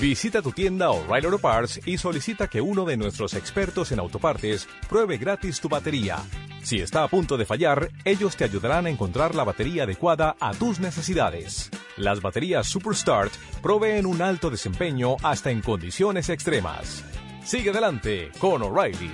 Visita 0.00 0.40
tu 0.42 0.52
tienda 0.52 0.90
O'Reilly 0.90 1.26
Auto 1.26 1.40
Parts 1.40 1.80
y 1.84 1.98
solicita 1.98 2.46
que 2.46 2.60
uno 2.60 2.84
de 2.84 2.96
nuestros 2.96 3.34
expertos 3.34 3.90
en 3.90 3.98
autopartes 3.98 4.68
pruebe 4.88 5.18
gratis 5.18 5.60
tu 5.60 5.68
batería. 5.68 6.18
Si 6.62 6.78
está 6.78 7.02
a 7.02 7.08
punto 7.08 7.36
de 7.36 7.44
fallar, 7.44 7.90
ellos 8.04 8.36
te 8.36 8.44
ayudarán 8.44 8.86
a 8.86 8.90
encontrar 8.90 9.34
la 9.34 9.42
batería 9.42 9.82
adecuada 9.82 10.36
a 10.38 10.54
tus 10.54 10.78
necesidades. 10.78 11.68
Las 11.96 12.22
baterías 12.22 12.68
Superstart 12.68 13.32
proveen 13.60 14.06
un 14.06 14.22
alto 14.22 14.50
desempeño 14.50 15.16
hasta 15.24 15.50
en 15.50 15.62
condiciones 15.62 16.28
extremas. 16.28 17.02
Sigue 17.44 17.70
adelante 17.70 18.30
con 18.38 18.62
O'Reilly. 18.62 19.10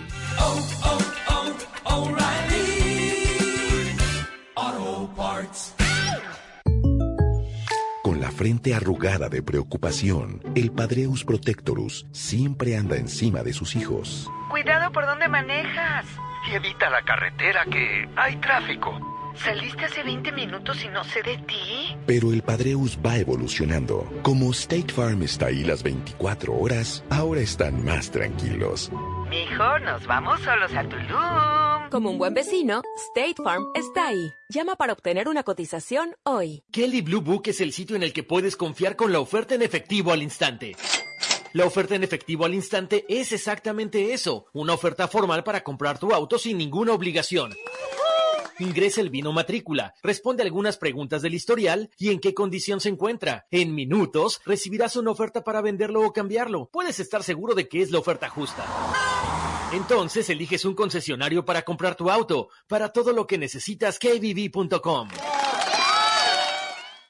Auto 4.55 5.11
Parts. 5.17 5.84
Frente 8.37 8.75
arrugada 8.75 9.29
de 9.29 9.45
preocupación, 9.45 10.43
el 10.57 10.73
Padreus 10.73 11.25
Protectorus 11.25 12.05
siempre 12.11 12.77
anda 12.77 12.97
encima 12.97 13.45
de 13.45 13.53
sus 13.53 13.77
hijos. 13.77 14.29
Cuidado 14.51 14.91
por 14.91 15.07
donde 15.07 15.29
manejas. 15.29 16.05
Y 16.51 16.55
evita 16.57 16.91
la 16.91 17.03
carretera 17.03 17.65
que 17.65 18.09
hay 18.17 18.37
tráfico. 18.37 18.99
Saliste 19.37 19.85
hace 19.85 20.03
20 20.03 20.33
minutos 20.33 20.85
y 20.85 20.89
no 20.89 21.05
sé 21.05 21.23
de 21.23 21.39
ti. 21.39 21.97
Pero 22.07 22.33
el 22.33 22.43
Padreus 22.43 22.99
va 22.99 23.17
evolucionando. 23.19 24.11
Como 24.23 24.51
State 24.51 24.93
Farm 24.93 25.23
está 25.23 25.47
ahí 25.47 25.63
las 25.63 25.85
24 25.85 26.55
horas, 26.55 27.05
ahora 27.11 27.41
están 27.41 27.85
más 27.85 28.11
tranquilos. 28.11 28.91
Mijo, 29.31 29.79
nos 29.79 30.05
vamos 30.09 30.41
solos 30.41 30.75
a 30.75 30.83
Tulum. 30.83 31.64
Como 31.91 32.11
un 32.11 32.19
buen 32.19 32.35
vecino, 32.35 32.83
State 33.11 33.37
Farm 33.43 33.67
está 33.75 34.09
ahí. 34.09 34.33
Llama 34.49 34.77
para 34.77 34.93
obtener 34.93 35.29
una 35.29 35.43
cotización 35.43 36.17
hoy. 36.25 36.65
Kelly 36.73 37.03
Blue 37.03 37.21
Book 37.21 37.43
es 37.47 37.61
el 37.61 37.73
sitio 37.73 37.97
en 37.97 38.03
el 38.03 38.13
que 38.13 38.23
puedes 38.23 38.57
confiar 38.57 38.97
con 38.97 39.13
la 39.13 39.21
oferta 39.21 39.55
en 39.55 39.63
efectivo 39.63 40.13
al 40.13 40.23
instante. 40.23 40.77
La 41.53 41.65
oferta 41.65 41.95
en 41.95 42.03
efectivo 42.03 42.45
al 42.45 42.55
instante 42.55 43.05
es 43.09 43.33
exactamente 43.33 44.13
eso, 44.13 44.47
una 44.53 44.75
oferta 44.75 45.07
formal 45.07 45.45
para 45.45 45.63
comprar 45.63 45.99
tu 45.99 46.13
auto 46.13 46.39
sin 46.39 46.59
ninguna 46.59 46.93
obligación. 46.93 47.53
Ingresa 48.59 49.01
el 49.01 49.11
vino 49.11 49.33
matrícula, 49.33 49.95
responde 50.03 50.43
algunas 50.43 50.77
preguntas 50.77 51.23
del 51.23 51.35
historial 51.35 51.91
y 51.99 52.11
en 52.11 52.21
qué 52.21 52.35
condición 52.35 52.81
se 52.81 52.89
encuentra. 52.89 53.47
En 53.51 53.75
minutos 53.75 54.41
recibirás 54.45 54.97
una 54.97 55.11
oferta 55.11 55.43
para 55.43 55.61
venderlo 55.61 56.03
o 56.03 56.13
cambiarlo. 56.13 56.69
Puedes 56.73 57.01
estar 57.01 57.23
seguro 57.23 57.55
de 57.55 57.69
que 57.69 57.83
es 57.83 57.91
la 57.91 57.99
oferta 57.99 58.29
justa. 58.29 58.65
Entonces 59.75 60.31
eliges 60.31 60.65
un 60.65 60.75
concesionario 60.75 61.45
para 61.45 61.63
comprar 61.63 61.97
tu 61.97 62.09
auto. 62.09 62.49
Para 62.69 62.91
todo 62.91 63.13
lo 63.13 63.27
que 63.27 63.39
necesitas, 63.39 63.99
kbb.com. 63.99 65.09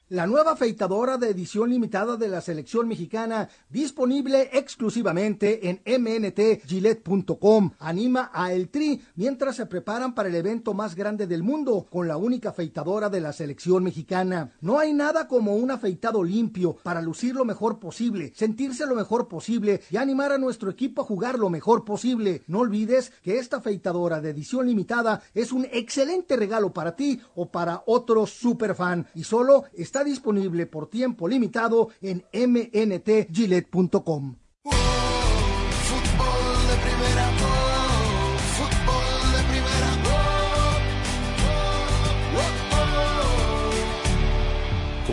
La 0.09 0.27
nueva 0.27 0.51
afeitadora 0.51 1.17
de 1.17 1.31
edición 1.31 1.71
limitada 1.71 2.15
de 2.15 2.27
la 2.27 2.39
selección 2.39 2.87
mexicana, 2.87 3.49
disponible 3.71 4.51
exclusivamente 4.53 5.67
en 5.67 5.81
mntgillette.com, 5.83 7.71
anima 7.79 8.29
a 8.31 8.53
El 8.53 8.69
Tri 8.69 9.01
mientras 9.15 9.55
se 9.55 9.65
preparan 9.65 10.13
para 10.13 10.29
el 10.29 10.35
evento 10.35 10.75
más 10.75 10.93
grande 10.93 11.25
del 11.25 11.41
mundo 11.41 11.87
con 11.89 12.07
la 12.07 12.17
única 12.17 12.49
afeitadora 12.49 13.09
de 13.09 13.19
la 13.19 13.33
selección 13.33 13.83
mexicana. 13.83 14.51
No 14.61 14.77
hay 14.77 14.93
nada 14.93 15.27
como 15.27 15.55
un 15.55 15.71
afeitado 15.71 16.23
limpio 16.23 16.77
para 16.83 17.01
lucir 17.01 17.33
lo 17.33 17.43
mejor 17.43 17.79
posible, 17.79 18.31
sentirse 18.35 18.85
lo 18.85 18.93
mejor 18.93 19.27
posible 19.27 19.81
y 19.89 19.97
animar 19.97 20.31
a 20.31 20.37
nuestro 20.37 20.69
equipo 20.69 21.01
a 21.01 21.05
jugar 21.05 21.39
lo 21.39 21.49
mejor 21.49 21.83
posible. 21.83 22.43
No 22.45 22.59
olvides 22.59 23.11
que 23.23 23.39
esta 23.39 23.57
afeitadora 23.57 24.21
de 24.21 24.29
edición 24.29 24.67
limitada 24.67 25.23
es 25.33 25.51
un 25.51 25.65
excelente 25.71 26.35
regalo 26.35 26.71
para 26.71 26.95
ti 26.95 27.19
o 27.33 27.49
para 27.49 27.81
otro 27.87 28.27
superfan 28.27 29.07
y 29.15 29.23
solo 29.23 29.63
está 29.73 29.94
disponible 30.03 30.65
por 30.65 30.89
tiempo 30.89 31.27
limitado 31.27 31.89
en 32.01 32.25
mntgillette.com. 32.33 34.37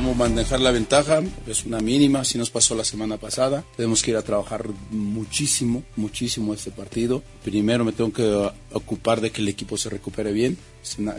cómo 0.02 0.14
manejar 0.16 0.60
la 0.60 0.72
ventaja, 0.72 1.22
es 1.46 1.64
una 1.64 1.78
mínima, 1.78 2.20
así 2.20 2.36
nos 2.36 2.50
pasó 2.50 2.74
la 2.74 2.82
semana 2.82 3.18
pasada. 3.18 3.64
Tenemos 3.76 4.02
que 4.02 4.10
ir 4.10 4.16
a 4.16 4.22
trabajar 4.22 4.68
muchísimo, 4.90 5.84
muchísimo 5.94 6.54
este 6.54 6.72
partido. 6.72 7.22
Primero 7.44 7.84
me 7.84 7.92
tengo 7.92 8.12
que 8.12 8.50
ocupar 8.72 9.20
de 9.20 9.30
que 9.30 9.42
el 9.42 9.46
equipo 9.46 9.76
se 9.76 9.90
recupere 9.90 10.32
bien, 10.32 10.58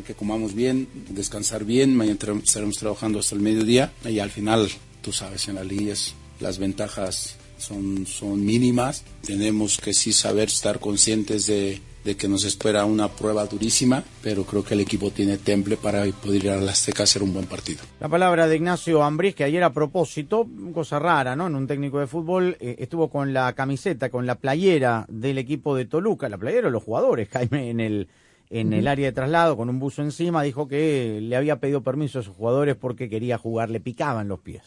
que 0.05 0.15
comamos 0.15 0.53
bien, 0.53 0.89
descansar 1.07 1.63
bien. 1.63 1.95
Mañana 1.95 2.19
estaremos 2.43 2.75
trabajando 2.75 3.19
hasta 3.19 3.35
el 3.35 3.41
mediodía 3.41 3.93
y 4.03 4.19
al 4.19 4.31
final, 4.31 4.69
tú 5.01 5.13
sabes, 5.13 5.47
en 5.47 5.55
las 5.55 5.65
ligas 5.65 6.13
las 6.41 6.57
ventajas 6.57 7.37
son, 7.57 8.05
son 8.05 8.45
mínimas. 8.45 9.05
Tenemos 9.25 9.77
que 9.77 9.93
sí 9.93 10.11
saber 10.11 10.49
estar 10.49 10.81
conscientes 10.81 11.45
de, 11.45 11.79
de 12.03 12.17
que 12.17 12.27
nos 12.27 12.43
espera 12.43 12.85
una 12.85 13.07
prueba 13.07 13.45
durísima, 13.45 14.03
pero 14.21 14.43
creo 14.43 14.63
que 14.63 14.73
el 14.73 14.81
equipo 14.81 15.11
tiene 15.11 15.37
temple 15.37 15.77
para 15.77 16.05
poder 16.05 16.45
ir 16.45 16.49
a 16.51 16.57
la 16.57 16.71
Azteca 16.71 17.03
a 17.03 17.05
hacer 17.05 17.23
un 17.23 17.33
buen 17.33 17.45
partido. 17.45 17.81
La 17.99 18.09
palabra 18.09 18.47
de 18.47 18.57
Ignacio 18.57 19.03
Ambriz, 19.03 19.35
que 19.35 19.43
ayer 19.43 19.63
a 19.63 19.71
propósito, 19.71 20.47
cosa 20.73 20.99
rara, 20.99 21.35
¿no? 21.35 21.47
En 21.47 21.55
un 21.55 21.67
técnico 21.67 21.99
de 21.99 22.07
fútbol, 22.07 22.57
eh, 22.59 22.75
estuvo 22.79 23.09
con 23.09 23.33
la 23.33 23.53
camiseta, 23.53 24.09
con 24.09 24.25
la 24.25 24.35
playera 24.35 25.05
del 25.07 25.37
equipo 25.37 25.75
de 25.75 25.85
Toluca, 25.85 26.27
la 26.27 26.37
playera 26.37 26.67
de 26.67 26.71
los 26.71 26.83
jugadores, 26.83 27.29
Jaime, 27.31 27.69
en 27.69 27.79
el, 27.79 28.09
en 28.49 28.73
el 28.73 28.87
área 28.87 29.07
de 29.07 29.13
traslado, 29.13 29.55
con 29.55 29.69
un 29.69 29.79
buzo 29.79 30.01
encima, 30.01 30.43
dijo 30.43 30.67
que 30.67 31.19
le 31.21 31.35
había 31.35 31.59
pedido 31.59 31.83
permiso 31.83 32.19
a 32.19 32.23
sus 32.23 32.35
jugadores 32.35 32.75
porque 32.75 33.09
quería 33.09 33.37
jugar, 33.37 33.69
le 33.69 33.79
picaban 33.79 34.27
los 34.27 34.39
pies. 34.39 34.63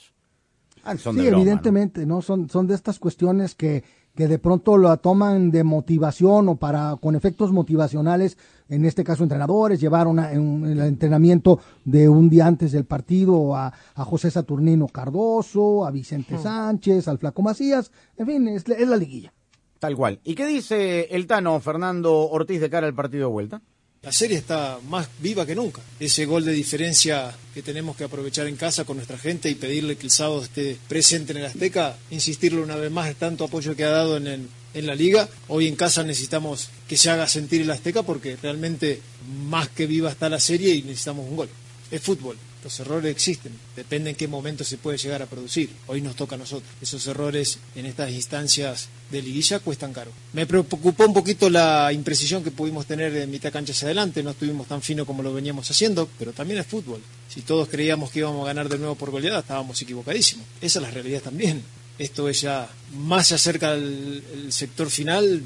Ah, 0.83 0.97
son 0.97 1.17
sí, 1.17 1.23
de 1.23 1.29
broma, 1.29 1.39
¿no? 1.39 1.43
evidentemente, 1.43 2.07
¿no? 2.07 2.23
Son, 2.23 2.49
son 2.49 2.67
de 2.67 2.75
estas 2.75 2.99
cuestiones 2.99 3.55
que, 3.55 3.83
que 4.17 4.27
de 4.27 4.39
pronto 4.39 4.77
lo 4.79 4.97
toman 4.97 5.51
de 5.51 5.63
motivación 5.63 6.49
o 6.49 6.57
para 6.57 6.97
con 7.01 7.15
efectos 7.15 7.53
motivacionales, 7.53 8.37
en 8.69 8.85
este 8.85 9.05
caso 9.05 9.23
entrenadores, 9.23 9.81
llevaron 9.81 10.19
a- 10.19 10.33
en- 10.33 10.65
el 10.65 10.81
entrenamiento 10.81 11.61
de 11.85 12.09
un 12.09 12.29
día 12.31 12.47
antes 12.47 12.73
del 12.73 12.85
partido 12.87 13.55
a, 13.55 13.73
a 13.95 14.05
José 14.05 14.31
Saturnino 14.31 14.89
Cardoso, 14.89 15.87
a 15.87 15.91
Vicente 15.91 16.39
Sánchez, 16.39 17.07
al 17.09 17.19
Flaco 17.19 17.43
Macías, 17.43 17.93
en 18.17 18.27
fin, 18.27 18.49
es, 18.49 18.67
la- 18.67 18.75
es 18.77 18.89
la 18.89 18.97
liguilla. 18.97 19.33
Tal 19.79 19.95
cual. 19.95 20.19
¿Y 20.25 20.35
qué 20.35 20.47
dice 20.47 21.03
el 21.15 21.27
Tano 21.27 21.61
Fernando 21.61 22.29
Ortiz 22.31 22.61
de 22.63 22.71
cara 22.71 22.87
al 22.87 22.95
partido 22.95 23.29
de 23.29 23.33
vuelta? 23.33 23.61
La 24.07 24.13
serie 24.13 24.39
está 24.39 24.79
más 24.89 25.09
viva 25.19 25.45
que 25.45 25.57
nunca. 25.57 25.83
Ese 25.99 26.27
gol 26.27 26.45
de 26.45 26.53
diferencia 26.53 27.35
que 27.53 27.61
tenemos 27.61 27.97
que 27.97 28.05
aprovechar 28.05 28.47
en 28.47 28.55
casa 28.55 28.85
con 28.85 28.99
nuestra 28.99 29.19
gente 29.19 29.51
y 29.51 29.57
pedirle 29.57 29.97
que 29.97 30.07
el 30.07 30.13
sábado 30.13 30.45
esté 30.45 30.77
presente 30.87 31.33
en 31.33 31.39
el 31.39 31.47
Azteca, 31.47 31.97
insistirle 32.13 32.61
una 32.61 32.77
vez 32.77 32.93
más, 32.93 33.13
tanto 33.17 33.43
apoyo 33.43 33.75
que 33.75 33.83
ha 33.83 33.91
dado 33.91 34.17
en, 34.17 34.49
en 34.75 34.87
la 34.87 34.95
liga. 34.95 35.29
Hoy 35.49 35.67
en 35.67 35.75
casa 35.75 36.05
necesitamos 36.05 36.69
que 36.87 36.97
se 36.97 37.11
haga 37.11 37.27
sentir 37.27 37.63
el 37.63 37.71
Azteca 37.73 38.05
porque 38.05 38.37
realmente 38.41 39.01
más 39.49 39.71
que 39.71 39.89
viva 39.89 40.13
está 40.13 40.29
la 40.29 40.39
serie 40.39 40.73
y 40.77 40.83
necesitamos 40.83 41.29
un 41.29 41.35
gol. 41.35 41.49
Es 41.91 42.01
fútbol. 42.01 42.37
Los 42.67 42.81
errores 42.81 43.13
existen, 43.13 43.53
depende 43.77 44.11
en 44.11 44.17
qué 44.17 44.27
momento 44.27 44.65
se 44.65 44.77
puede 44.77 44.99
llegar 44.99 45.23
a 45.23 45.27
producir. 45.27 45.71
Hoy 45.87 46.01
nos 46.01 46.17
toca 46.17 46.35
a 46.35 46.39
nosotros. 46.39 46.69
Esos 46.83 47.07
errores 47.07 47.61
en 47.77 47.87
estas 47.87 48.11
instancias 48.11 48.89
de 49.09 49.23
liguilla 49.23 49.61
cuestan 49.61 49.93
caro. 49.93 50.11
Me 50.33 50.47
preocupó 50.47 51.05
un 51.05 51.15
poquito 51.15 51.49
la 51.49 51.93
imprecisión 51.93 52.43
que 52.43 52.51
pudimos 52.51 52.85
tener 52.85 53.15
en 53.15 53.31
mitad 53.31 53.53
cancha 53.53 53.71
hacia 53.71 53.87
adelante, 53.87 54.21
no 54.25 54.31
estuvimos 54.31 54.67
tan 54.67 54.83
fino 54.83 55.07
como 55.07 55.23
lo 55.23 55.33
veníamos 55.33 55.71
haciendo, 55.71 56.09
pero 56.19 56.33
también 56.33 56.59
es 56.59 56.67
fútbol. 56.67 57.01
Si 57.29 57.43
todos 57.43 57.69
creíamos 57.69 58.11
que 58.11 58.19
íbamos 58.19 58.43
a 58.43 58.47
ganar 58.47 58.69
de 58.69 58.79
nuevo 58.79 58.97
por 58.97 59.13
goleada, 59.13 59.39
estábamos 59.39 59.81
equivocadísimos. 59.81 60.45
Esa 60.61 60.81
es 60.81 60.83
la 60.83 60.91
realidad 60.91 61.23
también. 61.23 61.63
Esto 62.01 62.29
es 62.29 62.41
ya, 62.41 62.69
más 62.93 63.29
se 63.29 63.37
acerca 63.37 63.75
el 63.75 64.49
sector 64.49 64.91
final, 64.91 65.41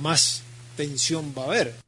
más 0.00 0.40
tensión 0.78 1.34
va 1.36 1.42
a 1.42 1.46
haber. 1.48 1.84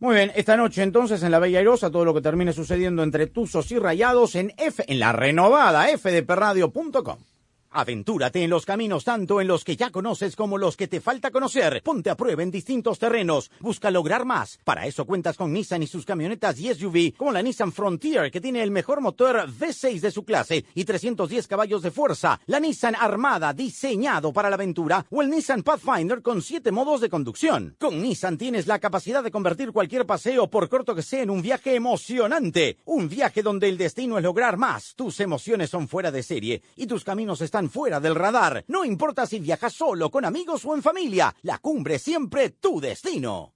Muy 0.00 0.14
bien, 0.14 0.30
esta 0.36 0.56
noche 0.56 0.84
entonces 0.84 1.24
en 1.24 1.32
la 1.32 1.40
Bella 1.40 1.58
Airosa 1.58 1.90
todo 1.90 2.04
lo 2.04 2.14
que 2.14 2.20
termine 2.20 2.52
sucediendo 2.52 3.02
entre 3.02 3.26
Tuzos 3.26 3.72
y 3.72 3.80
Rayados 3.80 4.36
en 4.36 4.52
F, 4.56 4.84
en 4.86 5.00
la 5.00 5.10
renovada 5.10 5.86
fdpradio.com. 5.98 7.18
Aventúrate 7.70 8.42
en 8.42 8.50
los 8.50 8.64
caminos 8.64 9.04
tanto 9.04 9.40
en 9.40 9.46
los 9.46 9.62
que 9.62 9.76
ya 9.76 9.90
conoces 9.90 10.36
como 10.36 10.56
los 10.56 10.76
que 10.76 10.88
te 10.88 11.00
falta 11.00 11.30
conocer. 11.30 11.82
Ponte 11.84 12.08
a 12.08 12.16
prueba 12.16 12.42
en 12.42 12.50
distintos 12.50 12.98
terrenos. 12.98 13.50
Busca 13.60 13.90
lograr 13.90 14.24
más. 14.24 14.58
Para 14.64 14.86
eso 14.86 15.04
cuentas 15.04 15.36
con 15.36 15.52
Nissan 15.52 15.82
y 15.82 15.86
sus 15.86 16.06
camionetas 16.06 16.58
y 16.58 16.72
SUV, 16.72 17.14
como 17.16 17.32
la 17.32 17.42
Nissan 17.42 17.72
Frontier, 17.72 18.30
que 18.30 18.40
tiene 18.40 18.62
el 18.62 18.70
mejor 18.70 19.02
motor 19.02 19.48
V6 19.48 20.00
de 20.00 20.10
su 20.10 20.24
clase 20.24 20.64
y 20.74 20.84
310 20.84 21.46
caballos 21.46 21.82
de 21.82 21.90
fuerza. 21.90 22.40
La 22.46 22.58
Nissan 22.58 22.94
Armada, 22.94 23.52
diseñado 23.52 24.32
para 24.32 24.48
la 24.48 24.54
aventura, 24.54 25.04
o 25.10 25.20
el 25.20 25.28
Nissan 25.28 25.62
Pathfinder 25.62 26.22
con 26.22 26.40
7 26.40 26.72
modos 26.72 27.02
de 27.02 27.10
conducción. 27.10 27.76
Con 27.78 28.00
Nissan 28.00 28.38
tienes 28.38 28.66
la 28.66 28.78
capacidad 28.78 29.22
de 29.22 29.30
convertir 29.30 29.72
cualquier 29.72 30.06
paseo, 30.06 30.48
por 30.48 30.68
corto 30.70 30.94
que 30.94 31.02
sea, 31.02 31.22
en 31.22 31.30
un 31.30 31.42
viaje 31.42 31.74
emocionante. 31.74 32.78
Un 32.86 33.08
viaje 33.08 33.42
donde 33.42 33.68
el 33.68 33.76
destino 33.76 34.16
es 34.16 34.24
lograr 34.24 34.56
más. 34.56 34.94
Tus 34.94 35.20
emociones 35.20 35.68
son 35.68 35.86
fuera 35.86 36.10
de 36.10 36.22
serie 36.22 36.62
y 36.74 36.86
tus 36.86 37.04
caminos 37.04 37.40
están 37.40 37.67
fuera 37.70 38.00
del 38.00 38.14
radar. 38.14 38.64
No 38.68 38.84
importa 38.84 39.26
si 39.26 39.40
viajas 39.40 39.72
solo, 39.72 40.10
con 40.10 40.24
amigos 40.24 40.64
o 40.64 40.74
en 40.74 40.82
familia, 40.82 41.34
la 41.42 41.58
cumbre 41.58 41.96
es 41.96 42.02
siempre 42.02 42.50
tu 42.50 42.80
destino. 42.80 43.54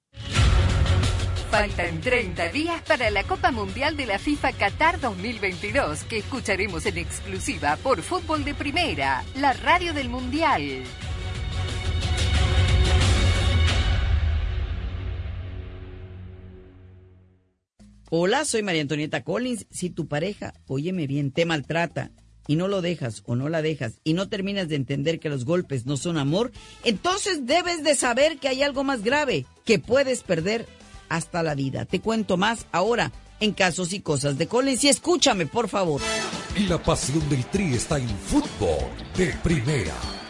Faltan 1.50 2.00
30 2.00 2.48
días 2.48 2.80
para 2.80 3.10
la 3.10 3.24
Copa 3.24 3.50
Mundial 3.50 3.94
de 3.94 4.06
la 4.06 4.18
FIFA 4.18 4.52
Qatar 4.52 4.98
2022, 5.00 6.04
que 6.04 6.18
escucharemos 6.18 6.86
en 6.86 6.96
exclusiva 6.96 7.76
por 7.82 8.00
Fútbol 8.00 8.42
de 8.42 8.54
Primera, 8.54 9.22
la 9.36 9.52
radio 9.52 9.92
del 9.92 10.08
Mundial. 10.08 10.82
Hola, 18.08 18.46
soy 18.46 18.62
María 18.62 18.80
Antonieta 18.80 19.22
Collins. 19.22 19.66
Si 19.70 19.90
tu 19.90 20.08
pareja, 20.08 20.54
óyeme 20.66 21.06
bien, 21.06 21.32
te 21.32 21.44
maltrata 21.44 22.12
y 22.46 22.56
no 22.56 22.68
lo 22.68 22.82
dejas 22.82 23.22
o 23.26 23.36
no 23.36 23.48
la 23.48 23.62
dejas 23.62 23.94
y 24.04 24.14
no 24.14 24.28
terminas 24.28 24.68
de 24.68 24.76
entender 24.76 25.20
que 25.20 25.28
los 25.28 25.44
golpes 25.44 25.86
no 25.86 25.96
son 25.96 26.18
amor, 26.18 26.52
entonces 26.84 27.46
debes 27.46 27.84
de 27.84 27.94
saber 27.94 28.38
que 28.38 28.48
hay 28.48 28.62
algo 28.62 28.84
más 28.84 29.02
grave, 29.02 29.46
que 29.64 29.78
puedes 29.78 30.22
perder 30.22 30.66
hasta 31.08 31.42
la 31.42 31.54
vida. 31.54 31.84
Te 31.84 32.00
cuento 32.00 32.36
más 32.36 32.66
ahora 32.72 33.12
en 33.40 33.52
Casos 33.52 33.92
y 33.92 34.00
Cosas 34.00 34.38
de 34.38 34.46
Collins 34.46 34.84
y 34.84 34.88
escúchame, 34.88 35.46
por 35.46 35.68
favor. 35.68 36.00
La 36.68 36.82
pasión 36.82 37.28
del 37.28 37.44
Tri 37.46 37.74
está 37.74 37.98
en 37.98 38.08
fútbol 38.08 38.88
de 39.16 39.34
primera, 39.42 39.94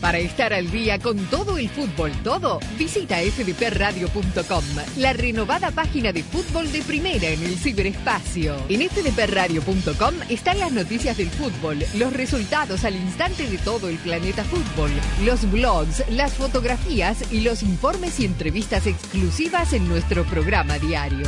Para 0.00 0.18
estar 0.18 0.52
al 0.52 0.70
día 0.70 0.98
con 0.98 1.16
todo 1.26 1.58
el 1.58 1.68
fútbol, 1.68 2.12
todo, 2.22 2.60
visita 2.78 3.16
fdpradio.com, 3.18 4.64
la 4.98 5.12
renovada 5.12 5.70
página 5.70 6.12
de 6.12 6.22
fútbol 6.22 6.70
de 6.70 6.82
primera 6.82 7.28
en 7.28 7.42
el 7.42 7.56
ciberespacio. 7.56 8.56
En 8.68 8.88
fdpradio.com 8.88 10.14
están 10.28 10.58
las 10.58 10.72
noticias 10.72 11.16
del 11.16 11.30
fútbol, 11.30 11.78
los 11.94 12.12
resultados 12.12 12.84
al 12.84 12.94
instante 12.94 13.48
de 13.48 13.58
todo 13.58 13.88
el 13.88 13.96
planeta 13.96 14.44
fútbol, 14.44 14.90
los 15.24 15.50
blogs, 15.50 16.04
las 16.10 16.34
fotografías 16.34 17.32
y 17.32 17.40
los 17.40 17.62
informes 17.62 18.20
y 18.20 18.26
entrevistas 18.26 18.86
exclusivas 18.86 19.72
en 19.72 19.88
nuestro 19.88 20.24
programa 20.24 20.78
diario. 20.78 21.26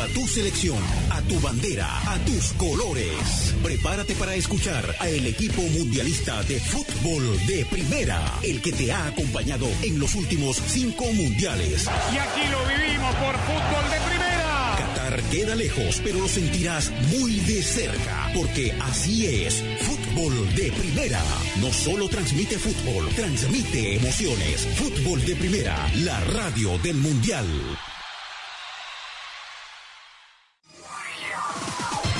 a 0.00 0.06
tu 0.08 0.26
selección, 0.26 0.78
a 1.10 1.20
tu 1.22 1.40
bandera, 1.40 1.88
a 2.12 2.18
tus 2.24 2.52
colores. 2.52 3.54
Prepárate 3.62 4.14
para 4.14 4.34
escuchar 4.34 4.94
a 5.00 5.08
el 5.08 5.26
equipo 5.26 5.62
mundialista 5.62 6.42
de 6.44 6.60
fútbol 6.60 7.46
de 7.46 7.64
primera, 7.66 8.38
el 8.42 8.62
que 8.62 8.72
te 8.72 8.92
ha 8.92 9.06
acompañado 9.06 9.66
en 9.82 9.98
los 9.98 10.14
últimos 10.14 10.56
cinco 10.68 11.04
mundiales. 11.12 11.88
Y 12.12 12.18
aquí 12.18 12.48
lo 12.50 12.64
vivimos 12.66 13.14
por 13.16 13.34
fútbol 13.40 13.90
de 13.90 14.00
primera. 14.08 14.74
Qatar 14.78 15.22
queda 15.30 15.54
lejos, 15.56 16.00
pero 16.04 16.20
lo 16.20 16.28
sentirás 16.28 16.92
muy 17.18 17.40
de 17.40 17.62
cerca, 17.62 18.30
porque 18.34 18.72
así 18.80 19.26
es. 19.26 19.64
Fútbol 19.80 20.54
de 20.54 20.70
primera. 20.72 21.22
No 21.60 21.72
solo 21.72 22.08
transmite 22.08 22.58
fútbol, 22.58 23.08
transmite 23.16 23.96
emociones. 23.96 24.66
Fútbol 24.76 25.24
de 25.24 25.34
primera, 25.34 25.90
la 25.96 26.20
radio 26.20 26.78
del 26.78 26.96
mundial. 26.96 27.46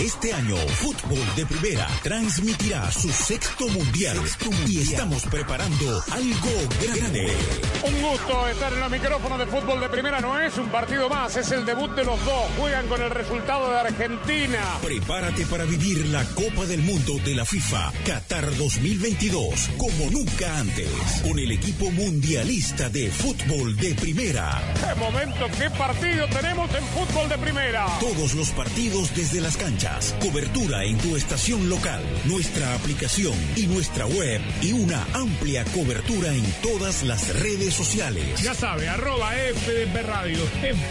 Este 0.01 0.33
año, 0.33 0.57
Fútbol 0.57 1.19
de 1.35 1.45
Primera 1.45 1.89
transmitirá 2.05 2.89
su 2.93 3.09
sexto 3.09 3.67
mundial, 3.69 4.17
y 4.69 4.79
estamos 4.79 5.25
preparando 5.25 6.03
algo 6.13 6.51
grande. 6.81 7.18
Gusto 8.11 8.49
estar 8.49 8.73
en 8.73 8.81
los 8.81 8.91
micrófonos 8.91 9.39
de 9.39 9.47
fútbol 9.47 9.81
de 9.81 9.89
primera. 9.91 10.19
No 10.21 10.41
es 10.41 10.57
un 10.57 10.71
partido 10.71 11.11
más, 11.11 11.37
es 11.37 11.53
el 11.53 11.67
debut 11.67 11.91
de 11.91 12.05
los 12.05 12.25
dos. 12.25 12.45
Juegan 12.59 12.87
con 12.89 13.03
el 13.03 13.11
resultado 13.11 13.71
de 13.71 13.81
Argentina. 13.81 14.79
Prepárate 14.83 15.45
para 15.45 15.65
vivir 15.65 16.07
la 16.07 16.25
Copa 16.25 16.65
del 16.65 16.81
Mundo 16.81 17.19
de 17.23 17.35
la 17.35 17.45
FIFA 17.45 17.93
Qatar 18.07 18.57
2022 18.57 19.71
como 19.77 20.11
nunca 20.11 20.59
antes, 20.59 20.89
con 21.23 21.39
el 21.39 21.53
equipo 21.53 21.91
mundialista 21.91 22.89
de 22.89 23.11
fútbol 23.11 23.77
de 23.77 23.95
primera. 23.95 24.59
¡Qué 24.75 24.99
momento, 24.99 25.47
qué 25.59 25.69
partido 25.69 26.27
tenemos 26.29 26.71
en 26.75 26.85
fútbol 26.85 27.29
de 27.29 27.37
primera! 27.37 27.87
Todos 28.01 28.35
los 28.35 28.51
partidos 28.53 29.15
desde 29.15 29.43
las 29.43 29.59
canchas, 29.59 30.15
cobertura 30.21 30.83
en 30.85 30.97
tu 30.97 31.15
estación 31.15 31.69
local, 31.69 32.03
nuestra 32.25 32.75
aplicación 32.75 33.35
y 33.55 33.67
nuestra 33.67 34.07
web 34.07 34.41
y 34.63 34.73
una 34.73 35.07
amplia 35.13 35.63
cobertura 35.75 36.33
en 36.33 36.51
todas 36.63 37.03
las 37.03 37.29
redes 37.41 37.75
sociales. 37.75 37.98
Ya 37.99 38.55
sabe, 38.55 38.89
arroba 38.89 39.33
FDP 39.33 40.03
Radio, 40.07 40.39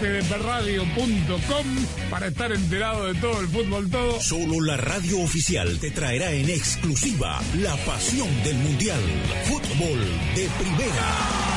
fdpradio.com 0.02 1.66
para 2.10 2.28
estar 2.28 2.52
enterado 2.52 3.06
de 3.06 3.16
todo 3.22 3.40
el 3.40 3.48
fútbol 3.48 3.90
todo. 3.90 4.20
Solo 4.20 4.60
la 4.60 4.76
radio 4.76 5.22
oficial 5.22 5.80
te 5.80 5.90
traerá 5.92 6.34
en 6.34 6.50
exclusiva 6.50 7.40
la 7.62 7.78
pasión 7.78 8.28
del 8.44 8.56
mundial. 8.58 9.00
Fútbol 9.46 10.00
de 10.36 10.50
primera. 10.60 11.57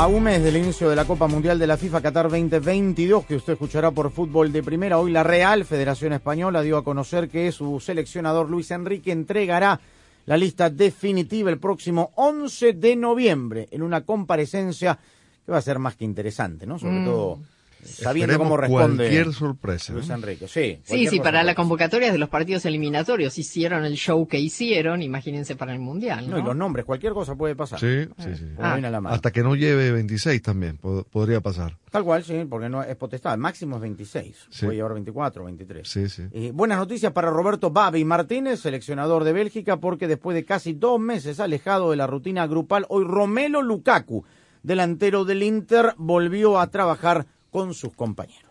A 0.00 0.06
un 0.06 0.22
mes 0.22 0.42
del 0.42 0.56
inicio 0.56 0.88
de 0.88 0.96
la 0.96 1.04
Copa 1.04 1.26
Mundial 1.26 1.58
de 1.58 1.66
la 1.66 1.76
FIFA 1.76 2.00
Qatar 2.00 2.30
2022, 2.30 3.26
que 3.26 3.36
usted 3.36 3.52
escuchará 3.52 3.90
por 3.90 4.10
fútbol 4.10 4.50
de 4.50 4.62
primera, 4.62 4.98
hoy 4.98 5.10
la 5.12 5.22
Real 5.22 5.66
Federación 5.66 6.14
Española 6.14 6.62
dio 6.62 6.78
a 6.78 6.84
conocer 6.84 7.28
que 7.28 7.52
su 7.52 7.78
seleccionador 7.80 8.48
Luis 8.48 8.70
Enrique 8.70 9.12
entregará 9.12 9.78
la 10.24 10.38
lista 10.38 10.70
definitiva 10.70 11.50
el 11.50 11.58
próximo 11.58 12.12
11 12.14 12.72
de 12.72 12.96
noviembre 12.96 13.68
en 13.72 13.82
una 13.82 14.00
comparecencia 14.00 14.98
que 15.44 15.52
va 15.52 15.58
a 15.58 15.62
ser 15.62 15.78
más 15.78 15.96
que 15.96 16.06
interesante, 16.06 16.66
¿no? 16.66 16.78
Sobre 16.78 17.00
Mm. 17.00 17.04
todo 17.04 17.38
sabiendo 17.82 18.32
Esperemos 18.34 18.38
cómo 18.38 18.56
responde 18.56 18.96
cualquier 19.04 19.32
sorpresa, 19.32 19.92
Luis 19.92 20.08
¿no? 20.08 20.14
Enrique. 20.14 20.48
Sí, 20.48 20.80
Sí, 20.84 21.06
sí, 21.06 21.20
para 21.20 21.42
la 21.42 21.54
convocatoria 21.54 22.12
de 22.12 22.18
los 22.18 22.28
partidos 22.28 22.64
eliminatorios 22.66 23.36
hicieron 23.38 23.84
el 23.84 23.94
show 23.94 24.26
que 24.28 24.38
hicieron, 24.38 25.02
imagínense 25.02 25.56
para 25.56 25.72
el 25.72 25.78
Mundial, 25.80 26.28
No, 26.28 26.36
¿no? 26.36 26.42
y 26.42 26.44
los 26.44 26.56
nombres, 26.56 26.84
cualquier 26.84 27.12
cosa 27.12 27.34
puede 27.34 27.56
pasar. 27.56 27.78
Sí, 27.80 28.06
sí, 28.18 28.34
sí. 28.36 28.44
Como 28.56 28.72
viene 28.72 28.88
a 28.88 28.90
la 28.90 29.00
mano. 29.00 29.14
Hasta 29.14 29.30
que 29.30 29.42
no 29.42 29.54
lleve 29.56 29.90
26 29.92 30.42
también, 30.42 30.78
pod- 30.78 31.04
podría 31.10 31.40
pasar. 31.40 31.76
Tal 31.90 32.04
cual, 32.04 32.22
sí, 32.22 32.46
porque 32.48 32.68
no 32.68 32.82
es 32.84 32.94
potestad. 32.96 33.34
El 33.34 33.40
máximo 33.40 33.76
es 33.76 33.82
26. 33.82 34.36
Sí. 34.50 34.64
Puede 34.66 34.76
llevar 34.76 34.92
24, 34.94 35.44
23. 35.44 35.88
Sí, 35.88 36.08
sí. 36.08 36.22
Eh, 36.32 36.52
buenas 36.54 36.78
noticias 36.78 37.12
para 37.12 37.30
Roberto 37.30 37.70
Babi 37.70 38.04
Martínez, 38.04 38.60
seleccionador 38.60 39.24
de 39.24 39.32
Bélgica, 39.32 39.78
porque 39.78 40.06
después 40.06 40.36
de 40.36 40.44
casi 40.44 40.72
dos 40.74 41.00
meses 41.00 41.40
alejado 41.40 41.90
de 41.90 41.96
la 41.96 42.06
rutina 42.06 42.46
grupal, 42.46 42.86
hoy 42.88 43.04
Romelo 43.04 43.60
Lukaku, 43.62 44.24
delantero 44.62 45.24
del 45.24 45.42
Inter, 45.42 45.94
volvió 45.96 46.60
a 46.60 46.70
trabajar 46.70 47.26
con 47.50 47.74
sus 47.74 47.92
compañeros. 47.94 48.49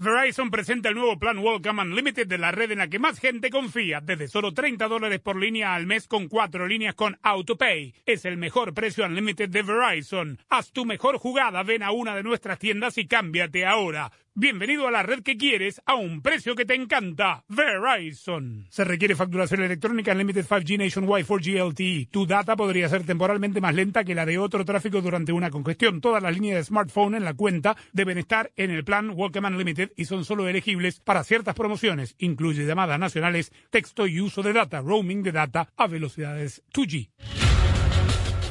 Verizon 0.00 0.52
presenta 0.52 0.90
el 0.90 0.94
nuevo 0.94 1.18
plan 1.18 1.38
Welcome 1.38 1.82
Unlimited 1.82 2.28
de 2.28 2.38
la 2.38 2.52
red 2.52 2.70
en 2.70 2.78
la 2.78 2.86
que 2.86 3.00
más 3.00 3.18
gente 3.18 3.50
confía, 3.50 4.00
desde 4.00 4.28
solo 4.28 4.54
30 4.54 4.86
dólares 4.86 5.18
por 5.18 5.34
línea 5.34 5.74
al 5.74 5.86
mes 5.86 6.06
con 6.06 6.28
cuatro 6.28 6.68
líneas 6.68 6.94
con 6.94 7.18
AutoPay. 7.20 7.94
Es 8.06 8.24
el 8.24 8.36
mejor 8.36 8.74
precio 8.74 9.04
Unlimited 9.04 9.48
de 9.48 9.64
Verizon. 9.64 10.38
Haz 10.50 10.70
tu 10.70 10.84
mejor 10.84 11.18
jugada, 11.18 11.64
ven 11.64 11.82
a 11.82 11.90
una 11.90 12.14
de 12.14 12.22
nuestras 12.22 12.60
tiendas 12.60 12.96
y 12.96 13.08
cámbiate 13.08 13.66
ahora. 13.66 14.12
Bienvenido 14.40 14.86
a 14.86 14.92
la 14.92 15.02
red 15.02 15.24
que 15.24 15.36
quieres 15.36 15.82
a 15.84 15.96
un 15.96 16.22
precio 16.22 16.54
que 16.54 16.64
te 16.64 16.76
encanta. 16.76 17.42
Verizon. 17.48 18.66
Se 18.70 18.84
requiere 18.84 19.16
facturación 19.16 19.64
electrónica 19.64 20.12
Unlimited 20.12 20.46
5G 20.46 20.78
Nationwide 20.78 21.26
4G 21.26 21.70
LTE. 21.70 22.08
Tu 22.12 22.24
data 22.24 22.54
podría 22.54 22.88
ser 22.88 23.04
temporalmente 23.04 23.60
más 23.60 23.74
lenta 23.74 24.04
que 24.04 24.14
la 24.14 24.24
de 24.24 24.38
otro 24.38 24.64
tráfico 24.64 25.00
durante 25.00 25.32
una 25.32 25.50
congestión. 25.50 26.00
Todas 26.00 26.22
las 26.22 26.34
líneas 26.34 26.54
de 26.58 26.62
smartphone 26.62 27.16
en 27.16 27.24
la 27.24 27.34
cuenta 27.34 27.76
deben 27.92 28.16
estar 28.16 28.52
en 28.54 28.70
el 28.70 28.84
plan 28.84 29.10
Welcome 29.12 29.48
Unlimited 29.48 29.87
y 29.96 30.06
son 30.06 30.24
solo 30.24 30.48
elegibles 30.48 31.00
para 31.00 31.24
ciertas 31.24 31.54
promociones. 31.54 32.14
Incluye 32.18 32.66
llamadas 32.66 32.98
nacionales, 32.98 33.52
texto 33.70 34.06
y 34.06 34.20
uso 34.20 34.42
de 34.42 34.52
data, 34.52 34.80
roaming 34.80 35.22
de 35.22 35.32
data 35.32 35.68
a 35.76 35.86
velocidades 35.86 36.62
2G. 36.72 37.10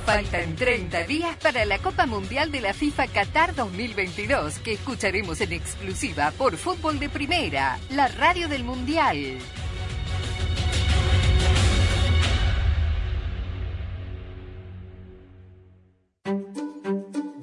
Faltan 0.06 0.56
30 0.56 1.04
días 1.04 1.36
para 1.36 1.66
la 1.66 1.80
Copa 1.80 2.06
Mundial 2.06 2.50
de 2.50 2.62
la 2.62 2.74
FIFA 2.74 3.08
Qatar 3.08 3.54
2022, 3.54 4.60
que 4.60 4.72
escucharemos 4.74 5.42
en 5.42 5.52
exclusiva 5.52 6.32
por 6.38 6.56
Fútbol 6.56 6.98
de 6.98 7.10
Primera, 7.10 7.78
la 7.90 8.08
radio 8.08 8.48
del 8.48 8.64
Mundial. 8.64 9.38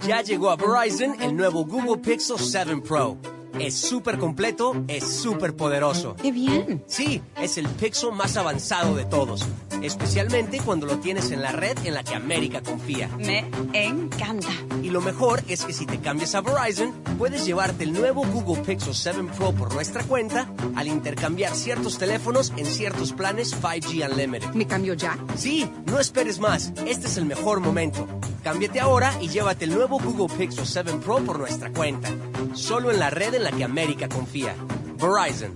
Ya 0.06 0.22
llegó 0.22 0.50
a 0.50 0.56
Verizon 0.56 1.20
el 1.22 1.34
nuevo 1.34 1.64
Google 1.64 1.98
Pixel 1.98 2.38
7 2.38 2.82
Pro. 2.86 3.18
Es 3.58 3.74
súper 3.74 4.18
completo, 4.18 4.84
es 4.88 5.04
súper 5.04 5.54
poderoso. 5.54 6.16
¡Qué 6.20 6.32
bien! 6.32 6.84
Sí, 6.86 7.22
es 7.40 7.58
el 7.58 7.68
Pixel 7.68 8.12
más 8.12 8.36
avanzado 8.36 8.94
de 8.94 9.04
todos. 9.04 9.46
Especialmente 9.82 10.60
cuando 10.60 10.86
lo 10.86 10.98
tienes 10.98 11.30
en 11.30 11.42
la 11.42 11.52
red 11.52 11.76
en 11.84 11.94
la 11.94 12.02
que 12.02 12.14
América 12.14 12.62
confía. 12.62 13.08
Me 13.18 13.44
encanta. 13.72 14.48
Y 14.82 14.90
lo 14.90 15.00
mejor 15.00 15.42
es 15.48 15.64
que 15.64 15.72
si 15.72 15.86
te 15.86 15.98
cambias 15.98 16.34
a 16.34 16.40
Verizon, 16.40 16.92
puedes 17.18 17.44
llevarte 17.44 17.84
el 17.84 17.92
nuevo 17.92 18.24
Google 18.24 18.62
Pixel 18.62 18.94
7 18.94 19.24
Pro 19.36 19.52
por 19.52 19.72
nuestra 19.74 20.04
cuenta 20.04 20.50
al 20.74 20.88
intercambiar 20.88 21.54
ciertos 21.54 21.98
teléfonos 21.98 22.52
en 22.56 22.66
ciertos 22.66 23.12
planes 23.12 23.54
5G 23.60 24.10
Unlimited. 24.10 24.50
¿Me 24.54 24.66
cambio 24.66 24.94
ya? 24.94 25.18
Sí, 25.36 25.70
no 25.86 26.00
esperes 26.00 26.38
más. 26.38 26.72
Este 26.86 27.06
es 27.06 27.16
el 27.16 27.26
mejor 27.26 27.60
momento. 27.60 28.06
Cámbiate 28.42 28.80
ahora 28.80 29.14
y 29.22 29.28
llévate 29.28 29.64
el 29.64 29.74
nuevo 29.74 29.98
Google 29.98 30.34
Pixel 30.36 30.66
7 30.66 30.92
Pro 31.04 31.16
por 31.18 31.38
nuestra 31.38 31.72
cuenta. 31.72 32.10
Solo 32.52 32.90
en 32.90 33.00
la 33.00 33.08
red 33.08 33.34
en 33.34 33.43
la 33.44 33.52
que 33.52 33.62
América 33.62 34.08
confía. 34.08 34.56
Verizon. 34.96 35.52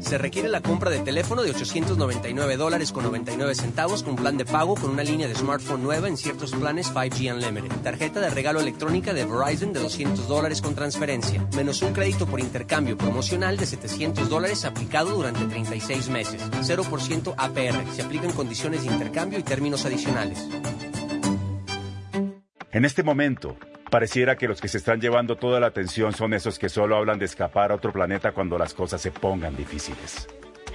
Se 0.00 0.16
requiere 0.16 0.48
la 0.48 0.62
compra 0.62 0.90
de 0.90 1.00
teléfono 1.00 1.42
de 1.42 1.50
899 1.50 2.56
dólares 2.56 2.92
con 2.92 3.04
99 3.04 3.54
centavos 3.54 4.02
con 4.02 4.16
plan 4.16 4.38
de 4.38 4.44
pago 4.44 4.74
con 4.74 4.90
una 4.90 5.02
línea 5.02 5.28
de 5.28 5.34
smartphone 5.34 5.82
nueva 5.82 6.08
en 6.08 6.16
ciertos 6.16 6.52
planes 6.52 6.92
5G 6.94 7.34
Unlimited. 7.34 7.76
Tarjeta 7.82 8.20
de 8.20 8.30
regalo 8.30 8.60
electrónica 8.60 9.12
de 9.12 9.26
Verizon 9.26 9.72
de 9.72 9.80
200 9.80 10.26
dólares 10.28 10.62
con 10.62 10.74
transferencia. 10.74 11.46
Menos 11.56 11.82
un 11.82 11.92
crédito 11.92 12.26
por 12.26 12.40
intercambio 12.40 12.96
promocional 12.96 13.58
de 13.58 13.66
700 13.66 14.28
dólares 14.30 14.64
aplicado 14.64 15.14
durante 15.14 15.44
36 15.44 16.08
meses. 16.08 16.42
0% 16.62 17.34
APR. 17.36 17.94
Se 17.94 18.02
aplican 18.02 18.32
condiciones 18.32 18.82
de 18.82 18.92
intercambio 18.92 19.38
y 19.38 19.42
términos 19.42 19.84
adicionales. 19.84 20.48
En 22.74 22.84
este 22.84 23.04
momento, 23.04 23.56
pareciera 23.88 24.34
que 24.34 24.48
los 24.48 24.60
que 24.60 24.66
se 24.66 24.78
están 24.78 25.00
llevando 25.00 25.36
toda 25.36 25.60
la 25.60 25.68
atención 25.68 26.12
son 26.12 26.34
esos 26.34 26.58
que 26.58 26.68
solo 26.68 26.96
hablan 26.96 27.20
de 27.20 27.24
escapar 27.24 27.70
a 27.70 27.76
otro 27.76 27.92
planeta 27.92 28.32
cuando 28.32 28.58
las 28.58 28.74
cosas 28.74 29.00
se 29.00 29.12
pongan 29.12 29.54
difíciles. 29.54 30.26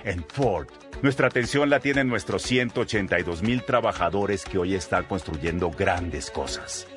En 0.05 0.23
Ford, 0.29 0.67
nuestra 1.01 1.27
atención 1.27 1.69
la 1.69 1.81
tienen 1.81 2.07
nuestros 2.07 2.43
182 2.43 3.43
mil 3.43 3.65
trabajadores 3.65 4.45
que 4.45 4.57
hoy 4.57 4.75
están 4.75 5.03
construyendo 5.03 5.71
grandes 5.71 6.31
cosas. 6.31 6.87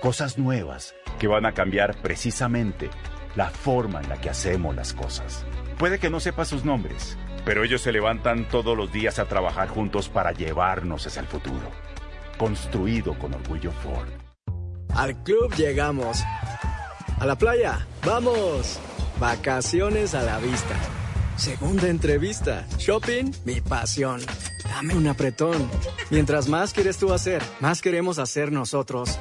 Cosas 0.00 0.38
nuevas 0.38 0.94
que 1.18 1.28
van 1.28 1.44
a 1.44 1.52
cambiar 1.52 2.00
precisamente 2.00 2.88
la 3.34 3.50
forma 3.50 4.00
en 4.00 4.08
la 4.08 4.18
que 4.18 4.30
hacemos 4.30 4.74
las 4.74 4.94
cosas. 4.94 5.44
Puede 5.76 5.98
que 5.98 6.08
no 6.08 6.18
sepa 6.18 6.46
sus 6.46 6.64
nombres, 6.64 7.18
pero 7.44 7.62
ellos 7.62 7.82
se 7.82 7.92
levantan 7.92 8.48
todos 8.48 8.74
los 8.74 8.90
días 8.90 9.18
a 9.18 9.26
trabajar 9.26 9.68
juntos 9.68 10.08
para 10.08 10.32
llevarnos 10.32 11.06
hacia 11.06 11.20
el 11.20 11.26
futuro. 11.26 11.70
Construido 12.38 13.18
con 13.18 13.34
orgullo 13.34 13.70
Ford. 13.70 14.25
Al 14.94 15.22
club 15.22 15.54
llegamos. 15.54 16.22
A 17.18 17.26
la 17.26 17.36
playa, 17.36 17.86
vamos. 18.04 18.78
Vacaciones 19.18 20.14
a 20.14 20.22
la 20.22 20.38
vista. 20.38 20.76
Segunda 21.36 21.88
entrevista. 21.88 22.66
Shopping, 22.78 23.32
mi 23.44 23.60
pasión. 23.60 24.20
Dame 24.64 24.94
un 24.94 25.06
apretón. 25.06 25.68
Mientras 26.10 26.48
más 26.48 26.72
quieres 26.72 26.98
tú 26.98 27.12
hacer, 27.12 27.42
más 27.60 27.82
queremos 27.82 28.18
hacer 28.18 28.52
nosotros. 28.52 29.18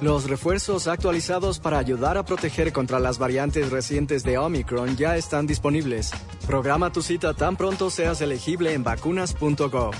Los 0.00 0.28
refuerzos 0.28 0.88
actualizados 0.88 1.60
para 1.60 1.78
ayudar 1.78 2.18
a 2.18 2.24
proteger 2.24 2.72
contra 2.72 2.98
las 2.98 3.18
variantes 3.18 3.70
recientes 3.70 4.24
de 4.24 4.38
Omicron 4.38 4.96
ya 4.96 5.16
están 5.16 5.46
disponibles. 5.46 6.10
Programa 6.46 6.92
tu 6.92 7.02
cita 7.02 7.34
tan 7.34 7.56
pronto 7.56 7.90
seas 7.90 8.20
elegible 8.20 8.74
en 8.74 8.82
vacunas.gov. 8.82 9.94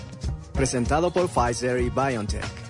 Presentado 0.52 1.12
por 1.12 1.28
Pfizer 1.28 1.80
y 1.80 1.90
BioNTech. 1.90 2.63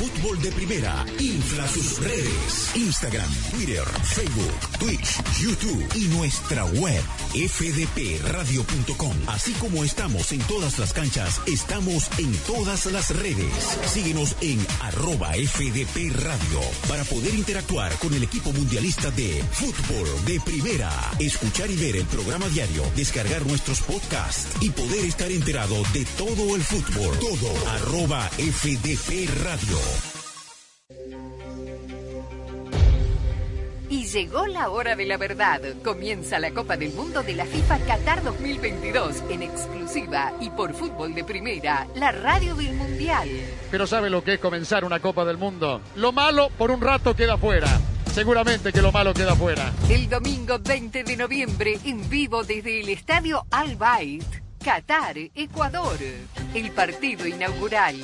Fútbol 0.00 0.40
de 0.40 0.50
primera 0.52 1.04
infla 1.18 1.68
sus 1.68 1.98
redes. 1.98 2.70
Instagram, 2.74 3.30
Twitter, 3.50 3.84
Facebook, 4.02 4.78
Twitch, 4.78 5.22
YouTube 5.38 5.86
y 5.94 6.08
nuestra 6.16 6.64
web 6.64 7.02
fdpradio.com. 7.34 9.14
Así 9.26 9.52
como 9.60 9.84
estamos 9.84 10.32
en 10.32 10.38
todas 10.44 10.78
las 10.78 10.94
canchas, 10.94 11.42
estamos 11.46 12.08
en 12.16 12.32
todas 12.46 12.86
las 12.86 13.14
redes. 13.14 13.52
Síguenos 13.92 14.36
en 14.40 14.66
arroba 14.80 15.32
FDP 15.34 16.16
Radio 16.16 16.60
para 16.88 17.04
poder 17.04 17.34
interactuar 17.34 17.92
con 17.98 18.14
el 18.14 18.22
equipo 18.22 18.54
mundialista 18.54 19.10
de 19.10 19.44
fútbol 19.52 20.08
de 20.24 20.40
primera. 20.40 20.90
Escuchar 21.18 21.70
y 21.70 21.76
ver 21.76 21.96
el 21.96 22.06
programa 22.06 22.48
diario, 22.48 22.90
descargar 22.96 23.44
nuestros 23.44 23.82
podcasts 23.82 24.48
y 24.62 24.70
poder 24.70 25.04
estar 25.04 25.30
enterado 25.30 25.82
de 25.92 26.06
todo 26.16 26.56
el 26.56 26.62
fútbol. 26.62 27.18
Todo 27.18 27.68
arroba 27.68 28.30
FDP 28.38 29.28
Radio. 29.44 29.89
Y 33.90 34.06
llegó 34.06 34.46
la 34.46 34.70
hora 34.70 34.94
de 34.94 35.04
la 35.04 35.16
verdad. 35.16 35.60
Comienza 35.82 36.38
la 36.38 36.52
Copa 36.52 36.76
del 36.76 36.92
Mundo 36.92 37.24
de 37.24 37.34
la 37.34 37.44
FIFA 37.44 37.78
Qatar 37.80 38.22
2022 38.22 39.24
en 39.30 39.42
exclusiva 39.42 40.32
y 40.40 40.48
por 40.50 40.74
fútbol 40.74 41.12
de 41.12 41.24
primera, 41.24 41.88
la 41.96 42.12
radio 42.12 42.54
del 42.54 42.72
Mundial. 42.74 43.28
Pero 43.68 43.88
¿sabe 43.88 44.08
lo 44.08 44.22
que 44.22 44.34
es 44.34 44.40
comenzar 44.40 44.84
una 44.84 45.00
Copa 45.00 45.24
del 45.24 45.38
Mundo? 45.38 45.80
Lo 45.96 46.12
malo 46.12 46.50
por 46.56 46.70
un 46.70 46.80
rato 46.80 47.16
queda 47.16 47.36
fuera. 47.36 47.66
Seguramente 48.12 48.72
que 48.72 48.80
lo 48.80 48.92
malo 48.92 49.12
queda 49.12 49.34
fuera. 49.34 49.72
El 49.88 50.08
domingo 50.08 50.58
20 50.60 51.02
de 51.02 51.16
noviembre 51.16 51.78
en 51.84 52.08
vivo 52.08 52.44
desde 52.44 52.80
el 52.80 52.88
estadio 52.90 53.44
Al 53.50 53.74
Bayt, 53.74 54.24
Qatar, 54.64 55.16
Ecuador. 55.34 55.96
El 56.54 56.70
partido 56.70 57.26
inaugural. 57.26 57.96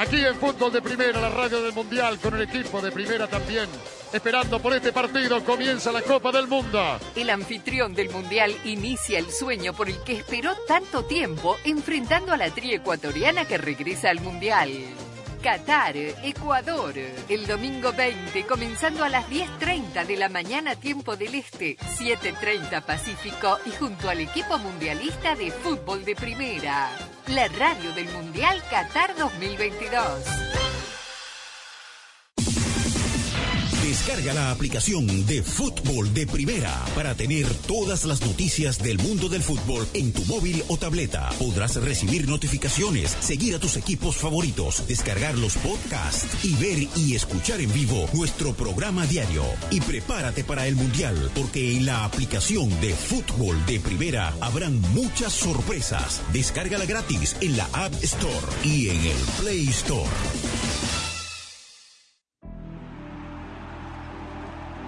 Aquí 0.00 0.24
en 0.24 0.34
Fútbol 0.36 0.72
de 0.72 0.80
Primera, 0.80 1.20
la 1.20 1.28
radio 1.28 1.60
del 1.60 1.74
Mundial, 1.74 2.18
con 2.20 2.34
el 2.34 2.40
equipo 2.48 2.80
de 2.80 2.90
Primera 2.90 3.26
también. 3.26 3.68
Esperando 4.14 4.58
por 4.58 4.72
este 4.72 4.94
partido, 4.94 5.44
comienza 5.44 5.92
la 5.92 6.00
Copa 6.00 6.32
del 6.32 6.48
Mundo. 6.48 6.98
El 7.14 7.28
anfitrión 7.28 7.92
del 7.92 8.08
Mundial 8.08 8.56
inicia 8.64 9.18
el 9.18 9.30
sueño 9.30 9.74
por 9.74 9.90
el 9.90 10.02
que 10.02 10.14
esperó 10.14 10.56
tanto 10.66 11.04
tiempo 11.04 11.58
enfrentando 11.64 12.32
a 12.32 12.38
la 12.38 12.48
tri 12.48 12.72
ecuatoriana 12.72 13.44
que 13.44 13.58
regresa 13.58 14.08
al 14.08 14.22
Mundial. 14.22 14.70
Qatar, 15.42 15.94
Ecuador. 15.98 16.94
El 17.28 17.46
domingo 17.46 17.92
20, 17.92 18.46
comenzando 18.46 19.04
a 19.04 19.10
las 19.10 19.28
10.30 19.28 20.06
de 20.06 20.16
la 20.16 20.30
mañana, 20.30 20.76
tiempo 20.76 21.14
del 21.14 21.34
Este, 21.34 21.76
7.30 21.76 22.82
Pacífico 22.86 23.58
y 23.66 23.70
junto 23.72 24.08
al 24.08 24.20
equipo 24.20 24.56
mundialista 24.56 25.34
de 25.34 25.50
fútbol 25.50 26.06
de 26.06 26.16
primera. 26.16 26.88
La 27.34 27.46
radio 27.46 27.92
del 27.92 28.08
Mundial 28.08 28.60
Qatar 28.70 29.14
2022. 29.16 30.59
Descarga 33.90 34.32
la 34.32 34.52
aplicación 34.52 35.26
de 35.26 35.42
Fútbol 35.42 36.14
de 36.14 36.24
Primera 36.24 36.72
para 36.94 37.16
tener 37.16 37.44
todas 37.66 38.04
las 38.04 38.20
noticias 38.20 38.78
del 38.78 38.98
mundo 38.98 39.28
del 39.28 39.42
fútbol 39.42 39.84
en 39.94 40.12
tu 40.12 40.24
móvil 40.26 40.62
o 40.68 40.76
tableta. 40.76 41.28
Podrás 41.40 41.74
recibir 41.74 42.28
notificaciones, 42.28 43.16
seguir 43.18 43.56
a 43.56 43.58
tus 43.58 43.76
equipos 43.76 44.16
favoritos, 44.16 44.86
descargar 44.86 45.36
los 45.36 45.56
podcasts 45.56 46.44
y 46.44 46.54
ver 46.54 46.86
y 46.94 47.16
escuchar 47.16 47.60
en 47.60 47.72
vivo 47.72 48.08
nuestro 48.12 48.54
programa 48.54 49.06
diario. 49.06 49.42
Y 49.72 49.80
prepárate 49.80 50.44
para 50.44 50.68
el 50.68 50.76
Mundial, 50.76 51.28
porque 51.34 51.76
en 51.76 51.84
la 51.84 52.04
aplicación 52.04 52.68
de 52.80 52.94
Fútbol 52.94 53.66
de 53.66 53.80
Primera 53.80 54.32
habrán 54.40 54.80
muchas 54.92 55.32
sorpresas. 55.32 56.22
Descárgala 56.32 56.84
gratis 56.84 57.34
en 57.40 57.56
la 57.56 57.68
App 57.72 57.92
Store 58.04 58.46
y 58.62 58.90
en 58.90 59.04
el 59.04 59.16
Play 59.40 59.66
Store. 59.70 60.08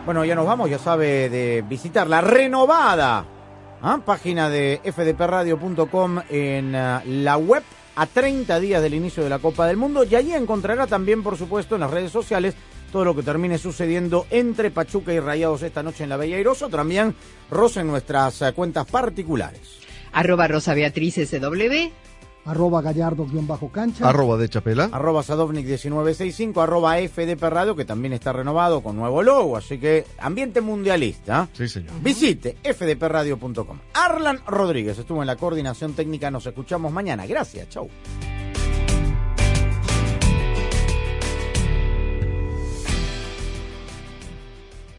Bueno, 0.05 0.24
ya 0.24 0.34
nos 0.34 0.46
vamos, 0.46 0.68
ya 0.68 0.78
sabe 0.78 1.28
de 1.28 1.64
visitar 1.68 2.09
la 2.09 2.20
renovada 2.20 3.24
¿ah? 3.82 4.00
página 4.05 4.50
de 4.50 4.80
fdpradio.com 4.84 6.18
en 6.28 6.74
ah, 6.74 7.03
la 7.07 7.36
web 7.36 7.62
a 7.94 8.07
30 8.07 8.59
días 8.59 8.82
del 8.82 8.94
inicio 8.94 9.22
de 9.22 9.30
la 9.30 9.38
Copa 9.38 9.66
del 9.68 9.76
Mundo 9.76 10.03
y 10.03 10.16
allí 10.16 10.34
encontrará 10.34 10.88
también, 10.88 11.22
por 11.22 11.36
supuesto, 11.36 11.76
en 11.76 11.82
las 11.82 11.90
redes 11.92 12.11
sociales 12.11 12.57
todo 12.90 13.05
lo 13.05 13.14
que 13.14 13.22
termine 13.22 13.59
sucediendo 13.59 14.26
entre 14.30 14.72
Pachuca 14.72 15.12
y 15.12 15.20
Rayados 15.20 15.62
esta 15.62 15.84
noche 15.84 16.03
en 16.03 16.11
la 16.11 16.16
Bella 16.16 16.36
Irosa, 16.36 16.68
también 16.68 17.14
Rosa 17.48 17.80
en 17.80 17.86
nuestras 17.86 18.42
ah, 18.42 18.53
cuentas 18.53 18.86
particulares. 18.86 19.78
Arroba 20.12 20.48
Rosa 20.48 20.74
Beatriz. 20.74 21.16
Arroba 22.45 22.82
gallardo-cancha, 22.82 24.09
Arroba 24.09 24.36
de 24.36 24.49
Chapela. 24.49 24.88
arroba 24.93 25.22
Sadovnik1965, 25.22 26.62
arroba 26.62 26.97
FDP 26.99 27.43
Radio, 27.43 27.76
que 27.76 27.84
también 27.84 28.12
está 28.12 28.32
renovado 28.32 28.82
con 28.82 28.97
nuevo 28.97 29.22
logo, 29.22 29.57
así 29.57 29.78
que 29.78 30.05
ambiente 30.18 30.61
mundialista. 30.61 31.49
Sí, 31.53 31.68
señor. 31.68 31.93
Visite 32.03 32.57
fdpradio.com. 32.62 33.78
Arlan 33.95 34.40
Rodríguez 34.47 34.99
estuvo 34.99 35.22
en 35.22 35.26
la 35.26 35.36
coordinación 35.36 35.95
técnica, 35.95 36.30
nos 36.30 36.47
escuchamos 36.47 36.93
mañana. 36.93 37.26
Gracias, 37.26 37.68
chau. 37.68 37.88